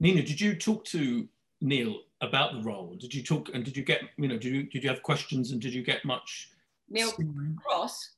Nina, 0.00 0.22
did 0.22 0.40
you 0.40 0.54
talk 0.54 0.84
to 0.86 1.28
Neil 1.60 2.00
about 2.20 2.54
the 2.54 2.62
role? 2.62 2.96
Did 2.98 3.14
you 3.14 3.22
talk 3.22 3.50
and 3.54 3.64
did 3.64 3.76
you 3.76 3.84
get 3.84 4.02
you 4.16 4.28
know 4.28 4.38
did 4.38 4.52
you 4.52 4.62
did 4.64 4.82
you 4.82 4.88
have 4.88 5.02
questions 5.02 5.52
and 5.52 5.60
did 5.60 5.74
you 5.74 5.82
get 5.82 6.04
much? 6.04 6.50
Neil 6.88 7.12
Cross. 7.56 8.12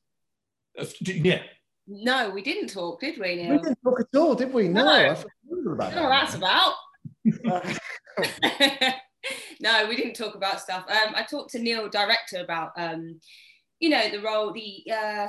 Uh, 0.77 0.85
yeah. 1.01 1.43
No, 1.87 2.29
we 2.29 2.41
didn't 2.41 2.69
talk, 2.69 3.01
did 3.01 3.19
we, 3.19 3.35
Neil? 3.35 3.51
We 3.51 3.57
didn't 3.57 3.79
talk 3.83 3.99
at 3.99 4.17
all, 4.17 4.35
did 4.35 4.53
we? 4.53 4.67
No. 4.67 4.85
no. 4.85 4.91
I 4.91 5.15
about 5.73 5.95
no, 5.95 6.01
that. 6.03 6.09
that's 6.09 6.35
about. 6.35 6.73
no, 9.59 9.87
we 9.87 9.95
didn't 9.95 10.15
talk 10.15 10.35
about 10.35 10.61
stuff. 10.61 10.85
Um, 10.89 11.13
I 11.15 11.23
talked 11.23 11.51
to 11.51 11.59
Neil, 11.59 11.89
director, 11.89 12.41
about 12.41 12.71
um, 12.77 13.19
you 13.79 13.89
know 13.89 14.09
the 14.09 14.21
role, 14.21 14.53
the 14.53 14.83
uh, 14.91 15.27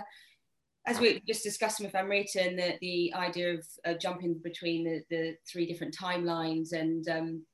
as 0.87 1.01
we 1.01 1.21
just 1.27 1.43
discussed 1.43 1.81
with 1.81 1.95
Amrita, 1.95 2.43
and 2.43 2.59
the, 2.59 2.75
the 2.81 3.13
idea 3.15 3.55
of 3.55 3.67
uh, 3.87 3.95
jumping 3.95 4.41
between 4.43 4.85
the, 4.85 5.03
the 5.11 5.35
three 5.51 5.67
different 5.67 5.97
timelines. 5.97 6.73
And 6.73 7.09
um, 7.09 7.47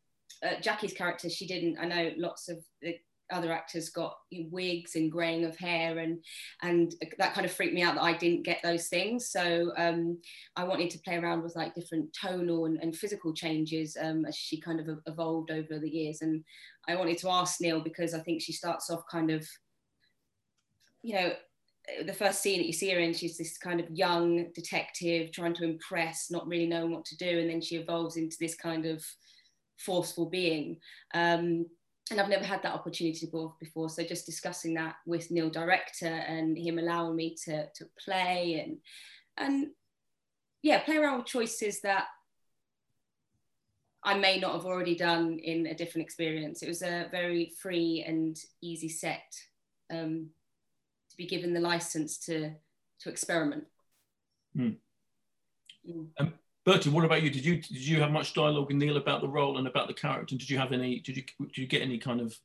uh, 0.45 0.61
Jackie's 0.61 0.93
character, 0.93 1.31
she 1.31 1.47
didn't. 1.47 1.79
I 1.79 1.87
know 1.87 2.11
lots 2.17 2.49
of 2.49 2.59
the 2.83 2.97
other 3.31 3.53
actors 3.53 3.91
got 3.91 4.17
you 4.31 4.43
know, 4.45 4.49
wigs 4.51 4.97
and 4.97 5.11
graying 5.11 5.45
of 5.45 5.57
hair 5.57 5.99
and 5.99 6.23
and 6.63 6.95
that 7.19 7.35
kind 7.35 7.45
of 7.45 7.53
freaked 7.53 7.75
me 7.75 7.83
out 7.83 7.95
that 7.95 8.03
I 8.03 8.17
didn't 8.17 8.45
get 8.45 8.61
those 8.63 8.89
things 8.89 9.31
so 9.31 9.73
um, 9.77 10.19
I 10.57 10.65
wanted 10.65 10.91
to 10.91 11.01
play 11.01 11.17
around 11.17 11.43
with 11.43 11.57
like 11.57 11.75
different 11.75 12.13
tonal 12.13 12.67
and, 12.67 12.79
and 12.83 12.97
physical 12.97 13.33
changes 13.33 13.97
um, 14.01 14.25
as 14.25 14.37
she 14.37 14.61
kind 14.61 14.81
of 14.81 14.99
evolved 15.07 15.51
over 15.51 15.79
the 15.79 15.91
years 15.91 16.23
and 16.23 16.45
I 16.89 16.97
wanted 16.97 17.19
to 17.19 17.31
ask 17.31 17.61
Neil 17.61 17.81
because 17.81 18.15
I 18.15 18.21
think 18.21 18.43
she 18.43 18.53
starts 18.53 18.91
off 18.91 19.03
kind 19.11 19.31
of 19.31 19.47
you 21.03 21.15
know 21.15 21.33
the 22.05 22.13
first 22.13 22.43
scene 22.43 22.59
that 22.59 22.67
you 22.67 22.73
see 22.73 22.91
her 22.91 23.01
in, 23.01 23.13
she's 23.13 23.37
this 23.37 23.59
kind 23.59 23.81
of 23.81 23.91
young 23.91 24.51
detective 24.55 25.33
trying 25.33 25.55
to 25.55 25.65
impress, 25.65 26.31
not 26.31 26.47
really 26.47 26.67
knowing 26.67 26.93
what 26.93 27.05
to 27.07 27.17
do, 27.17 27.41
and 27.41 27.51
then 27.51 27.61
she 27.61 27.77
evolves 27.77 28.17
into 28.17 28.37
this 28.39 28.55
kind 28.55 28.87
of 28.87 29.05
forceful 29.79 30.27
being. 30.27 30.79
Um, 31.15 31.67
and 32.11 32.21
I've 32.21 32.29
never 32.29 32.45
had 32.45 32.63
that 32.63 32.75
opportunity 32.75 33.31
before. 33.61 33.89
So 33.89 34.03
just 34.03 34.27
discussing 34.27 34.75
that 34.75 34.97
with 35.07 35.31
Neil 35.31 35.51
director 35.51 36.07
and 36.07 36.59
him 36.59 36.79
allowing 36.79 37.17
me 37.17 37.37
to 37.45 37.69
to 37.75 37.87
play 38.05 38.65
and 38.65 38.79
and 39.37 39.69
yeah, 40.63 40.81
play 40.81 40.97
around 40.97 41.19
with 41.19 41.27
choices 41.27 41.81
that 41.83 42.07
I 44.03 44.19
may 44.19 44.39
not 44.39 44.53
have 44.53 44.67
already 44.67 44.95
done 44.95 45.39
in 45.39 45.67
a 45.67 45.75
different 45.75 46.05
experience. 46.05 46.63
It 46.63 46.69
was 46.69 46.83
a 46.83 47.09
very 47.11 47.53
free 47.61 48.05
and 48.07 48.37
easy 48.63 48.89
set 48.89 49.35
um, 49.93 50.31
to 51.11 51.17
be 51.17 51.27
given 51.27 51.53
the 51.53 51.61
license 51.61 52.19
to 52.27 52.53
to 53.01 53.09
experiment. 53.09 53.65
Mm. 54.57 54.77
Mm. 55.89 56.07
Um, 56.19 56.35
Bertie, 56.71 56.91
what 56.91 57.05
about 57.05 57.21
you? 57.25 57.31
Did 57.31 57.45
you 57.45 57.57
did 57.57 57.85
you 57.85 58.01
have 58.01 58.13
much 58.13 58.33
dialogue 58.33 58.69
with 58.69 58.77
Neil 58.77 58.97
about 58.97 59.23
the 59.23 59.29
role 59.29 59.59
and 59.59 59.67
about 59.67 59.89
the 59.89 59.95
character? 59.95 60.37
Did 60.37 60.49
you 60.49 60.57
have 60.57 60.71
any? 60.71 61.01
Did 61.01 61.17
you 61.17 61.25
did 61.41 61.59
you 61.59 61.67
get 61.67 61.83
any 61.83 61.99
kind 61.99 62.21
of 62.21 62.39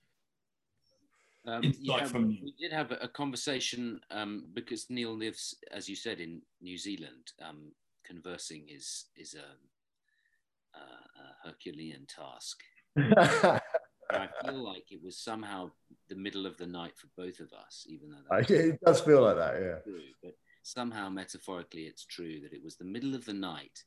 um, 1.46 1.64
insight 1.64 1.84
yeah, 1.84 2.06
from? 2.06 2.30
We 2.30 2.56
did 2.60 2.74
have 2.74 2.92
a 2.92 3.08
conversation 3.08 4.00
um, 4.10 4.48
because 4.56 4.88
Neil 4.90 5.16
lives, 5.16 5.54
as 5.72 5.88
you 5.88 5.96
said, 5.96 6.20
in 6.20 6.42
New 6.60 6.76
Zealand. 6.76 7.34
Um, 7.40 7.72
conversing 8.04 8.66
is 8.68 9.06
is 9.16 9.36
a, 9.36 10.80
a 10.80 11.48
Herculean 11.48 12.08
task. 12.08 12.64
I 14.10 14.28
feel 14.44 14.64
like 14.64 14.86
it 14.90 15.04
was 15.04 15.20
somehow 15.20 15.70
the 16.10 16.16
middle 16.16 16.48
of 16.48 16.58
the 16.58 16.66
night 16.66 16.94
for 16.98 17.10
both 17.16 17.40
of 17.40 17.54
us, 17.54 17.86
even 17.88 18.10
though 18.10 18.38
it 18.38 18.80
does 18.84 19.02
feel 19.02 19.22
like 19.22 19.38
that, 19.38 19.62
yeah. 19.62 19.76
True, 19.84 20.02
but 20.24 20.34
somehow, 20.64 21.10
metaphorically, 21.10 21.84
it's 21.84 22.06
true 22.06 22.40
that 22.42 22.54
it 22.54 22.64
was 22.64 22.76
the 22.76 22.86
middle 22.86 23.14
of 23.14 23.24
the 23.26 23.34
night 23.34 23.84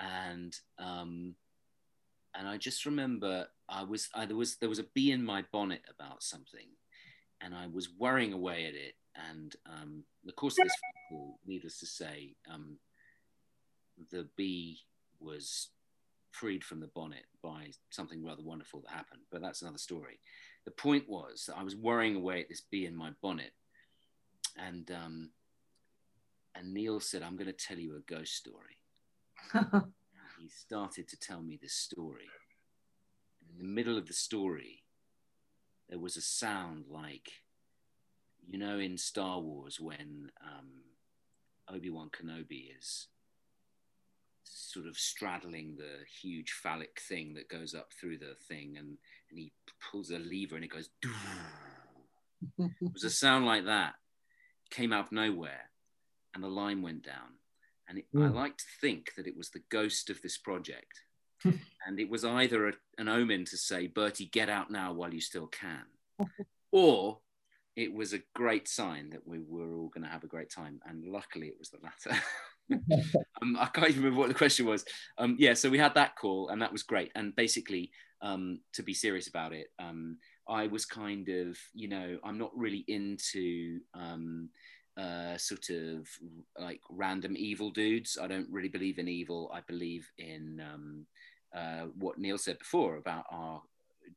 and 0.00 0.56
um, 0.78 1.34
and 2.34 2.48
I 2.48 2.56
just 2.56 2.86
remember 2.86 3.46
I 3.68 3.84
was 3.84 4.08
I, 4.14 4.26
there 4.26 4.36
was 4.36 4.56
there 4.56 4.68
was 4.68 4.78
a 4.78 4.86
bee 4.94 5.12
in 5.12 5.24
my 5.24 5.44
bonnet 5.52 5.82
about 5.94 6.22
something, 6.22 6.66
and 7.40 7.54
I 7.54 7.66
was 7.66 7.90
worrying 7.98 8.32
away 8.32 8.66
at 8.66 8.74
it, 8.74 8.94
and 9.30 9.54
um, 9.66 10.04
the 10.24 10.32
course 10.32 10.58
of 10.58 10.64
this 10.64 10.72
call, 11.08 11.38
needless 11.46 11.78
to 11.80 11.86
say, 11.86 12.34
um, 12.52 12.78
the 14.10 14.26
bee 14.36 14.78
was 15.20 15.68
freed 16.30 16.64
from 16.64 16.80
the 16.80 16.90
bonnet 16.94 17.24
by 17.42 17.66
something 17.90 18.24
rather 18.24 18.42
wonderful 18.42 18.80
that 18.80 18.92
happened, 18.92 19.22
but 19.30 19.42
that's 19.42 19.62
another 19.62 19.78
story. 19.78 20.20
The 20.64 20.70
point 20.70 21.08
was 21.08 21.44
that 21.46 21.58
I 21.58 21.62
was 21.62 21.76
worrying 21.76 22.16
away 22.16 22.40
at 22.40 22.48
this 22.48 22.62
bee 22.70 22.86
in 22.86 22.96
my 22.96 23.10
bonnet, 23.22 23.52
and 24.56 24.90
um, 24.90 25.30
and 26.54 26.72
Neil 26.72 27.00
said, 27.00 27.22
"I'm 27.22 27.36
going 27.36 27.46
to 27.46 27.52
tell 27.52 27.78
you 27.78 27.96
a 27.96 28.12
ghost 28.12 28.34
story." 28.34 28.79
He 30.40 30.48
started 30.48 31.08
to 31.08 31.18
tell 31.18 31.42
me 31.42 31.58
this 31.60 31.74
story. 31.74 32.28
In 33.52 33.58
the 33.58 33.64
middle 33.64 33.98
of 33.98 34.06
the 34.06 34.14
story, 34.14 34.82
there 35.88 35.98
was 35.98 36.16
a 36.16 36.22
sound 36.22 36.84
like, 36.88 37.30
you 38.48 38.58
know, 38.58 38.78
in 38.78 38.96
Star 38.96 39.40
Wars 39.40 39.80
when 39.80 40.30
um, 40.42 40.68
Obi 41.68 41.90
Wan 41.90 42.10
Kenobi 42.10 42.70
is 42.78 43.08
sort 44.44 44.86
of 44.86 44.96
straddling 44.96 45.76
the 45.76 46.04
huge 46.20 46.52
phallic 46.52 47.00
thing 47.08 47.34
that 47.34 47.48
goes 47.48 47.74
up 47.74 47.92
through 47.92 48.18
the 48.18 48.34
thing, 48.48 48.76
and, 48.78 48.96
and 49.30 49.38
he 49.38 49.52
pulls 49.90 50.10
a 50.10 50.18
lever 50.18 50.56
and 50.56 50.64
it 50.64 50.70
goes. 50.70 50.88
it 52.58 52.92
was 52.92 53.04
a 53.04 53.10
sound 53.10 53.46
like 53.46 53.66
that. 53.66 53.94
Came 54.70 54.92
out 54.92 55.06
of 55.06 55.12
nowhere, 55.12 55.70
and 56.34 56.42
the 56.42 56.48
line 56.48 56.82
went 56.82 57.04
down. 57.04 57.39
And 57.90 57.98
it, 57.98 58.06
mm. 58.14 58.24
I 58.24 58.28
like 58.28 58.56
to 58.56 58.64
think 58.80 59.12
that 59.16 59.26
it 59.26 59.36
was 59.36 59.50
the 59.50 59.62
ghost 59.68 60.08
of 60.08 60.22
this 60.22 60.38
project. 60.38 61.02
and 61.44 61.98
it 61.98 62.08
was 62.08 62.24
either 62.24 62.68
a, 62.68 62.72
an 62.98 63.08
omen 63.08 63.44
to 63.46 63.56
say, 63.56 63.88
Bertie, 63.88 64.26
get 64.26 64.48
out 64.48 64.70
now 64.70 64.92
while 64.92 65.12
you 65.12 65.20
still 65.20 65.48
can, 65.48 65.84
or 66.72 67.18
it 67.76 67.92
was 67.92 68.12
a 68.12 68.22
great 68.34 68.68
sign 68.68 69.10
that 69.10 69.26
we 69.26 69.38
were 69.40 69.74
all 69.74 69.88
going 69.88 70.04
to 70.04 70.10
have 70.10 70.24
a 70.24 70.28
great 70.28 70.50
time. 70.50 70.80
And 70.86 71.04
luckily, 71.04 71.48
it 71.48 71.56
was 71.58 71.70
the 71.70 71.78
latter. 71.82 72.22
um, 73.42 73.56
I 73.58 73.66
can't 73.66 73.88
even 73.88 74.02
remember 74.02 74.20
what 74.20 74.28
the 74.28 74.34
question 74.34 74.66
was. 74.66 74.84
Um, 75.18 75.36
yeah, 75.38 75.54
so 75.54 75.70
we 75.70 75.78
had 75.78 75.94
that 75.94 76.16
call, 76.16 76.50
and 76.50 76.62
that 76.62 76.72
was 76.72 76.82
great. 76.82 77.10
And 77.14 77.34
basically, 77.34 77.90
um, 78.22 78.60
to 78.74 78.82
be 78.82 78.94
serious 78.94 79.28
about 79.28 79.52
it, 79.52 79.68
um, 79.78 80.18
I 80.48 80.66
was 80.66 80.84
kind 80.84 81.28
of, 81.28 81.56
you 81.74 81.88
know, 81.88 82.18
I'm 82.22 82.38
not 82.38 82.56
really 82.56 82.84
into 82.86 83.80
um, 83.94 84.50
uh, 84.96 85.36
sort 85.36 85.70
of 85.70 86.08
like 86.58 86.80
random 86.90 87.34
evil 87.36 87.70
dudes. 87.70 88.18
I 88.20 88.26
don't 88.26 88.48
really 88.50 88.68
believe 88.68 88.98
in 88.98 89.08
evil. 89.08 89.50
I 89.54 89.60
believe 89.66 90.10
in 90.18 90.62
um, 90.72 91.06
uh, 91.54 91.86
what 91.98 92.18
Neil 92.18 92.38
said 92.38 92.58
before 92.58 92.96
about 92.96 93.24
our 93.30 93.62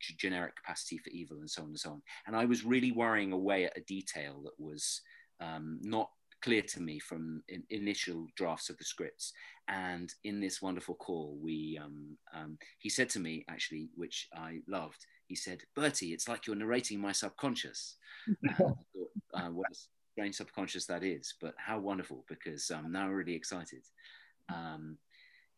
g- 0.02 0.16
generic 0.18 0.56
capacity 0.56 0.98
for 0.98 1.10
evil 1.10 1.38
and 1.40 1.50
so 1.50 1.62
on 1.64 1.70
and 1.70 1.80
so 1.80 1.92
on. 1.92 2.02
And 2.28 2.36
I 2.36 2.46
was 2.46 2.66
really 2.66 2.92
worrying 2.92 3.32
away 3.32 3.66
at 3.66 3.78
a 3.78 3.82
detail 3.82 4.42
that 4.44 4.60
was 4.60 5.02
um, 5.40 5.80
not 5.82 6.10
clear 6.42 6.62
to 6.62 6.82
me 6.82 7.00
from 7.00 7.42
in, 7.48 7.64
initial 7.70 8.28
drafts 8.36 8.70
of 8.70 8.78
the 8.78 8.84
scripts. 8.84 9.34
And 9.68 10.14
in 10.26 10.42
this 10.42 10.62
wonderful 10.62 10.96
call, 10.96 11.38
we 11.42 11.80
um, 11.82 12.18
um, 12.36 12.58
he 12.80 12.90
said 12.90 13.10
to 13.12 13.20
me 13.20 13.46
actually, 13.50 13.90
which 13.96 14.28
I 14.36 14.60
loved. 14.68 15.06
He 15.28 15.36
said, 15.36 15.62
"Bertie, 15.74 16.14
it's 16.14 16.28
like 16.28 16.46
you're 16.46 16.56
narrating 16.56 17.00
my 17.00 17.14
subconscious." 17.14 17.96
uh, 18.60 19.50
what 19.50 19.68
a 19.72 19.76
strange 20.14 20.36
subconscious 20.36 20.86
that 20.86 21.04
is, 21.04 21.34
but 21.42 21.56
how 21.58 21.80
wonderful 21.80 22.24
because 22.30 22.70
I'm 22.70 22.92
now 22.92 23.10
really 23.10 23.34
excited. 23.34 23.82
Um, 24.48 24.98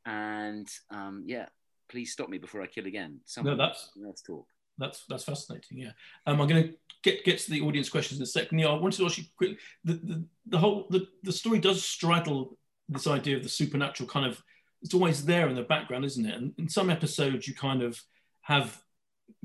and 0.05 0.67
um, 0.89 1.23
yeah, 1.25 1.47
please 1.89 2.11
stop 2.11 2.29
me 2.29 2.37
before 2.37 2.61
I 2.61 2.67
kill 2.67 2.87
again. 2.87 3.19
Someone, 3.25 3.57
no, 3.57 3.65
that's 3.65 3.89
let's 3.97 4.21
talk. 4.21 4.47
That's 4.77 5.03
that's 5.09 5.25
fascinating. 5.25 5.77
Yeah, 5.77 5.91
um, 6.25 6.41
I'm 6.41 6.47
going 6.47 6.63
to 6.63 6.73
get 7.03 7.25
get 7.25 7.39
to 7.39 7.51
the 7.51 7.61
audience 7.61 7.89
questions 7.89 8.19
in 8.19 8.23
a 8.23 8.27
second. 8.27 8.59
Yeah, 8.59 8.67
I 8.67 8.79
wanted 8.79 8.97
to 8.97 9.05
ask 9.05 9.17
you 9.17 9.25
quickly. 9.37 9.57
The, 9.83 9.93
the 9.93 10.25
the 10.47 10.57
whole 10.57 10.87
the, 10.89 11.07
the 11.23 11.33
story 11.33 11.59
does 11.59 11.83
straddle 11.83 12.57
this 12.87 13.07
idea 13.07 13.35
of 13.35 13.43
the 13.43 13.49
supernatural 13.49 14.07
kind 14.07 14.25
of. 14.25 14.41
It's 14.81 14.93
always 14.93 15.25
there 15.25 15.49
in 15.49 15.55
the 15.55 15.63
background, 15.63 16.05
isn't 16.05 16.25
it? 16.25 16.35
And 16.35 16.53
in 16.59 16.69
some 16.69 16.89
episodes, 16.89 17.47
you 17.47 17.55
kind 17.55 17.81
of 17.81 17.99
have 18.41 18.79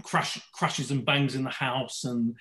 crash 0.02 0.40
crashes 0.52 0.90
and 0.90 1.04
bangs 1.04 1.34
in 1.34 1.44
the 1.44 1.50
house, 1.50 2.04
and 2.04 2.36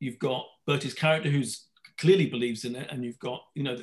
you've 0.00 0.18
got 0.18 0.44
Bertie's 0.66 0.94
character 0.94 1.30
who's 1.30 1.69
clearly 2.00 2.26
believes 2.26 2.64
in 2.64 2.74
it, 2.74 2.88
and 2.90 3.04
you've 3.04 3.18
got 3.18 3.42
you 3.54 3.62
know 3.62 3.76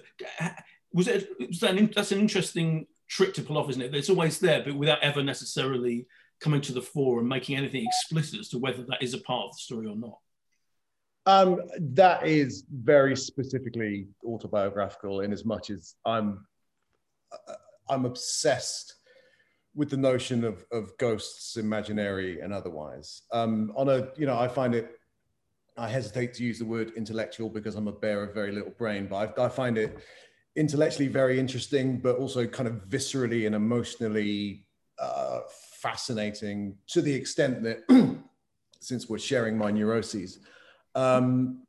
was 0.91 1.07
it 1.07 1.29
was 1.47 1.59
that 1.59 1.77
an, 1.77 1.91
that's 1.95 2.11
an 2.11 2.19
interesting 2.19 2.87
trick 3.07 3.33
to 3.35 3.41
pull 3.41 3.57
off, 3.57 3.69
isn't 3.69 3.81
it? 3.81 3.95
It's 3.95 4.09
always 4.09 4.39
there, 4.39 4.63
but 4.63 4.75
without 4.75 5.01
ever 5.01 5.23
necessarily 5.23 6.07
coming 6.39 6.61
to 6.61 6.73
the 6.73 6.81
fore 6.81 7.19
and 7.19 7.29
making 7.29 7.55
anything 7.55 7.85
explicit 7.85 8.39
as 8.39 8.49
to 8.49 8.59
whether 8.59 8.83
that 8.83 9.01
is 9.01 9.13
a 9.13 9.19
part 9.19 9.45
of 9.45 9.51
the 9.53 9.59
story 9.59 9.87
or 9.87 9.95
not. 9.95 10.19
Um, 11.25 11.61
that 11.79 12.25
is 12.25 12.63
very 12.71 13.15
specifically 13.15 14.07
autobiographical 14.25 15.21
in 15.21 15.33
as 15.33 15.45
much 15.45 15.69
as 15.69 15.95
I'm 16.05 16.45
uh, 17.31 17.53
I'm 17.89 18.05
obsessed 18.05 18.95
with 19.75 19.89
the 19.91 19.97
notion 19.97 20.43
of, 20.43 20.65
of 20.71 20.97
ghosts, 20.97 21.55
imaginary 21.55 22.41
and 22.41 22.51
otherwise. 22.51 23.21
Um, 23.31 23.71
on 23.75 23.89
a, 23.89 24.09
you 24.17 24.25
know, 24.25 24.37
I 24.37 24.47
find 24.47 24.73
it, 24.73 24.99
I 25.77 25.87
hesitate 25.87 26.33
to 26.35 26.43
use 26.43 26.59
the 26.59 26.65
word 26.65 26.93
intellectual 26.95 27.49
because 27.49 27.75
I'm 27.75 27.87
a 27.87 27.91
bear 27.91 28.23
of 28.23 28.33
very 28.33 28.51
little 28.51 28.71
brain, 28.71 29.07
but 29.07 29.37
I, 29.37 29.45
I 29.45 29.49
find 29.49 29.77
it 29.77 29.99
intellectually 30.55 31.07
very 31.07 31.39
interesting, 31.39 31.99
but 31.99 32.17
also 32.17 32.47
kind 32.47 32.67
of 32.67 32.75
viscerally 32.89 33.45
and 33.45 33.55
emotionally 33.55 34.65
uh, 34.99 35.41
fascinating 35.79 36.75
to 36.87 37.01
the 37.01 37.13
extent 37.13 37.61
that, 37.63 37.83
since 38.79 39.07
we're 39.07 39.19
sharing 39.19 39.57
my 39.57 39.69
neuroses, 39.69 40.39
um, 40.95 41.63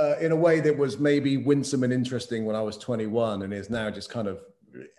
uh, 0.00 0.16
in 0.20 0.32
a 0.32 0.36
way 0.36 0.58
that 0.58 0.76
was 0.76 0.98
maybe 0.98 1.36
winsome 1.36 1.84
and 1.84 1.92
interesting 1.92 2.44
when 2.44 2.56
I 2.56 2.62
was 2.62 2.76
21 2.78 3.42
and 3.42 3.54
is 3.54 3.70
now 3.70 3.90
just 3.90 4.10
kind 4.10 4.26
of 4.26 4.40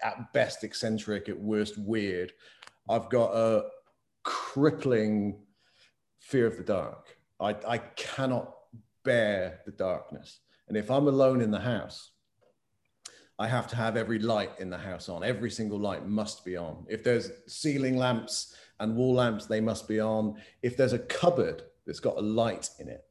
at 0.02 0.32
best 0.34 0.64
eccentric, 0.64 1.28
at 1.28 1.38
worst 1.38 1.78
weird. 1.78 2.32
I've 2.90 3.10
got 3.10 3.32
a 3.34 3.66
crippling 4.24 5.42
fear 6.20 6.48
of 6.48 6.58
the 6.58 6.64
dark. 6.64 7.13
I, 7.44 7.56
I 7.68 7.78
cannot 7.78 8.54
bear 9.04 9.60
the 9.66 9.72
darkness. 9.72 10.40
And 10.68 10.78
if 10.78 10.90
I'm 10.90 11.08
alone 11.08 11.42
in 11.42 11.52
the 11.52 11.60
house, 11.60 12.12
I 13.40 13.48
have 13.48 13.68
to 13.68 13.76
have 13.76 13.98
every 13.98 14.20
light 14.20 14.52
in 14.60 14.70
the 14.70 14.78
house 14.78 15.10
on. 15.10 15.24
Every 15.24 15.50
single 15.50 15.80
light 15.80 16.06
must 16.06 16.46
be 16.46 16.56
on. 16.56 16.86
If 16.88 17.04
there's 17.04 17.32
ceiling 17.48 17.98
lamps 17.98 18.56
and 18.80 18.96
wall 18.96 19.16
lamps, 19.16 19.46
they 19.46 19.60
must 19.60 19.88
be 19.88 20.00
on. 20.00 20.36
If 20.62 20.78
there's 20.78 20.94
a 20.94 21.00
cupboard 21.00 21.64
that's 21.86 22.00
got 22.00 22.18
a 22.18 22.22
light 22.22 22.70
in 22.80 22.88
it, 22.88 23.04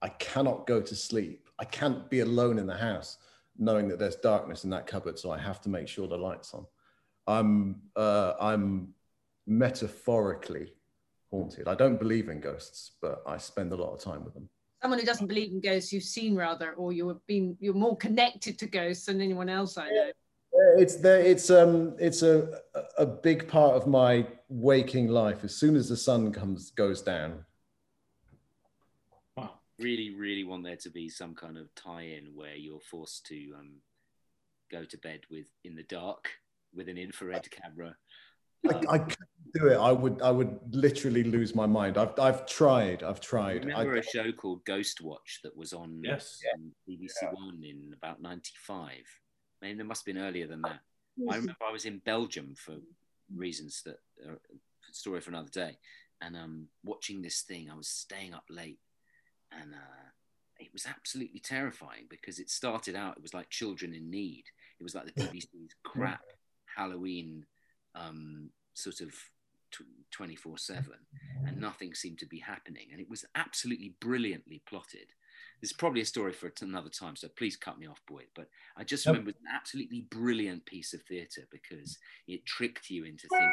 I 0.00 0.08
cannot 0.08 0.66
go 0.66 0.80
to 0.80 0.96
sleep. 0.96 1.48
I 1.58 1.64
can't 1.64 2.08
be 2.08 2.20
alone 2.20 2.58
in 2.58 2.66
the 2.66 2.76
house 2.76 3.18
knowing 3.58 3.88
that 3.88 3.98
there's 3.98 4.16
darkness 4.16 4.64
in 4.64 4.70
that 4.70 4.86
cupboard. 4.86 5.18
So 5.18 5.30
I 5.30 5.38
have 5.38 5.60
to 5.62 5.68
make 5.68 5.88
sure 5.88 6.06
the 6.06 6.16
light's 6.16 6.54
on. 6.54 6.66
I'm, 7.26 7.82
uh, 7.96 8.34
I'm 8.40 8.94
metaphorically 9.46 10.72
haunted. 11.30 11.68
I 11.68 11.74
don't 11.74 11.98
believe 11.98 12.28
in 12.28 12.40
ghosts, 12.40 12.92
but 13.00 13.22
I 13.26 13.38
spend 13.38 13.72
a 13.72 13.76
lot 13.76 13.92
of 13.92 14.00
time 14.00 14.24
with 14.24 14.34
them. 14.34 14.48
Someone 14.82 15.00
who 15.00 15.06
doesn't 15.06 15.26
believe 15.26 15.50
in 15.50 15.60
ghosts 15.60 15.92
you've 15.92 16.04
seen 16.04 16.36
rather 16.36 16.72
or 16.74 16.92
you 16.92 17.08
have 17.08 17.24
been 17.26 17.56
you're 17.58 17.74
more 17.74 17.96
connected 17.96 18.58
to 18.60 18.66
ghosts 18.66 19.06
than 19.06 19.20
anyone 19.20 19.48
else 19.48 19.76
i 19.76 19.88
know. 19.90 20.12
It's 20.76 20.96
there 20.96 21.20
it's 21.20 21.50
um 21.50 21.96
it's 21.98 22.22
a 22.22 22.60
a 22.96 23.04
big 23.04 23.48
part 23.48 23.74
of 23.74 23.86
my 23.86 24.26
waking 24.48 25.08
life. 25.08 25.44
As 25.44 25.54
soon 25.54 25.76
as 25.76 25.88
the 25.88 25.96
sun 25.96 26.32
comes 26.32 26.70
goes 26.70 27.02
down. 27.02 27.44
Wow. 29.36 29.54
Really 29.78 30.14
really 30.14 30.44
want 30.44 30.64
there 30.64 30.76
to 30.76 30.90
be 30.90 31.08
some 31.08 31.34
kind 31.34 31.58
of 31.58 31.74
tie-in 31.74 32.34
where 32.34 32.56
you're 32.56 32.80
forced 32.80 33.26
to 33.26 33.52
um 33.58 33.72
go 34.70 34.84
to 34.84 34.98
bed 34.98 35.20
with 35.30 35.46
in 35.64 35.74
the 35.74 35.84
dark 35.84 36.28
with 36.74 36.88
an 36.88 36.98
infrared 36.98 37.48
camera. 37.50 37.96
I, 38.68 38.94
I 38.94 38.98
couldn't 38.98 39.28
do 39.54 39.68
it. 39.68 39.76
I 39.76 39.92
would. 39.92 40.20
I 40.22 40.30
would 40.30 40.58
literally 40.70 41.24
lose 41.24 41.54
my 41.54 41.66
mind. 41.66 41.98
I've. 41.98 42.18
I've 42.18 42.46
tried. 42.46 43.02
I've 43.02 43.20
tried. 43.20 43.62
I 43.62 43.66
remember 43.66 43.96
I, 43.96 43.98
a 43.98 44.02
show 44.02 44.32
called 44.32 44.64
Ghost 44.64 45.00
Watch 45.00 45.40
that 45.42 45.56
was 45.56 45.72
on 45.72 46.00
yes. 46.04 46.40
BBC 46.88 47.10
yeah. 47.22 47.30
One 47.32 47.62
in 47.62 47.94
about 47.96 48.20
'95. 48.22 48.90
I 49.62 49.66
mean, 49.66 49.76
there 49.76 49.86
must 49.86 50.06
have 50.06 50.14
been 50.14 50.22
earlier 50.22 50.46
than 50.46 50.62
that. 50.62 50.80
I 51.30 51.36
remember 51.36 51.56
I 51.68 51.72
was 51.72 51.84
in 51.84 51.98
Belgium 51.98 52.54
for 52.56 52.76
reasons 53.34 53.82
that 53.84 53.98
are 54.26 54.34
a 54.34 54.92
story 54.92 55.20
for 55.20 55.30
another 55.30 55.50
day, 55.50 55.78
and 56.20 56.36
um, 56.36 56.68
watching 56.84 57.22
this 57.22 57.42
thing. 57.42 57.70
I 57.70 57.76
was 57.76 57.88
staying 57.88 58.34
up 58.34 58.44
late, 58.48 58.78
and 59.52 59.74
uh, 59.74 60.10
it 60.58 60.72
was 60.72 60.86
absolutely 60.86 61.40
terrifying 61.40 62.06
because 62.08 62.38
it 62.38 62.50
started 62.50 62.94
out. 62.94 63.16
It 63.16 63.22
was 63.22 63.34
like 63.34 63.50
Children 63.50 63.94
in 63.94 64.10
Need. 64.10 64.44
It 64.78 64.82
was 64.82 64.94
like 64.94 65.06
the 65.06 65.12
BBC's 65.22 65.74
crap 65.84 66.22
Halloween 66.76 67.44
um, 67.94 68.50
sort 68.74 69.00
of 69.00 69.12
24 70.10 70.58
7 70.58 70.84
and 71.46 71.60
nothing 71.60 71.94
seemed 71.94 72.18
to 72.18 72.26
be 72.26 72.38
happening 72.38 72.88
and 72.92 73.00
it 73.00 73.08
was 73.08 73.24
absolutely 73.34 73.94
brilliantly 74.00 74.62
plotted 74.68 75.12
there's 75.60 75.72
probably 75.72 76.00
a 76.00 76.06
story 76.06 76.32
for 76.32 76.52
another 76.62 76.88
time 76.88 77.16
so 77.16 77.28
please 77.36 77.56
cut 77.56 77.78
me 77.78 77.86
off 77.86 78.00
boyd 78.08 78.26
but 78.34 78.48
i 78.76 78.84
just 78.84 79.04
yep. 79.04 79.12
remember 79.12 79.30
an 79.30 79.54
absolutely 79.54 80.06
brilliant 80.10 80.64
piece 80.66 80.94
of 80.94 81.02
theatre 81.02 81.46
because 81.50 81.98
it 82.26 82.44
tricked 82.46 82.90
you 82.90 83.04
into 83.04 83.26
thinking 83.30 83.52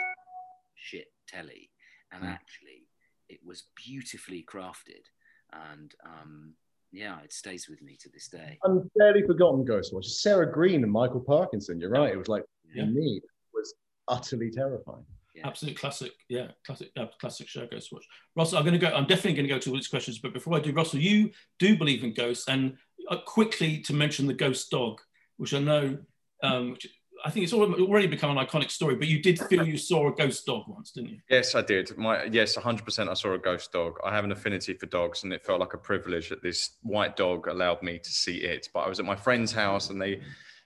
shit 0.76 1.08
telly 1.28 1.70
and 2.12 2.24
mm. 2.24 2.30
actually 2.30 2.88
it 3.30 3.40
was 3.44 3.64
beautifully 3.76 4.46
crafted 4.48 5.06
and 5.54 5.96
um, 6.06 6.54
yeah, 6.96 7.20
it 7.24 7.34
stays 7.34 7.68
with 7.70 7.82
me 7.82 7.98
to 8.02 8.10
this 8.10 8.30
day. 8.30 8.58
Unfairly 8.64 9.24
forgotten 9.28 9.66
Ghostwatch. 9.66 10.06
Sarah 10.06 10.52
Greene 10.52 10.84
and 10.84 10.92
Michael 10.92 11.20
Parkinson. 11.20 11.80
You're 11.80 11.90
right. 11.90 12.14
It 12.14 12.18
was 12.18 12.30
like 12.30 12.46
Yeah. 12.74 12.86
me 12.86 13.18
it 13.18 13.30
was 13.54 13.76
utterly 14.08 14.50
terrifying. 14.50 15.06
Absolute 15.46 15.78
classic, 15.78 16.12
yeah, 16.28 16.48
classic, 16.66 16.90
uh, 16.98 17.06
classic 17.22 17.48
show. 17.48 17.68
Ghost 17.68 17.92
Watch. 17.92 18.04
Russell, 18.36 18.58
I'm 18.58 18.66
going 18.66 18.80
to 18.80 18.80
go. 18.80 18.92
I'm 18.92 19.06
definitely 19.06 19.34
going 19.34 19.48
to 19.48 19.54
go 19.54 19.60
to 19.60 19.70
all 19.70 19.76
these 19.76 19.88
questions, 19.88 20.18
but 20.18 20.34
before 20.34 20.58
I 20.58 20.60
do, 20.60 20.72
Russell, 20.72 21.00
you 21.00 21.30
do 21.60 21.78
believe 21.78 22.04
in 22.04 22.16
ghosts, 22.16 22.50
and 22.50 22.78
uh, 23.12 23.18
quickly 23.28 23.80
to 23.82 23.94
mention 23.94 24.26
the 24.26 24.34
ghost 24.34 24.72
dog, 24.72 25.02
which 25.38 25.54
I 25.54 25.60
know, 25.60 26.00
um, 26.42 26.72
which 26.72 26.88
I 27.24 27.30
think 27.30 27.44
it's 27.44 27.54
already 27.54 27.84
already 27.84 28.08
become 28.08 28.36
an 28.36 28.44
iconic 28.44 28.72
story. 28.72 28.96
But 28.96 29.08
you 29.08 29.22
did 29.22 29.40
feel 29.40 29.68
you 29.68 29.78
saw 29.78 30.12
a 30.12 30.16
ghost 30.16 30.48
dog 30.48 30.64
once, 30.68 30.92
didn't 30.92 31.12
you? 31.12 31.20
Yes, 31.30 31.54
I 31.54 31.62
did. 31.62 31.96
My 31.96 32.24
yes, 32.24 32.58
100%. 32.58 33.08
I 33.08 33.14
saw 33.14 33.34
a 33.34 33.38
ghost 33.38 33.72
dog. 33.72 34.00
I 34.04 34.12
have 34.16 34.24
an 34.24 34.32
affinity 34.32 34.74
for 34.74 34.88
dogs, 34.88 35.24
and 35.24 35.32
it 35.32 35.46
felt 35.46 35.60
like 35.60 35.76
a 35.76 35.78
privilege 35.78 36.30
that 36.30 36.42
this 36.42 36.78
white 36.82 37.16
dog 37.16 37.48
allowed 37.48 37.84
me 37.84 38.00
to 38.00 38.10
see 38.10 38.38
it. 38.38 38.70
But 38.74 38.80
I 38.80 38.90
was 38.90 39.00
at 39.00 39.06
my 39.06 39.16
friend's 39.16 39.52
house, 39.52 39.92
and 39.92 40.02
they 40.02 40.22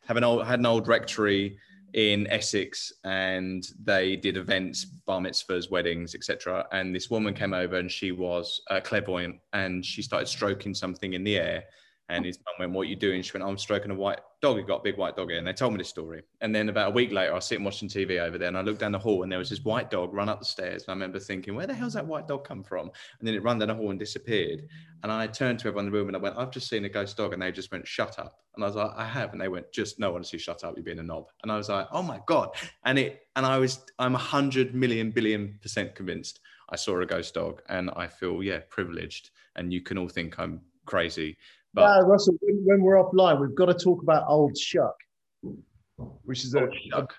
have 0.06 0.16
an 0.16 0.24
old 0.24 0.48
had 0.48 0.60
an 0.60 0.66
old 0.66 0.88
rectory 0.88 1.58
in 1.94 2.28
Essex, 2.28 2.92
and 3.04 3.68
they 3.84 4.16
did 4.16 4.38
events, 4.38 4.86
bar 4.86 5.20
mitzvahs, 5.20 5.70
weddings, 5.72 6.16
etc. 6.16 6.66
And 6.72 6.94
this 6.94 7.10
woman 7.10 7.34
came 7.34 7.54
over, 7.54 7.78
and 7.78 7.92
she 7.92 8.12
was 8.12 8.62
uh, 8.70 8.80
clairvoyant, 8.82 9.40
and 9.54 9.86
she 9.86 10.02
started 10.02 10.28
stroking 10.28 10.74
something 10.74 11.14
in 11.14 11.24
the 11.24 11.38
air. 11.38 11.64
And 12.10 12.26
his 12.26 12.40
mum 12.40 12.56
went, 12.60 12.74
"What 12.74 12.88
are 12.88 12.90
you 12.90 12.96
doing?" 12.96 13.22
She 13.22 13.38
went, 13.38 13.48
"I'm 13.48 13.58
stroking 13.58 13.92
a 13.92 13.96
white 13.96 14.20
dog. 14.42 14.58
He 14.58 14.64
got 14.64 14.80
a 14.80 14.84
big 14.84 14.98
white 14.98 15.16
dog 15.16 15.30
here." 15.30 15.38
And 15.38 15.46
they 15.46 15.54
told 15.54 15.74
me 15.74 15.78
this 15.78 15.90
story. 15.90 16.24
And 16.42 16.54
then 16.56 16.68
about 16.68 16.90
a 16.90 16.92
week 16.92 17.12
later, 17.12 17.32
I 17.32 17.36
was 17.36 17.46
sitting 17.46 17.64
watching 17.64 17.88
TV 17.88 18.20
over 18.20 18.38
there, 18.38 18.48
and 18.48 18.58
I 18.58 18.62
looked 18.62 18.80
down 18.80 18.92
the 18.92 19.00
hall, 19.00 19.22
and 19.22 19.32
there 19.32 19.38
was 19.38 19.52
this 19.52 19.64
white 19.64 19.92
dog 19.92 20.12
run 20.12 20.28
up 20.28 20.40
the 20.40 20.46
stairs. 20.46 20.84
And 20.84 20.90
I 20.90 20.94
remember 20.94 21.20
thinking, 21.20 21.56
"Where 21.56 21.68
the 21.68 21.74
hell's 21.76 21.94
that 21.94 22.08
white 22.08 22.28
dog 22.28 22.46
come 22.46 22.64
from?" 22.64 22.92
And 23.20 23.28
then 23.28 23.36
it 23.36 23.44
ran 23.44 23.60
down 23.60 23.68
the 23.68 23.76
hall 23.76 23.92
and 23.92 24.00
disappeared. 24.00 24.68
And 25.04 25.12
I 25.12 25.28
turned 25.28 25.60
to 25.60 25.68
everyone 25.68 25.86
in 25.86 25.92
the 25.92 25.98
room, 25.98 26.08
and 26.08 26.18
I 26.18 26.20
went, 26.20 26.36
"I've 26.38 26.52
just 26.52 26.68
seen 26.68 26.84
a 26.86 26.90
ghost 26.90 27.16
dog," 27.16 27.34
and 27.34 27.42
they 27.42 27.52
just 27.52 27.72
went, 27.72 27.88
"Shut 27.88 28.18
up." 28.18 28.40
And 28.56 28.64
I 28.64 28.68
was 28.68 28.76
like, 28.76 28.92
"I 28.96 29.06
have," 29.06 29.32
and 29.32 29.40
they 29.40 29.48
went, 29.48 29.72
"Just 29.72 30.00
no, 30.00 30.16
honestly, 30.16 30.40
shut 30.40 30.64
up. 30.64 30.76
You're 30.76 30.84
being 30.84 31.00
a 31.00 31.04
knob." 31.04 31.30
And 31.44 31.52
I 31.52 31.58
was 31.58 31.70
like, 31.70 31.88
"Oh 31.92 32.02
my 32.02 32.20
god!" 32.26 32.50
And 32.86 32.98
it, 32.98 33.22
and 33.36 33.46
I 33.46 33.60
was, 33.60 33.86
I'm 34.00 34.16
a 34.16 34.18
hundred 34.18 34.74
million 34.74 35.12
billion 35.12 35.60
percent 35.62 35.94
convinced 35.96 36.40
I 36.70 36.76
saw 36.76 37.00
a 37.00 37.06
ghost 37.06 37.36
dog, 37.36 37.62
and 37.70 37.92
I 37.96 38.08
feel 38.08 38.42
yeah 38.42 38.62
privileged. 38.70 39.30
And 39.56 39.72
you 39.72 39.82
can 39.82 39.98
all 39.98 40.10
think 40.10 40.40
I'm 40.40 40.62
crazy, 40.86 41.38
but 41.74 41.82
Yeah, 41.82 42.00
Russell, 42.02 42.36
when, 42.42 42.62
when 42.66 42.82
we're 42.82 42.96
offline, 42.96 43.40
we've 43.40 43.56
got 43.56 43.66
to 43.68 43.74
talk 43.74 44.02
about 44.04 44.26
Old 44.28 44.58
Shuck, 44.58 44.96
which 46.24 46.44
is 46.44 46.56
a, 46.56 46.64
Oh, 46.64 46.70
yuck. 47.02 47.10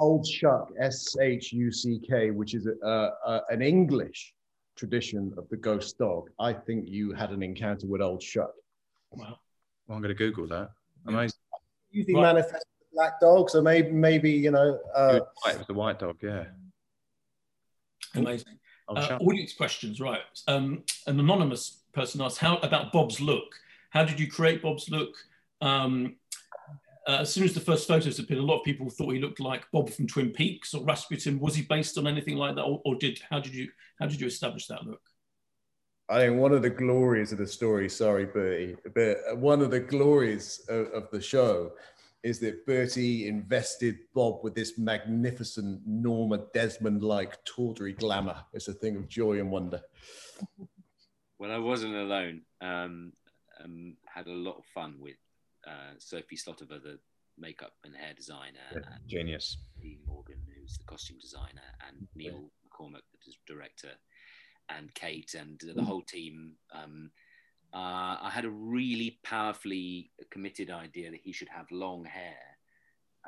Old 0.00 0.26
Shuck, 0.26 0.70
S 0.80 1.16
H 1.20 1.52
U 1.52 1.70
C 1.70 2.00
K, 2.08 2.30
which 2.30 2.54
is 2.54 2.66
a, 2.66 2.74
a, 2.86 3.10
a, 3.26 3.42
an 3.50 3.62
English 3.62 4.34
tradition 4.76 5.32
of 5.38 5.48
the 5.50 5.56
ghost 5.56 5.98
dog. 5.98 6.28
I 6.40 6.52
think 6.52 6.88
you 6.88 7.12
had 7.12 7.30
an 7.30 7.42
encounter 7.42 7.86
with 7.86 8.00
Old 8.02 8.22
Shuck. 8.22 8.52
Wow. 9.12 9.38
Well, 9.86 9.96
I'm 9.96 10.02
going 10.02 10.08
to 10.08 10.14
Google 10.14 10.48
that. 10.48 10.70
Amazing. 11.06 11.38
Usually 11.90 12.14
Right. 12.16 12.22
manifest 12.34 12.66
black 12.92 13.20
dog, 13.20 13.50
so 13.50 13.60
maybe 13.62 13.90
maybe 13.92 14.30
you 14.32 14.50
know. 14.50 14.80
Uh, 14.94 15.20
It 15.46 15.58
was 15.58 15.66
the 15.68 15.74
white 15.74 15.98
dog, 16.00 16.16
yeah. 16.22 16.46
Amazing. 18.14 18.58
Uh, 18.88 19.18
audience 19.20 19.54
questions, 19.54 20.00
right? 20.00 20.20
Um, 20.46 20.82
an 21.06 21.18
anonymous 21.18 21.82
person 21.92 22.20
asked, 22.20 22.38
"How 22.38 22.56
about 22.58 22.92
Bob's 22.92 23.20
look? 23.20 23.46
How 23.94 24.04
did 24.04 24.20
you 24.20 24.30
create 24.30 24.60
Bob's 24.60 24.90
look?" 24.90 25.14
Um, 25.62 26.16
uh, 27.06 27.18
as 27.20 27.32
soon 27.32 27.44
as 27.44 27.54
the 27.54 27.60
first 27.60 27.86
photos 27.86 28.18
appeared, 28.18 28.40
a 28.40 28.42
lot 28.42 28.58
of 28.58 28.64
people 28.64 28.88
thought 28.88 29.12
he 29.12 29.20
looked 29.20 29.40
like 29.40 29.70
Bob 29.72 29.90
from 29.90 30.06
Twin 30.06 30.30
Peaks 30.30 30.74
or 30.74 30.84
Rasputin. 30.84 31.38
Was 31.38 31.54
he 31.54 31.62
based 31.62 31.98
on 31.98 32.06
anything 32.06 32.36
like 32.36 32.56
that, 32.56 32.62
or, 32.62 32.80
or 32.84 32.96
did 32.96 33.20
how 33.30 33.40
did 33.40 33.54
you 33.54 33.68
how 33.98 34.06
did 34.06 34.20
you 34.20 34.26
establish 34.26 34.66
that 34.66 34.84
look? 34.84 35.00
I 36.08 36.18
think 36.18 36.38
one 36.38 36.52
of 36.52 36.60
the 36.60 36.70
glories 36.70 37.32
of 37.32 37.38
the 37.38 37.46
story, 37.46 37.88
sorry, 37.88 38.26
Bertie, 38.26 38.76
but 38.94 39.38
one 39.38 39.62
of 39.62 39.70
the 39.70 39.80
glories 39.80 40.60
of, 40.68 40.88
of 40.88 41.10
the 41.10 41.20
show 41.20 41.72
is 42.22 42.38
that 42.40 42.66
Bertie 42.66 43.28
invested 43.28 43.98
Bob 44.14 44.42
with 44.42 44.54
this 44.54 44.78
magnificent 44.78 45.80
Norma 45.86 46.44
Desmond 46.52 47.02
like 47.02 47.42
tawdry 47.44 47.92
glamour. 47.92 48.36
It's 48.52 48.68
a 48.68 48.72
thing 48.72 48.96
of 48.96 49.08
joy 49.08 49.40
and 49.40 49.50
wonder. 49.50 49.80
Well, 51.38 51.52
I 51.52 51.58
wasn't 51.58 51.94
alone. 51.94 52.42
Um, 52.62 53.12
um, 53.64 53.96
had 54.06 54.26
a 54.26 54.32
lot 54.32 54.58
of 54.58 54.64
fun 54.66 54.96
with 55.00 55.16
uh, 55.66 55.94
Sophie 55.98 56.36
Slotover, 56.36 56.82
the 56.82 56.98
makeup 57.38 57.72
and 57.84 57.94
hair 57.96 58.14
designer, 58.14 58.58
Yeah, 58.72 58.78
and 58.78 59.08
Genius. 59.08 59.56
Dean 59.80 59.98
Morgan, 60.06 60.40
who's 60.56 60.78
the 60.78 60.84
costume 60.84 61.18
designer, 61.20 61.62
and 61.88 62.06
Niall 62.14 62.50
MacCormick, 62.64 63.02
the 63.24 63.32
director, 63.46 63.90
and 64.68 64.94
Kate, 64.94 65.34
and 65.34 65.60
the 65.74 65.82
whole 65.82 66.02
team. 66.02 66.52
Um, 66.72 67.10
uh, 67.72 68.18
I 68.22 68.30
had 68.32 68.44
a 68.44 68.50
really 68.50 69.18
powerfully 69.24 70.10
committed 70.30 70.70
idea 70.70 71.10
that 71.10 71.20
he 71.22 71.32
should 71.32 71.48
have 71.48 71.70
long 71.70 72.04
hair, 72.04 72.36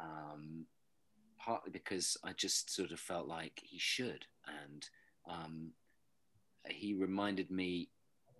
um, 0.00 0.66
partly 1.38 1.72
because 1.72 2.16
I 2.22 2.32
just 2.32 2.74
sort 2.74 2.92
of 2.92 3.00
felt 3.00 3.26
like 3.26 3.60
he 3.62 3.78
should, 3.78 4.24
and 4.46 4.88
um, 5.28 5.72
he 6.68 6.94
reminded 6.94 7.50
me. 7.50 7.88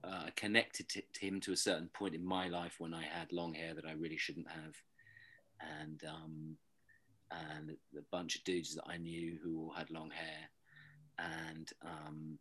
Uh, 0.09 0.31
connected 0.37 0.89
to, 0.89 1.03
to 1.13 1.27
him 1.27 1.41
to 1.41 1.53
a 1.53 1.57
certain 1.57 1.89
point 1.93 2.15
in 2.15 2.25
my 2.25 2.47
life 2.47 2.77
when 2.79 2.95
I 2.95 3.03
had 3.03 3.33
long 3.33 3.55
hair 3.55 3.75
that 3.75 3.85
I 3.85 3.93
really 3.93 4.17
shouldn't 4.17 4.49
have, 4.49 4.75
and 5.81 6.01
um, 6.09 6.57
and 7.31 7.71
a 7.71 8.03
bunch 8.13 8.37
of 8.37 8.45
dudes 8.45 8.75
that 8.77 8.85
I 8.87 8.99
knew 8.99 9.39
who 9.43 9.61
all 9.61 9.75
had 9.77 9.91
long 9.91 10.11
hair. 10.11 10.49
And 11.19 11.69
um, 11.83 12.39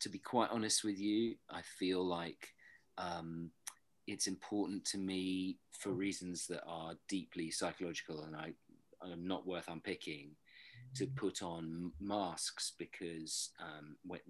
to 0.00 0.08
be 0.08 0.18
quite 0.18 0.50
honest 0.50 0.84
with 0.84 0.98
you, 0.98 1.34
I 1.50 1.62
feel 1.78 2.04
like 2.04 2.48
um, 2.98 3.50
it's 4.06 4.26
important 4.26 4.84
to 4.86 4.98
me 4.98 5.58
for 5.72 5.90
reasons 5.90 6.46
that 6.46 6.62
are 6.66 6.94
deeply 7.08 7.50
psychological 7.50 8.24
and 8.24 8.36
I, 8.36 8.52
I'm 9.02 9.26
not 9.26 9.46
worth 9.46 9.68
unpicking 9.68 10.30
to 10.96 11.06
put 11.06 11.42
on 11.42 11.92
masks 12.00 12.72
because 12.78 13.50
um, 13.60 13.96
when, 14.06 14.20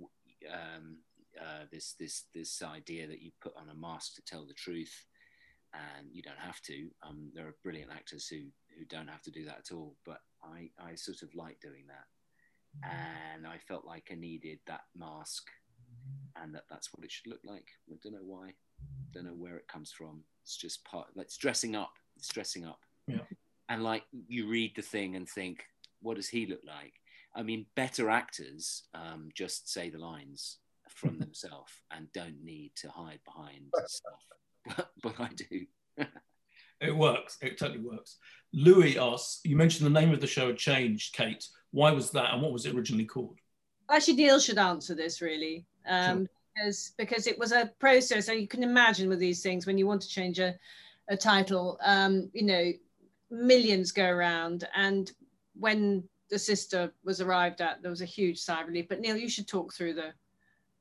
um, 0.53 0.97
uh, 1.41 1.65
this 1.71 1.95
this 1.99 2.25
this 2.35 2.63
idea 2.63 3.07
that 3.07 3.23
you 3.23 3.31
put 3.41 3.55
on 3.57 3.69
a 3.69 3.75
mask 3.75 4.15
to 4.15 4.23
tell 4.23 4.47
the 4.47 4.55
truth 4.55 5.07
and 5.75 6.09
you 6.13 6.23
don't 6.23 6.39
have 6.39 6.61
to. 6.63 6.89
Um, 7.07 7.31
there 7.35 7.47
are 7.47 7.57
brilliant 7.63 7.91
actors 7.93 8.27
who 8.27 8.39
who 8.79 8.85
don't 8.85 9.09
have 9.09 9.23
to 9.23 9.31
do 9.31 9.45
that 9.45 9.59
at 9.59 9.75
all, 9.75 9.97
but 10.07 10.21
I 10.43 10.71
I 10.79 10.95
sort 10.95 11.23
of 11.23 11.35
like 11.35 11.61
doing 11.61 11.85
that, 11.89 12.89
and 13.35 13.47
I 13.47 13.59
felt 13.59 13.85
like 13.85 14.09
I 14.11 14.15
needed 14.15 14.59
that 14.67 14.83
mask, 14.97 15.47
and 16.37 16.55
that 16.55 16.65
that's 16.71 16.93
what 16.95 17.05
it 17.05 17.11
should 17.11 17.31
look 17.31 17.41
like. 17.45 17.67
I 17.91 17.97
don't 18.03 18.15
know 18.15 18.25
why, 18.25 18.55
don't 19.13 19.27
know 19.27 19.31
where 19.31 19.57
it 19.57 19.69
comes 19.69 19.93
from. 19.93 20.23
It's 20.43 20.57
just 20.57 20.85
part. 20.85 21.09
Like, 21.15 21.27
it's 21.27 21.37
dressing 21.37 21.77
up. 21.77 21.93
It's 22.17 22.29
dressing 22.29 22.65
up. 22.65 22.81
Yeah. 23.07 23.27
And 23.69 23.83
like 23.83 24.05
you 24.29 24.49
read 24.49 24.75
the 24.77 24.83
thing 24.83 25.17
and 25.17 25.29
think, 25.29 25.65
what 26.01 26.17
does 26.17 26.29
he 26.29 26.47
look 26.47 26.63
like? 26.67 26.95
I 27.35 27.43
mean, 27.43 27.67
better 27.77 28.09
actors 28.09 28.85
um, 28.95 29.29
just 29.35 29.71
say 29.71 29.91
the 29.91 29.99
lines 29.99 30.59
from 30.99 31.19
themselves 31.19 31.73
and 31.91 32.13
don't 32.13 32.45
need 32.45 32.73
to 32.77 32.89
hide 32.89 33.21
behind 33.25 33.73
stuff. 33.87 34.77
But, 34.77 34.91
but 35.03 35.21
I 35.21 35.31
do. 35.35 36.07
It 36.81 36.97
works. 36.97 37.39
It 37.43 37.59
totally 37.59 37.81
works. 37.81 38.19
Louis 38.53 38.99
asks, 38.99 39.41
you 39.45 39.57
mentioned 39.57 39.85
the 39.85 40.01
name 40.01 40.13
of 40.13 40.21
the 40.21 40.27
show 40.27 40.47
had 40.47 40.59
changed, 40.59 41.13
Kate. 41.13 41.45
Why 41.73 41.91
was 41.91 42.13
that, 42.13 42.33
and 42.33 42.41
what 42.41 42.53
was 42.53 42.67
it 42.67 42.75
originally 42.75 43.05
called? 43.05 43.37
Actually, 43.91 44.15
Neil 44.15 44.39
should 44.39 44.59
answer 44.59 44.95
this 44.95 45.21
really, 45.21 45.67
um, 45.89 46.29
because 46.55 46.93
because 46.97 47.27
it 47.27 47.39
was 47.39 47.53
a 47.53 47.73
process. 47.79 48.27
So 48.27 48.33
you 48.33 48.47
can 48.47 48.63
imagine 48.63 49.09
with 49.09 49.19
these 49.19 49.43
things 49.43 49.67
when 49.67 49.77
you 49.77 49.87
want 49.87 50.03
to 50.03 50.09
change 50.09 50.39
a, 50.39 50.55
a 51.09 51.17
title, 51.17 51.79
um, 51.83 52.31
you 52.33 52.45
know, 52.45 52.73
millions 53.31 53.91
go 53.91 54.07
around, 54.07 54.69
and 54.77 55.11
when 55.59 56.05
the 56.31 56.39
sister 56.39 56.93
was 57.05 57.21
arrived 57.21 57.61
at, 57.61 57.83
there 57.83 57.91
was 57.91 58.03
a 58.03 58.07
huge 58.07 58.39
sigh 58.39 58.61
of 58.61 58.69
relief. 58.69 58.87
But 58.89 59.01
Neil, 59.01 59.17
you 59.17 59.29
should 59.29 59.49
talk 59.49 59.75
through 59.75 59.95
the 59.95 60.13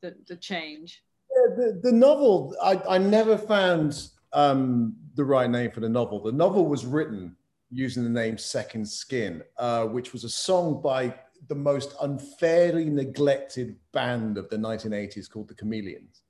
the, 0.01 0.15
the 0.27 0.35
change. 0.35 1.03
Yeah, 1.29 1.55
the, 1.55 1.79
the 1.83 1.91
novel, 1.91 2.55
I, 2.61 2.81
I 2.89 2.97
never 2.97 3.37
found 3.37 4.09
um, 4.33 4.95
the 5.15 5.25
right 5.25 5.49
name 5.49 5.71
for 5.71 5.79
the 5.79 5.89
novel. 5.89 6.21
The 6.21 6.31
novel 6.31 6.65
was 6.65 6.85
written 6.85 7.35
using 7.69 8.03
the 8.03 8.09
name 8.09 8.37
Second 8.37 8.87
Skin, 8.87 9.43
uh, 9.57 9.85
which 9.85 10.13
was 10.13 10.23
a 10.23 10.29
song 10.29 10.81
by 10.81 11.13
the 11.49 11.55
most 11.55 11.95
unfairly 12.01 12.85
neglected 12.85 13.75
band 13.93 14.37
of 14.37 14.49
the 14.49 14.57
1980s 14.57 15.29
called 15.29 15.47
the 15.47 15.55
Chameleons. 15.55 16.21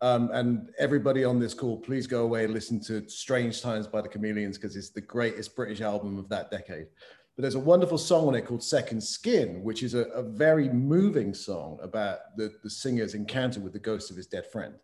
Um, 0.00 0.30
and 0.32 0.70
everybody 0.78 1.24
on 1.24 1.38
this 1.38 1.54
call, 1.54 1.78
please 1.78 2.06
go 2.06 2.24
away 2.24 2.44
and 2.44 2.52
listen 2.52 2.80
to 2.84 3.08
Strange 3.08 3.62
Times 3.62 3.86
by 3.86 4.02
the 4.02 4.08
Chameleons 4.08 4.58
because 4.58 4.76
it's 4.76 4.90
the 4.90 5.00
greatest 5.00 5.56
British 5.56 5.80
album 5.80 6.18
of 6.18 6.28
that 6.28 6.50
decade. 6.50 6.86
But 7.36 7.42
there's 7.42 7.56
a 7.56 7.60
wonderful 7.60 7.98
song 7.98 8.28
on 8.28 8.34
it 8.34 8.46
called 8.46 8.62
Second 8.62 9.02
Skin, 9.02 9.62
which 9.62 9.82
is 9.82 9.94
a, 9.94 10.04
a 10.10 10.22
very 10.22 10.68
moving 10.68 11.34
song 11.34 11.78
about 11.82 12.36
the, 12.36 12.52
the 12.62 12.70
singer's 12.70 13.14
encounter 13.14 13.60
with 13.60 13.72
the 13.72 13.78
ghost 13.78 14.10
of 14.10 14.16
his 14.16 14.28
dead 14.28 14.46
friend. 14.52 14.74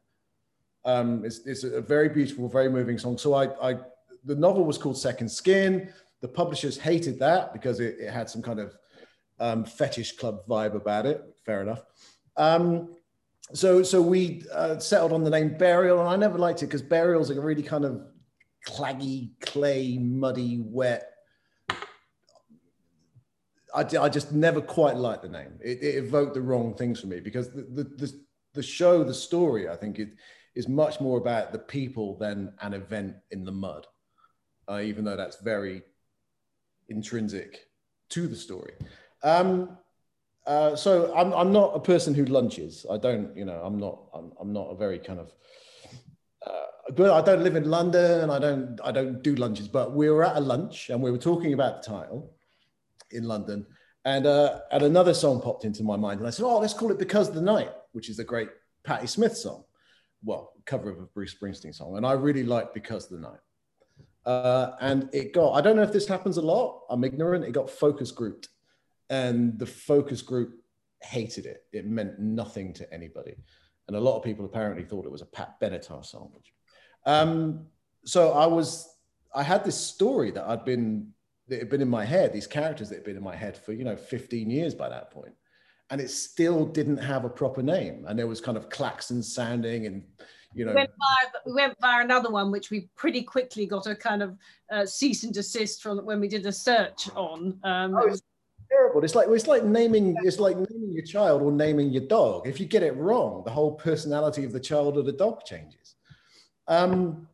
Um, 0.84 1.24
it's, 1.24 1.46
it's 1.46 1.62
a 1.62 1.80
very 1.80 2.08
beautiful, 2.08 2.48
very 2.48 2.68
moving 2.68 2.98
song. 2.98 3.18
So 3.18 3.34
I, 3.34 3.70
I, 3.70 3.76
the 4.24 4.34
novel 4.34 4.64
was 4.64 4.78
called 4.78 4.98
Second 4.98 5.30
Skin. 5.30 5.92
The 6.22 6.28
publishers 6.28 6.76
hated 6.76 7.18
that 7.20 7.52
because 7.52 7.78
it, 7.78 7.96
it 8.00 8.10
had 8.10 8.28
some 8.28 8.42
kind 8.42 8.58
of 8.58 8.74
um, 9.38 9.64
fetish 9.64 10.16
club 10.16 10.40
vibe 10.48 10.74
about 10.74 11.06
it. 11.06 11.22
Fair 11.44 11.62
enough. 11.62 11.82
Um, 12.36 12.94
so 13.52 13.82
so 13.82 14.00
we 14.00 14.44
uh, 14.52 14.78
settled 14.78 15.12
on 15.12 15.24
the 15.24 15.30
name 15.30 15.56
Burial, 15.56 16.00
and 16.00 16.08
I 16.08 16.16
never 16.16 16.38
liked 16.38 16.62
it 16.62 16.66
because 16.66 16.82
burial's 16.82 17.28
like 17.28 17.38
a 17.38 17.40
really 17.40 17.62
kind 17.62 17.84
of 17.84 18.02
claggy, 18.66 19.30
clay, 19.40 19.98
muddy, 19.98 20.60
wet. 20.62 21.10
I, 23.74 23.80
I 23.80 24.08
just 24.08 24.32
never 24.32 24.60
quite 24.60 24.96
liked 24.96 25.22
the 25.22 25.28
name. 25.28 25.58
It, 25.62 25.82
it 25.82 25.96
evoked 25.96 26.34
the 26.34 26.40
wrong 26.40 26.74
things 26.74 27.00
for 27.00 27.06
me 27.06 27.20
because 27.20 27.50
the, 27.50 27.62
the, 27.62 27.84
the, 27.84 28.20
the 28.54 28.62
show, 28.62 29.04
the 29.04 29.14
story, 29.14 29.68
I 29.68 29.76
think 29.76 29.98
it 29.98 30.10
is 30.54 30.68
much 30.68 31.00
more 31.00 31.18
about 31.18 31.52
the 31.52 31.58
people 31.58 32.16
than 32.18 32.52
an 32.60 32.74
event 32.74 33.16
in 33.30 33.44
the 33.44 33.52
mud, 33.52 33.86
uh, 34.68 34.80
even 34.80 35.04
though 35.04 35.16
that's 35.16 35.40
very 35.40 35.82
intrinsic 36.88 37.66
to 38.10 38.26
the 38.26 38.36
story. 38.36 38.72
Um, 39.22 39.78
uh, 40.46 40.74
so 40.74 41.14
I'm, 41.14 41.32
I'm 41.32 41.52
not 41.52 41.76
a 41.76 41.80
person 41.80 42.14
who 42.14 42.24
lunches. 42.24 42.84
I 42.90 42.96
don't, 42.96 43.36
you 43.36 43.44
know, 43.44 43.60
I'm 43.62 43.78
not, 43.78 44.00
I'm, 44.12 44.32
I'm 44.40 44.52
not 44.52 44.68
a 44.70 44.74
very 44.74 44.98
kind 44.98 45.20
of, 45.20 45.32
uh, 46.44 46.92
but 46.96 47.10
I 47.10 47.20
don't 47.24 47.44
live 47.44 47.54
in 47.54 47.70
London 47.70 48.30
I 48.30 48.38
don't, 48.38 48.80
I 48.82 48.90
don't 48.90 49.22
do 49.22 49.34
lunches, 49.36 49.68
but 49.68 49.92
we 49.92 50.08
were 50.08 50.24
at 50.24 50.36
a 50.36 50.40
lunch 50.40 50.90
and 50.90 51.00
we 51.00 51.10
were 51.10 51.18
talking 51.18 51.52
about 51.52 51.82
the 51.82 51.90
title 51.90 52.34
in 53.12 53.24
London 53.24 53.66
and, 54.04 54.26
uh, 54.26 54.60
and 54.72 54.82
another 54.82 55.14
song 55.14 55.40
popped 55.40 55.64
into 55.64 55.82
my 55.82 55.96
mind 55.96 56.20
and 56.20 56.26
I 56.26 56.30
said, 56.30 56.44
oh, 56.44 56.58
let's 56.58 56.74
call 56.74 56.90
it 56.90 56.98
Because 56.98 57.28
of 57.28 57.34
the 57.34 57.42
Night, 57.42 57.70
which 57.92 58.08
is 58.08 58.18
a 58.18 58.24
great 58.24 58.48
Patti 58.84 59.06
Smith 59.06 59.36
song. 59.36 59.64
Well, 60.24 60.52
cover 60.64 60.90
of 60.90 60.98
a 60.98 61.06
Bruce 61.06 61.34
Springsteen 61.34 61.74
song. 61.74 61.96
And 61.96 62.06
I 62.06 62.12
really 62.12 62.44
like 62.44 62.72
Because 62.72 63.04
of 63.04 63.20
the 63.20 63.28
Night. 63.28 63.40
Uh, 64.24 64.72
and 64.80 65.08
it 65.12 65.32
got, 65.32 65.52
I 65.52 65.60
don't 65.60 65.76
know 65.76 65.82
if 65.82 65.92
this 65.92 66.06
happens 66.06 66.36
a 66.36 66.42
lot. 66.42 66.82
I'm 66.90 67.04
ignorant. 67.04 67.44
It 67.44 67.52
got 67.52 67.70
focus 67.70 68.10
grouped 68.10 68.48
and 69.10 69.58
the 69.58 69.66
focus 69.66 70.22
group 70.22 70.54
hated 71.02 71.46
it. 71.46 71.64
It 71.72 71.86
meant 71.86 72.18
nothing 72.18 72.72
to 72.74 72.92
anybody. 72.92 73.34
And 73.88 73.96
a 73.96 74.00
lot 74.00 74.16
of 74.16 74.22
people 74.22 74.44
apparently 74.44 74.84
thought 74.84 75.04
it 75.04 75.12
was 75.12 75.22
a 75.22 75.26
Pat 75.26 75.60
Benatar 75.60 76.04
song. 76.04 76.32
Um, 77.06 77.66
so 78.04 78.32
I 78.32 78.46
was, 78.46 78.88
I 79.34 79.42
had 79.42 79.64
this 79.64 79.76
story 79.76 80.30
that 80.32 80.46
I'd 80.46 80.64
been, 80.64 81.08
that 81.50 81.58
had 81.58 81.68
been 81.68 81.82
in 81.82 81.88
my 81.88 82.04
head, 82.04 82.32
these 82.32 82.46
characters 82.46 82.88
that 82.88 82.96
had 82.96 83.04
been 83.04 83.16
in 83.16 83.22
my 83.22 83.36
head 83.36 83.56
for, 83.56 83.72
you 83.72 83.84
know, 83.84 83.96
15 83.96 84.48
years 84.48 84.74
by 84.74 84.88
that 84.88 85.10
point. 85.10 85.34
And 85.90 86.00
it 86.00 86.08
still 86.10 86.64
didn't 86.64 86.98
have 86.98 87.24
a 87.24 87.28
proper 87.28 87.62
name. 87.62 88.06
And 88.08 88.18
there 88.18 88.28
was 88.28 88.40
kind 88.40 88.56
of 88.56 88.70
klaxon 88.70 89.22
sounding 89.22 89.86
and, 89.86 90.04
you 90.54 90.64
know. 90.64 90.70
We 90.70 90.76
went, 90.76 90.90
via, 90.90 91.30
we 91.46 91.52
went 91.52 91.74
via 91.80 92.04
another 92.04 92.30
one, 92.30 92.52
which 92.52 92.70
we 92.70 92.88
pretty 92.96 93.22
quickly 93.22 93.66
got 93.66 93.86
a 93.86 93.96
kind 93.96 94.22
of 94.22 94.38
uh, 94.72 94.86
cease 94.86 95.24
and 95.24 95.34
desist 95.34 95.82
from 95.82 95.98
when 96.06 96.20
we 96.20 96.28
did 96.28 96.46
a 96.46 96.52
search 96.52 97.10
on. 97.16 97.58
Um, 97.64 97.96
oh, 97.96 98.16
terrible. 98.70 99.04
It's 99.04 99.16
like 99.16 99.28
it's 99.28 99.48
like 99.48 99.64
naming 99.64 100.16
it's 100.22 100.38
like 100.38 100.56
naming 100.56 100.92
your 100.92 101.04
child 101.04 101.42
or 101.42 101.50
naming 101.50 101.90
your 101.90 102.06
dog. 102.06 102.46
If 102.46 102.60
you 102.60 102.66
get 102.66 102.84
it 102.84 102.96
wrong, 102.96 103.42
the 103.44 103.50
whole 103.50 103.72
personality 103.72 104.44
of 104.44 104.52
the 104.52 104.60
child 104.60 104.96
or 104.96 105.02
the 105.02 105.12
dog 105.12 105.44
changes. 105.44 105.96
Um, 106.68 107.26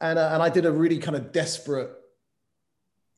and 0.00 0.18
uh, 0.18 0.30
and 0.32 0.42
I 0.42 0.48
did 0.48 0.66
a 0.66 0.72
really 0.72 0.98
kind 0.98 1.16
of 1.16 1.32
desperate, 1.32 1.90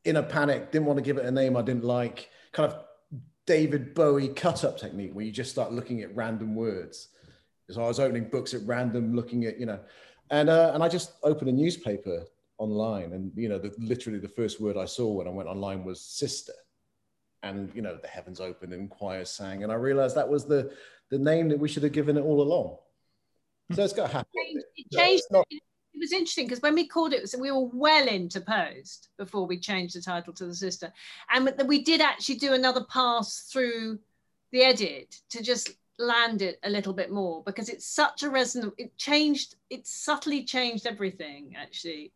in 0.05 0.17
a 0.17 0.23
panic, 0.23 0.71
didn't 0.71 0.87
want 0.87 0.99
to 0.99 1.03
give 1.03 1.19
it 1.19 1.25
a 1.25 1.31
name 1.31 1.57
I 1.57 1.63
didn't 1.63 1.85
like, 1.85 2.31
kind 2.53 2.73
of 2.73 2.79
David 3.47 3.95
Bowie 3.95 4.29
cut 4.29 4.65
up 4.65 4.79
technique 4.79 5.15
where 5.15 5.25
you 5.25 5.33
just 5.33 5.51
start 5.51 5.73
looking 5.73 6.03
at 6.03 6.15
random 6.15 6.55
words. 6.55 7.09
So 7.71 7.83
I 7.83 7.89
was 7.89 8.01
opening 8.01 8.29
books 8.29 8.55
at 8.55 8.63
random, 8.65 9.15
looking 9.15 9.45
at 9.45 9.59
you 9.59 9.67
know, 9.67 9.81
and 10.31 10.49
uh, 10.49 10.73
and 10.75 10.83
I 10.83 10.89
just 10.89 11.13
opened 11.23 11.51
a 11.51 11.53
newspaper 11.53 12.25
online, 12.59 13.13
and 13.13 13.33
you 13.37 13.49
know, 13.49 13.59
the, 13.59 13.75
literally 13.79 14.19
the 14.19 14.29
first 14.29 14.61
word 14.61 14.77
I 14.77 14.85
saw 14.85 15.13
when 15.13 15.27
I 15.27 15.31
went 15.31 15.49
online 15.49 15.85
was 15.85 16.01
sister. 16.01 16.53
And 17.45 17.71
you 17.73 17.83
know 17.83 17.97
the 18.03 18.09
heavens 18.09 18.41
opened 18.41 18.73
and 18.73 18.91
choirs 18.91 19.31
sang. 19.31 19.63
And 19.63 19.71
i 19.71 19.77
realized 19.77 20.17
that 20.17 20.29
was 20.29 20.45
the 20.45 20.73
the 21.11 21.19
name 21.19 21.49
that 21.51 21.59
we 21.59 21.69
should 21.69 21.85
have 21.85 21.93
given 21.93 22.17
it 22.17 22.23
all 22.23 22.43
along. 22.43 22.77
So 23.75 23.85
it's 23.85 23.93
got 23.93 24.11
happy 24.11 24.29
it 24.77 24.87
changed, 24.93 25.25
it, 25.31 25.33
not... 25.33 25.47
it 25.99 26.05
was 26.05 26.13
interesting 26.13 26.47
because 26.47 26.63
when 26.63 26.77
we 26.77 26.87
called 26.87 27.13
it 27.13 27.35
we 27.41 27.51
were 27.51 27.69
well 27.73 28.07
into 28.07 28.41
post 28.41 29.09
before 29.19 29.47
we 29.47 29.59
changed 29.59 29.97
the 29.97 30.01
title 30.01 30.33
to 30.33 30.47
the 30.47 30.55
sister. 30.55 30.93
And 31.29 31.53
we 31.67 31.83
did 31.83 32.01
actually 32.01 32.37
do 32.37 32.55
another 32.55 32.85
pass 32.85 33.49
through 33.53 33.99
the 34.53 34.63
edit 34.63 35.17
to 35.31 35.43
just 35.43 35.71
land 35.99 36.41
it 36.41 36.61
a 36.63 36.71
little 36.71 36.93
bit 36.93 37.11
more 37.11 37.43
because 37.45 37.69
it's 37.69 37.85
such 37.85 38.23
a 38.23 38.31
resonant 38.31 38.73
it 38.79 38.97
changed 38.97 39.57
it 39.71 39.85
subtly 39.89 40.45
changed 40.45 40.87
everything 40.87 41.57
actually. 41.57 42.13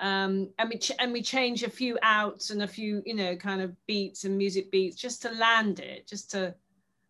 Um, 0.00 0.48
and 0.58 0.68
we 0.68 0.78
ch- 0.78 0.98
and 0.98 1.12
we 1.12 1.22
change 1.22 1.62
a 1.62 1.70
few 1.70 1.98
outs 2.02 2.50
and 2.50 2.62
a 2.62 2.66
few 2.66 3.00
you 3.06 3.14
know 3.14 3.36
kind 3.36 3.62
of 3.62 3.76
beats 3.86 4.24
and 4.24 4.36
music 4.36 4.72
beats 4.72 4.96
just 4.96 5.22
to 5.22 5.30
land 5.30 5.78
it 5.78 6.08
just 6.08 6.32
to 6.32 6.52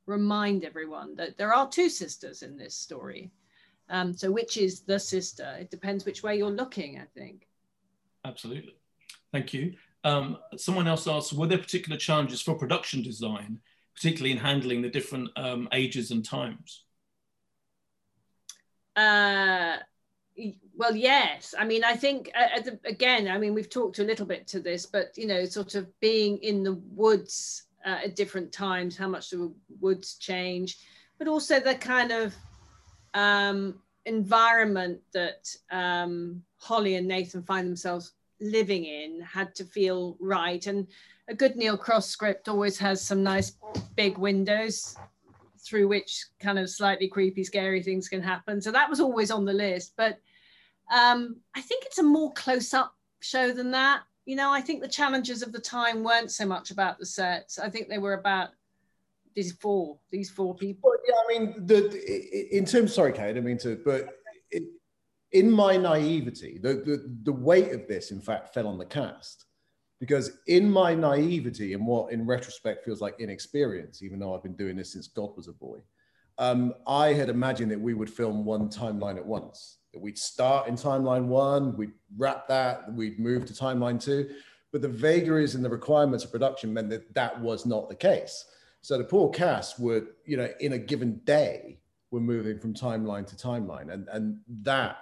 remind 0.04 0.64
everyone 0.64 1.14
that 1.14 1.38
there 1.38 1.54
are 1.54 1.66
two 1.66 1.88
sisters 1.88 2.42
in 2.42 2.58
this 2.58 2.74
story 2.74 3.30
um, 3.90 4.14
so 4.14 4.30
which 4.30 4.56
is 4.56 4.80
the 4.80 4.98
sister? 4.98 5.56
It 5.60 5.70
depends 5.70 6.04
which 6.04 6.22
way 6.22 6.36
you're 6.36 6.50
looking 6.50 6.98
i 6.98 7.04
think. 7.18 7.46
Absolutely. 8.24 8.76
Thank 9.32 9.52
you. 9.52 9.74
Um, 10.04 10.38
someone 10.56 10.88
else 10.88 11.06
asked 11.06 11.32
were 11.32 11.46
there 11.46 11.58
particular 11.58 11.98
challenges 11.98 12.40
for 12.40 12.54
production 12.54 13.02
design 13.02 13.60
particularly 13.94 14.30
in 14.32 14.38
handling 14.38 14.80
the 14.80 14.88
different 14.88 15.28
um, 15.36 15.68
ages 15.72 16.10
and 16.10 16.24
times? 16.24 16.84
Uh, 18.96 19.76
well 20.76 20.96
yes. 20.96 21.54
I 21.58 21.64
mean 21.64 21.84
i 21.84 21.94
think 21.94 22.30
uh, 22.34 22.60
the, 22.60 22.78
again 22.84 23.28
i 23.28 23.36
mean 23.36 23.52
we've 23.54 23.68
talked 23.68 23.98
a 23.98 24.04
little 24.04 24.26
bit 24.26 24.46
to 24.48 24.60
this 24.60 24.86
but 24.86 25.12
you 25.16 25.26
know 25.26 25.44
sort 25.44 25.74
of 25.74 25.88
being 26.00 26.38
in 26.38 26.62
the 26.62 26.80
woods 26.92 27.64
uh, 27.84 27.98
at 28.04 28.16
different 28.16 28.52
times 28.52 28.96
how 28.96 29.08
much 29.08 29.30
the 29.30 29.52
woods 29.80 30.14
change 30.14 30.78
but 31.18 31.28
also 31.28 31.60
the 31.60 31.74
kind 31.74 32.12
of 32.12 32.34
um, 33.14 33.74
environment 34.06 35.00
that 35.12 35.54
um, 35.70 36.42
holly 36.56 36.96
and 36.96 37.06
nathan 37.06 37.42
find 37.42 37.66
themselves 37.66 38.12
living 38.40 38.84
in 38.84 39.20
had 39.20 39.54
to 39.54 39.64
feel 39.64 40.16
right 40.20 40.66
and 40.66 40.86
a 41.28 41.34
good 41.34 41.56
neil 41.56 41.76
cross 41.76 42.08
script 42.08 42.48
always 42.48 42.78
has 42.78 43.00
some 43.00 43.22
nice 43.22 43.52
big 43.94 44.18
windows 44.18 44.96
through 45.64 45.88
which 45.88 46.26
kind 46.38 46.58
of 46.58 46.70
slightly 46.70 47.08
creepy, 47.08 47.44
scary 47.44 47.82
things 47.82 48.08
can 48.08 48.22
happen. 48.22 48.60
So 48.60 48.72
that 48.72 48.90
was 48.90 49.00
always 49.00 49.30
on 49.30 49.44
the 49.44 49.52
list. 49.52 49.92
But 49.96 50.18
um, 50.92 51.36
I 51.54 51.60
think 51.60 51.84
it's 51.84 51.98
a 51.98 52.02
more 52.02 52.32
close 52.32 52.74
up 52.74 52.94
show 53.20 53.52
than 53.52 53.70
that. 53.72 54.02
You 54.24 54.36
know, 54.36 54.52
I 54.52 54.60
think 54.60 54.80
the 54.80 54.88
challenges 54.88 55.42
of 55.42 55.52
the 55.52 55.60
time 55.60 56.02
weren't 56.02 56.30
so 56.30 56.46
much 56.46 56.70
about 56.70 56.98
the 56.98 57.06
sets. 57.06 57.58
I 57.58 57.70
think 57.70 57.88
they 57.88 57.98
were 57.98 58.14
about 58.14 58.50
these 59.34 59.52
four, 59.52 59.98
these 60.10 60.30
four 60.30 60.54
people. 60.54 60.90
Well, 60.90 60.98
yeah, 61.06 61.14
I 61.14 61.38
mean, 61.38 61.66
the 61.66 62.56
in 62.56 62.64
terms. 62.64 62.94
Sorry, 62.94 63.12
Kate, 63.12 63.22
I 63.22 63.26
didn't 63.28 63.44
mean 63.44 63.58
to, 63.58 63.80
but 63.84 64.08
it, 64.50 64.64
in 65.32 65.50
my 65.50 65.76
naivety, 65.76 66.58
the, 66.58 66.74
the 66.74 67.18
the 67.24 67.32
weight 67.32 67.72
of 67.72 67.86
this, 67.88 68.10
in 68.10 68.20
fact, 68.20 68.54
fell 68.54 68.66
on 68.66 68.78
the 68.78 68.84
cast 68.84 69.46
because 70.00 70.38
in 70.46 70.70
my 70.70 70.94
naivety 70.94 71.74
and 71.74 71.86
what 71.86 72.10
in 72.12 72.26
retrospect 72.26 72.84
feels 72.84 73.00
like 73.00 73.20
inexperience, 73.20 74.02
even 74.02 74.18
though 74.18 74.34
I've 74.34 74.42
been 74.42 74.56
doing 74.56 74.76
this 74.76 74.92
since 74.94 75.08
God 75.08 75.36
was 75.36 75.46
a 75.46 75.52
boy, 75.52 75.78
um, 76.38 76.72
I 76.86 77.12
had 77.12 77.28
imagined 77.28 77.70
that 77.70 77.80
we 77.80 77.92
would 77.92 78.08
film 78.08 78.44
one 78.44 78.70
timeline 78.70 79.18
at 79.18 79.26
once 79.26 79.78
that 79.92 80.00
we'd 80.00 80.18
start 80.18 80.68
in 80.68 80.74
timeline 80.74 81.26
one, 81.26 81.76
we'd 81.76 81.92
wrap 82.16 82.46
that, 82.48 82.92
we'd 82.94 83.18
move 83.18 83.44
to 83.46 83.52
timeline 83.52 84.02
two. 84.02 84.30
But 84.72 84.82
the 84.82 84.88
vagaries 84.88 85.54
and 85.56 85.64
the 85.64 85.70
requirements 85.70 86.24
of 86.24 86.30
production 86.30 86.72
meant 86.72 86.90
that 86.90 87.12
that 87.14 87.40
was 87.40 87.66
not 87.66 87.88
the 87.88 87.96
case. 87.96 88.44
So 88.82 88.98
the 88.98 89.04
poor 89.04 89.30
cast 89.30 89.78
were, 89.78 90.06
you 90.24 90.36
know, 90.36 90.48
in 90.60 90.72
a 90.72 90.78
given 90.78 91.20
day, 91.24 91.78
were 92.10 92.20
moving 92.20 92.58
from 92.58 92.74
timeline 92.74 93.26
to 93.26 93.36
timeline. 93.36 93.92
And, 93.92 94.08
and 94.08 94.38
that, 94.62 94.98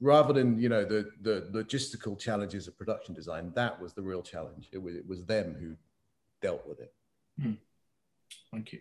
rather 0.00 0.32
than, 0.32 0.58
you 0.58 0.68
know, 0.68 0.84
the, 0.84 1.10
the 1.22 1.48
logistical 1.52 2.18
challenges 2.18 2.68
of 2.68 2.76
production 2.76 3.14
design, 3.14 3.52
that 3.54 3.80
was 3.80 3.94
the 3.94 4.02
real 4.02 4.22
challenge. 4.22 4.68
It 4.72 4.78
was, 4.78 4.96
it 4.96 5.06
was 5.08 5.24
them 5.24 5.56
who 5.58 5.76
dealt 6.42 6.66
with 6.66 6.80
it. 6.80 6.92
Hmm. 7.40 7.52
Thank 8.52 8.72
you. 8.72 8.80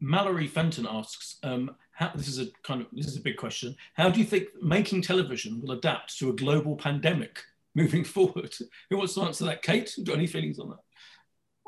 Mallory 0.00 0.46
Fenton 0.46 0.86
asks, 0.88 1.38
um, 1.42 1.76
how, 1.92 2.10
this 2.14 2.28
is 2.28 2.38
a 2.38 2.46
kind 2.62 2.80
of 2.80 2.88
this 2.92 3.06
is 3.06 3.16
a 3.16 3.20
big 3.20 3.36
question. 3.36 3.76
How 3.94 4.10
do 4.10 4.18
you 4.18 4.26
think 4.26 4.48
making 4.60 5.02
television 5.02 5.60
will 5.60 5.72
adapt 5.72 6.18
to 6.18 6.30
a 6.30 6.32
global 6.32 6.76
pandemic 6.76 7.42
moving 7.74 8.04
forward? 8.16 8.54
Who 8.90 8.98
wants 8.98 9.14
to 9.14 9.22
answer 9.22 9.44
that? 9.44 9.62
Kate, 9.62 9.92
do 9.94 10.02
you 10.02 10.06
got 10.06 10.16
any 10.16 10.26
feelings 10.26 10.58
on 10.58 10.70
that? 10.70 10.80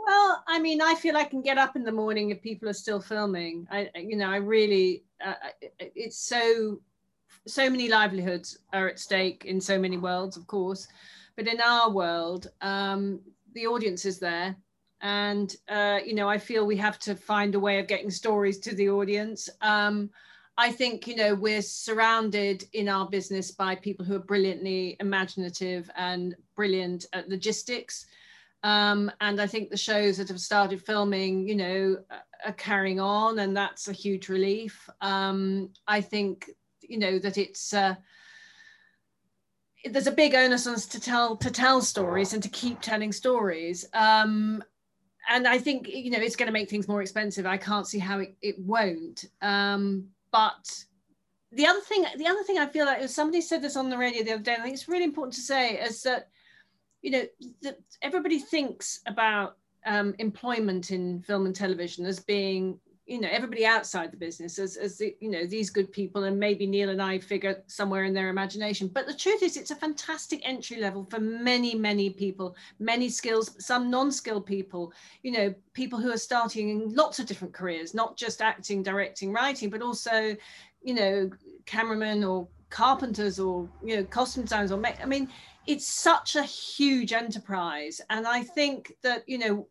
Well, 0.06 0.44
I 0.46 0.60
mean, 0.60 0.80
I 0.80 0.94
feel 0.94 1.16
I 1.16 1.24
can 1.24 1.42
get 1.42 1.58
up 1.58 1.74
in 1.74 1.82
the 1.82 1.90
morning 1.92 2.30
if 2.30 2.40
people 2.40 2.68
are 2.68 2.72
still 2.74 3.00
filming. 3.00 3.66
I, 3.70 3.90
you 3.96 4.16
know, 4.16 4.30
I 4.30 4.36
really, 4.36 5.04
uh, 5.24 5.34
it's 5.80 6.18
so, 6.18 6.80
so 7.46 7.68
many 7.68 7.88
livelihoods 7.88 8.58
are 8.72 8.88
at 8.88 9.00
stake 9.00 9.44
in 9.46 9.60
so 9.60 9.78
many 9.78 9.96
worlds, 9.96 10.36
of 10.36 10.46
course, 10.46 10.86
but 11.36 11.48
in 11.48 11.60
our 11.60 11.90
world, 11.90 12.48
um, 12.60 13.20
the 13.54 13.66
audience 13.66 14.04
is 14.06 14.18
there. 14.20 14.56
And 15.02 15.54
uh, 15.68 15.98
you 16.04 16.14
know 16.14 16.26
i 16.28 16.38
feel 16.38 16.66
we 16.66 16.76
have 16.78 16.98
to 17.00 17.14
find 17.14 17.54
a 17.54 17.60
way 17.60 17.78
of 17.78 17.86
getting 17.86 18.10
stories 18.10 18.58
to 18.60 18.74
the 18.74 18.88
audience. 18.88 19.50
Um, 19.60 20.08
i 20.56 20.72
think 20.72 21.06
you 21.06 21.16
know 21.16 21.34
we're 21.34 21.60
surrounded 21.62 22.64
in 22.72 22.88
our 22.88 23.06
business 23.10 23.50
by 23.50 23.74
people 23.74 24.06
who 24.06 24.16
are 24.16 24.30
brilliantly 24.32 24.96
imaginative 25.00 25.90
and 25.96 26.34
brilliant 26.56 27.04
at 27.12 27.28
logistics 27.28 28.06
Um, 28.66 29.12
and 29.20 29.40
I 29.40 29.46
think 29.46 29.70
the 29.70 29.76
shows 29.76 30.16
that 30.16 30.26
have 30.26 30.40
started 30.40 30.82
filming, 30.84 31.48
you 31.48 31.54
know, 31.54 31.98
are 32.44 32.52
carrying 32.54 32.98
on, 32.98 33.38
and 33.38 33.56
that's 33.56 33.86
a 33.86 33.92
huge 33.92 34.28
relief. 34.28 34.90
Um, 35.00 35.70
I 35.86 36.00
think, 36.00 36.50
you 36.80 36.98
know, 36.98 37.20
that 37.20 37.38
it's 37.38 37.72
uh, 37.72 37.94
there's 39.84 40.08
a 40.08 40.12
big 40.12 40.34
onus 40.34 40.66
on 40.66 40.74
us 40.74 40.86
to 40.86 40.98
tell 40.98 41.36
to 41.36 41.48
tell 41.48 41.80
stories 41.80 42.32
and 42.34 42.42
to 42.42 42.48
keep 42.48 42.80
telling 42.80 43.12
stories. 43.12 43.86
Um, 43.94 44.64
and 45.28 45.46
I 45.46 45.58
think 45.58 45.86
you 45.88 46.10
know 46.10 46.18
it's 46.18 46.34
going 46.34 46.48
to 46.48 46.52
make 46.52 46.68
things 46.68 46.88
more 46.88 47.02
expensive. 47.02 47.46
I 47.46 47.58
can't 47.58 47.86
see 47.86 48.00
how 48.00 48.18
it, 48.18 48.36
it 48.42 48.58
won't. 48.58 49.26
Um, 49.42 50.08
but 50.32 50.84
the 51.52 51.66
other 51.66 51.82
thing, 51.82 52.04
the 52.16 52.26
other 52.26 52.42
thing 52.42 52.58
I 52.58 52.66
feel 52.66 52.86
like 52.86 53.08
somebody 53.08 53.42
said 53.42 53.62
this 53.62 53.76
on 53.76 53.90
the 53.90 53.96
radio 53.96 54.24
the 54.24 54.32
other 54.32 54.42
day. 54.42 54.54
I 54.54 54.62
think 54.62 54.74
it's 54.74 54.88
really 54.88 55.04
important 55.04 55.34
to 55.34 55.40
say 55.40 55.78
is 55.78 56.02
that 56.02 56.30
you 57.02 57.10
know 57.10 57.24
that 57.62 57.78
everybody 58.02 58.38
thinks 58.38 59.00
about 59.06 59.56
um, 59.86 60.14
employment 60.18 60.90
in 60.90 61.22
film 61.22 61.46
and 61.46 61.54
television 61.54 62.04
as 62.06 62.18
being 62.20 62.78
you 63.06 63.20
know 63.20 63.28
everybody 63.30 63.64
outside 63.64 64.10
the 64.10 64.16
business 64.16 64.58
as, 64.58 64.76
as 64.76 64.98
the, 64.98 65.16
you 65.20 65.30
know 65.30 65.46
these 65.46 65.70
good 65.70 65.92
people 65.92 66.24
and 66.24 66.38
maybe 66.38 66.66
neil 66.66 66.90
and 66.90 67.00
i 67.00 67.18
figure 67.18 67.62
somewhere 67.68 68.04
in 68.04 68.12
their 68.12 68.28
imagination. 68.28 68.88
But 68.88 69.06
the 69.06 69.14
truth 69.14 69.42
is 69.42 69.56
it's 69.56 69.70
a 69.70 69.76
fantastic 69.76 70.40
entry 70.44 70.78
level 70.78 71.04
for 71.04 71.20
many 71.20 71.74
many 71.74 72.10
people 72.10 72.56
many 72.80 73.08
skills 73.08 73.54
some 73.64 73.90
non-skilled 73.90 74.44
people 74.44 74.92
you 75.22 75.30
know 75.30 75.54
people 75.72 76.00
who 76.00 76.12
are 76.12 76.18
starting 76.18 76.68
in 76.70 76.94
lots 76.94 77.18
of 77.18 77.26
different 77.26 77.54
careers 77.54 77.94
not 77.94 78.16
just 78.16 78.42
acting 78.42 78.82
directing 78.82 79.32
writing 79.32 79.70
but 79.70 79.82
also 79.82 80.36
you 80.82 80.94
know 80.94 81.30
cameramen 81.64 82.24
or 82.24 82.48
carpenters 82.70 83.38
or 83.38 83.68
you 83.84 83.96
know 83.96 84.04
costume 84.04 84.42
designers 84.42 84.72
or 84.72 84.82
i 85.00 85.06
mean 85.06 85.28
it's 85.66 85.86
such 85.86 86.36
a 86.36 86.42
huge 86.42 87.12
enterprise 87.12 88.00
and 88.10 88.26
i 88.26 88.42
think 88.42 88.92
that 89.02 89.22
you 89.26 89.38
know 89.38 89.66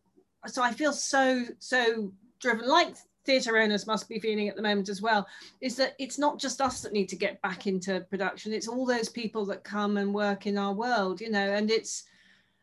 so 0.46 0.62
i 0.62 0.72
feel 0.72 0.92
so 0.92 1.44
so 1.58 2.12
driven 2.40 2.68
like 2.68 2.94
theatre 3.24 3.58
owners 3.58 3.86
must 3.86 4.08
be 4.08 4.20
feeling 4.20 4.48
at 4.48 4.56
the 4.56 4.62
moment 4.62 4.88
as 4.88 5.02
well 5.02 5.26
is 5.60 5.74
that 5.76 5.94
it's 5.98 6.18
not 6.18 6.38
just 6.38 6.60
us 6.60 6.80
that 6.80 6.92
need 6.92 7.08
to 7.08 7.16
get 7.16 7.42
back 7.42 7.66
into 7.66 8.00
production 8.08 8.52
it's 8.52 8.68
all 8.68 8.86
those 8.86 9.08
people 9.08 9.44
that 9.44 9.64
come 9.64 9.96
and 9.96 10.14
work 10.14 10.46
in 10.46 10.56
our 10.56 10.72
world 10.72 11.20
you 11.20 11.30
know 11.30 11.52
and 11.52 11.70
it's 11.70 12.04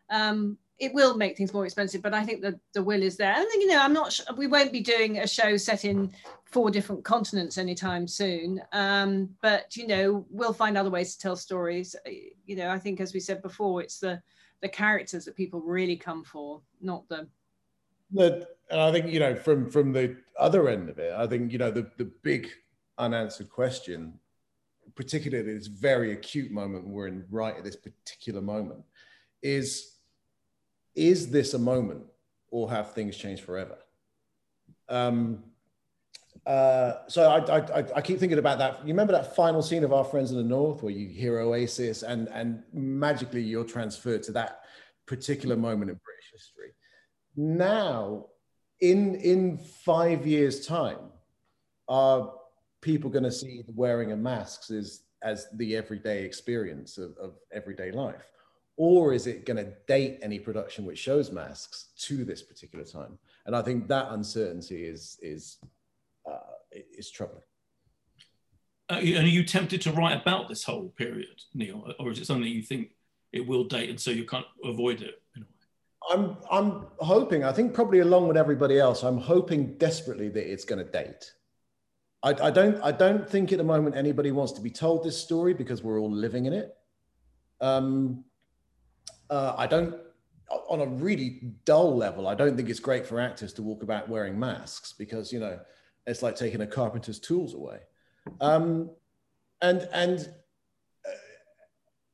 um 0.10 0.58
it 0.84 0.94
will 0.94 1.16
make 1.16 1.38
things 1.38 1.54
more 1.54 1.66
expensive 1.66 2.02
but 2.02 2.14
i 2.14 2.24
think 2.24 2.42
that 2.42 2.56
the 2.74 2.84
will 2.84 3.02
is 3.02 3.18
there. 3.18 3.34
And 3.34 3.48
you 3.56 3.68
know 3.68 3.80
i'm 3.80 3.94
not 3.94 4.12
sure 4.12 4.26
we 4.36 4.48
won't 4.48 4.72
be 4.72 4.82
doing 4.82 5.20
a 5.20 5.28
show 5.28 5.58
set 5.58 5.86
in 5.86 6.12
four 6.46 6.70
different 6.70 7.04
continents 7.04 7.58
anytime 7.58 8.08
soon. 8.08 8.62
Um 8.72 9.30
but 9.42 9.76
you 9.76 9.88
know 9.88 10.26
we'll 10.30 10.54
find 10.54 10.78
other 10.78 10.90
ways 10.90 11.14
to 11.14 11.20
tell 11.20 11.36
stories. 11.36 11.96
You 12.46 12.56
know 12.56 12.70
i 12.70 12.80
think 12.80 13.00
as 13.00 13.14
we 13.14 13.20
said 13.20 13.42
before 13.42 13.82
it's 13.82 14.00
the 14.00 14.22
the 14.62 14.70
characters 14.70 15.26
that 15.26 15.36
people 15.36 15.62
really 15.62 15.98
come 15.98 16.24
for 16.24 16.62
not 16.82 17.08
the 17.10 17.28
and 18.16 18.46
I 18.82 18.92
think 18.92 19.08
you 19.08 19.20
know 19.20 19.36
from 19.36 19.70
from 19.70 19.92
the 19.92 20.18
other 20.40 20.70
end 20.70 20.90
of 20.90 21.00
it, 21.00 21.14
I 21.14 21.28
think 21.28 21.52
you 21.52 21.58
know 21.58 21.72
the 21.72 21.90
the 21.98 22.12
big 22.24 22.50
unanswered 22.98 23.50
question, 23.50 24.20
particularly 24.96 25.54
this 25.54 25.68
very 25.68 26.12
acute 26.12 26.52
moment 26.52 26.88
we're 26.88 27.08
in 27.08 27.26
right 27.30 27.56
at 27.58 27.64
this 27.64 27.76
particular 27.76 28.42
moment, 28.42 28.84
is 29.42 29.93
is 30.96 31.30
this 31.30 31.54
a 31.54 31.60
moment 31.60 32.04
or 32.50 32.70
have 32.70 32.94
things 32.94 33.16
changed 33.16 33.44
forever? 33.44 33.78
Um, 34.90 35.44
uh, 36.46 36.94
so 37.08 37.30
I, 37.30 37.58
I, 37.58 37.86
I 37.96 38.02
keep 38.02 38.20
thinking 38.20 38.38
about 38.38 38.58
that. 38.60 38.82
You 38.82 38.94
remember 38.94 39.14
that 39.14 39.36
final 39.36 39.62
scene 39.62 39.84
of 39.84 39.94
Our 39.94 40.04
Friends 40.04 40.32
in 40.32 40.38
the 40.38 40.44
North 40.44 40.84
where 40.84 40.92
you 40.92 41.08
hear 41.08 41.40
Oasis 41.40 42.04
and, 42.04 42.28
and 42.30 42.64
magically 42.74 43.42
you're 43.42 43.64
transferred 43.64 44.24
to 44.24 44.34
that 44.34 44.62
particular 45.06 45.56
moment 45.56 45.90
in 45.90 46.00
British 46.04 46.32
history 46.32 46.74
now 47.36 48.26
in 48.82 49.16
in 49.16 49.58
five 49.58 50.26
years 50.26 50.66
time 50.66 51.00
are 51.88 52.34
people 52.82 53.10
going 53.10 53.24
to 53.24 53.32
see 53.32 53.64
wearing 53.68 54.12
of 54.12 54.20
masks 54.20 54.70
as 54.70 55.04
as 55.24 55.48
the 55.54 55.76
everyday 55.76 56.24
experience 56.24 56.98
of, 56.98 57.16
of 57.18 57.38
everyday 57.52 57.92
life 57.92 58.32
or 58.76 59.14
is 59.14 59.28
it 59.28 59.46
going 59.46 59.58
to 59.58 59.72
date 59.88 60.20
any 60.22 60.40
production 60.40 60.86
which 60.86 60.98
shows 60.98 61.32
masks 61.32 61.90
to 61.98 62.26
this 62.26 62.42
particular 62.42 62.86
time 62.86 63.18
and 63.46 63.56
i 63.56 63.62
think 63.62 63.88
that 63.88 64.08
uncertainty 64.12 64.86
is 64.86 65.18
is 65.22 65.58
uh, 66.30 66.82
is 66.98 67.12
troubling 67.12 67.44
uh, 68.90 68.96
and 68.96 69.26
are 69.26 69.28
you 69.28 69.44
tempted 69.44 69.82
to 69.82 69.92
write 69.92 70.20
about 70.20 70.48
this 70.48 70.64
whole 70.64 70.90
period 70.90 71.42
neil 71.54 71.94
or 72.00 72.12
is 72.12 72.20
it 72.20 72.26
something 72.26 72.48
you 72.48 72.64
think 72.64 72.92
it 73.32 73.46
will 73.46 73.64
date 73.64 73.90
and 73.90 74.00
so 74.00 74.12
you 74.12 74.26
can't 74.26 74.46
avoid 74.64 75.02
it 75.02 75.22
I'm 76.12 76.38
I'm 76.52 76.88
hoping. 77.00 77.44
I 77.44 77.52
think 77.52 77.74
probably 77.74 78.00
along 78.00 78.28
with 78.28 78.38
everybody 78.38 78.80
else, 78.80 79.04
I'm 79.04 79.18
hoping 79.18 79.78
desperately 79.78 80.30
that 80.30 80.52
it's 80.52 80.66
going 80.66 80.84
to 80.84 80.92
date. 80.92 81.32
I, 82.22 82.30
I 82.48 82.52
don't 82.52 82.82
I 82.82 82.92
don't 82.92 83.30
think 83.30 83.52
at 83.52 83.58
the 83.58 83.64
moment 83.64 83.96
anybody 83.96 84.32
wants 84.32 84.52
to 84.54 84.62
be 84.62 84.70
told 84.70 85.04
this 85.04 85.18
story 85.18 85.54
because 85.54 85.84
we're 85.84 86.00
all 86.00 86.12
living 86.12 86.46
in 86.46 86.54
it. 86.54 86.76
Um, 87.62 88.26
uh, 89.30 89.56
I 89.58 89.68
don't 89.68 89.96
on 90.70 90.82
a 90.82 90.86
really 90.86 91.42
dull 91.66 91.96
level. 91.96 92.28
I 92.28 92.36
don't 92.36 92.56
think 92.56 92.70
it's 92.70 92.80
great 92.80 93.06
for 93.06 93.20
actors 93.20 93.54
to 93.54 93.64
walk 93.64 93.84
about 93.84 94.10
wearing 94.10 94.40
masks 94.40 94.94
because 94.94 95.32
you 95.34 95.40
know 95.40 95.60
it's 96.06 96.22
like 96.22 96.36
taking 96.36 96.62
a 96.62 96.68
carpenter's 96.68 97.20
tools 97.20 97.54
away. 97.54 97.80
Um, 98.42 98.92
and 99.62 99.88
and 99.94 100.20
uh, 101.08 101.12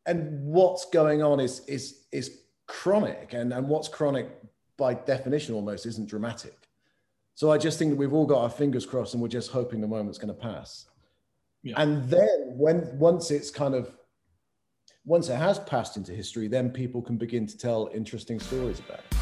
and 0.06 0.42
what's 0.46 0.86
going 0.86 1.22
on 1.22 1.40
is 1.40 1.66
is 1.68 2.06
is 2.12 2.40
chronic 2.68 3.34
and, 3.34 3.52
and 3.52 3.68
what's 3.68 3.88
chronic 3.88 4.30
by 4.78 4.94
definition 4.94 5.56
almost 5.56 5.86
isn't 5.88 6.08
dramatic 6.08 6.70
so 7.34 7.52
i 7.52 7.58
just 7.58 7.80
think 7.80 7.90
that 7.90 7.98
we've 7.98 8.14
all 8.14 8.28
got 8.28 8.44
our 8.44 8.50
fingers 8.50 8.86
crossed 8.86 9.16
and 9.16 9.22
we're 9.22 9.28
just 9.28 9.50
hoping 9.50 9.82
the 9.82 9.88
moment's 9.88 10.20
going 10.20 10.34
to 10.34 10.40
pass 10.40 10.86
yeah. 11.64 11.74
and 11.78 12.08
then 12.08 12.54
when 12.56 12.88
once 13.00 13.32
it's 13.32 13.50
kind 13.50 13.74
of 13.74 13.98
once 15.06 15.30
it 15.30 15.36
has 15.36 15.60
passed 15.60 15.98
into 15.98 16.12
history 16.12 16.48
then 16.48 16.70
people 16.70 17.02
can 17.02 17.18
begin 17.18 17.46
to 17.48 17.58
tell 17.58 17.90
interesting 17.94 18.40
stories 18.40 18.80
about 18.80 19.00
it. 19.00 19.18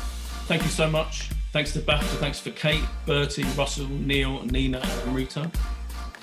Thank 0.48 0.64
you 0.64 0.70
so 0.70 0.90
much. 0.90 1.30
Thanks 1.52 1.74
to 1.74 1.80
BAFTA, 1.80 2.18
thanks 2.20 2.40
for 2.40 2.52
kate 2.52 2.84
bertie 3.06 3.44
russell 3.58 3.88
neil 3.88 4.44
nina 4.46 4.80
and 4.80 5.16
rita. 5.16 5.52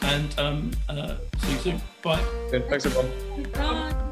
And 0.02 0.38
um, 0.38 0.70
uh, 0.88 1.16
see 1.38 1.52
you 1.52 1.58
soon. 1.58 1.82
Bye. 2.02 2.22
Thanks 2.50 2.86
everyone. 2.86 3.52
Bye. 3.52 4.10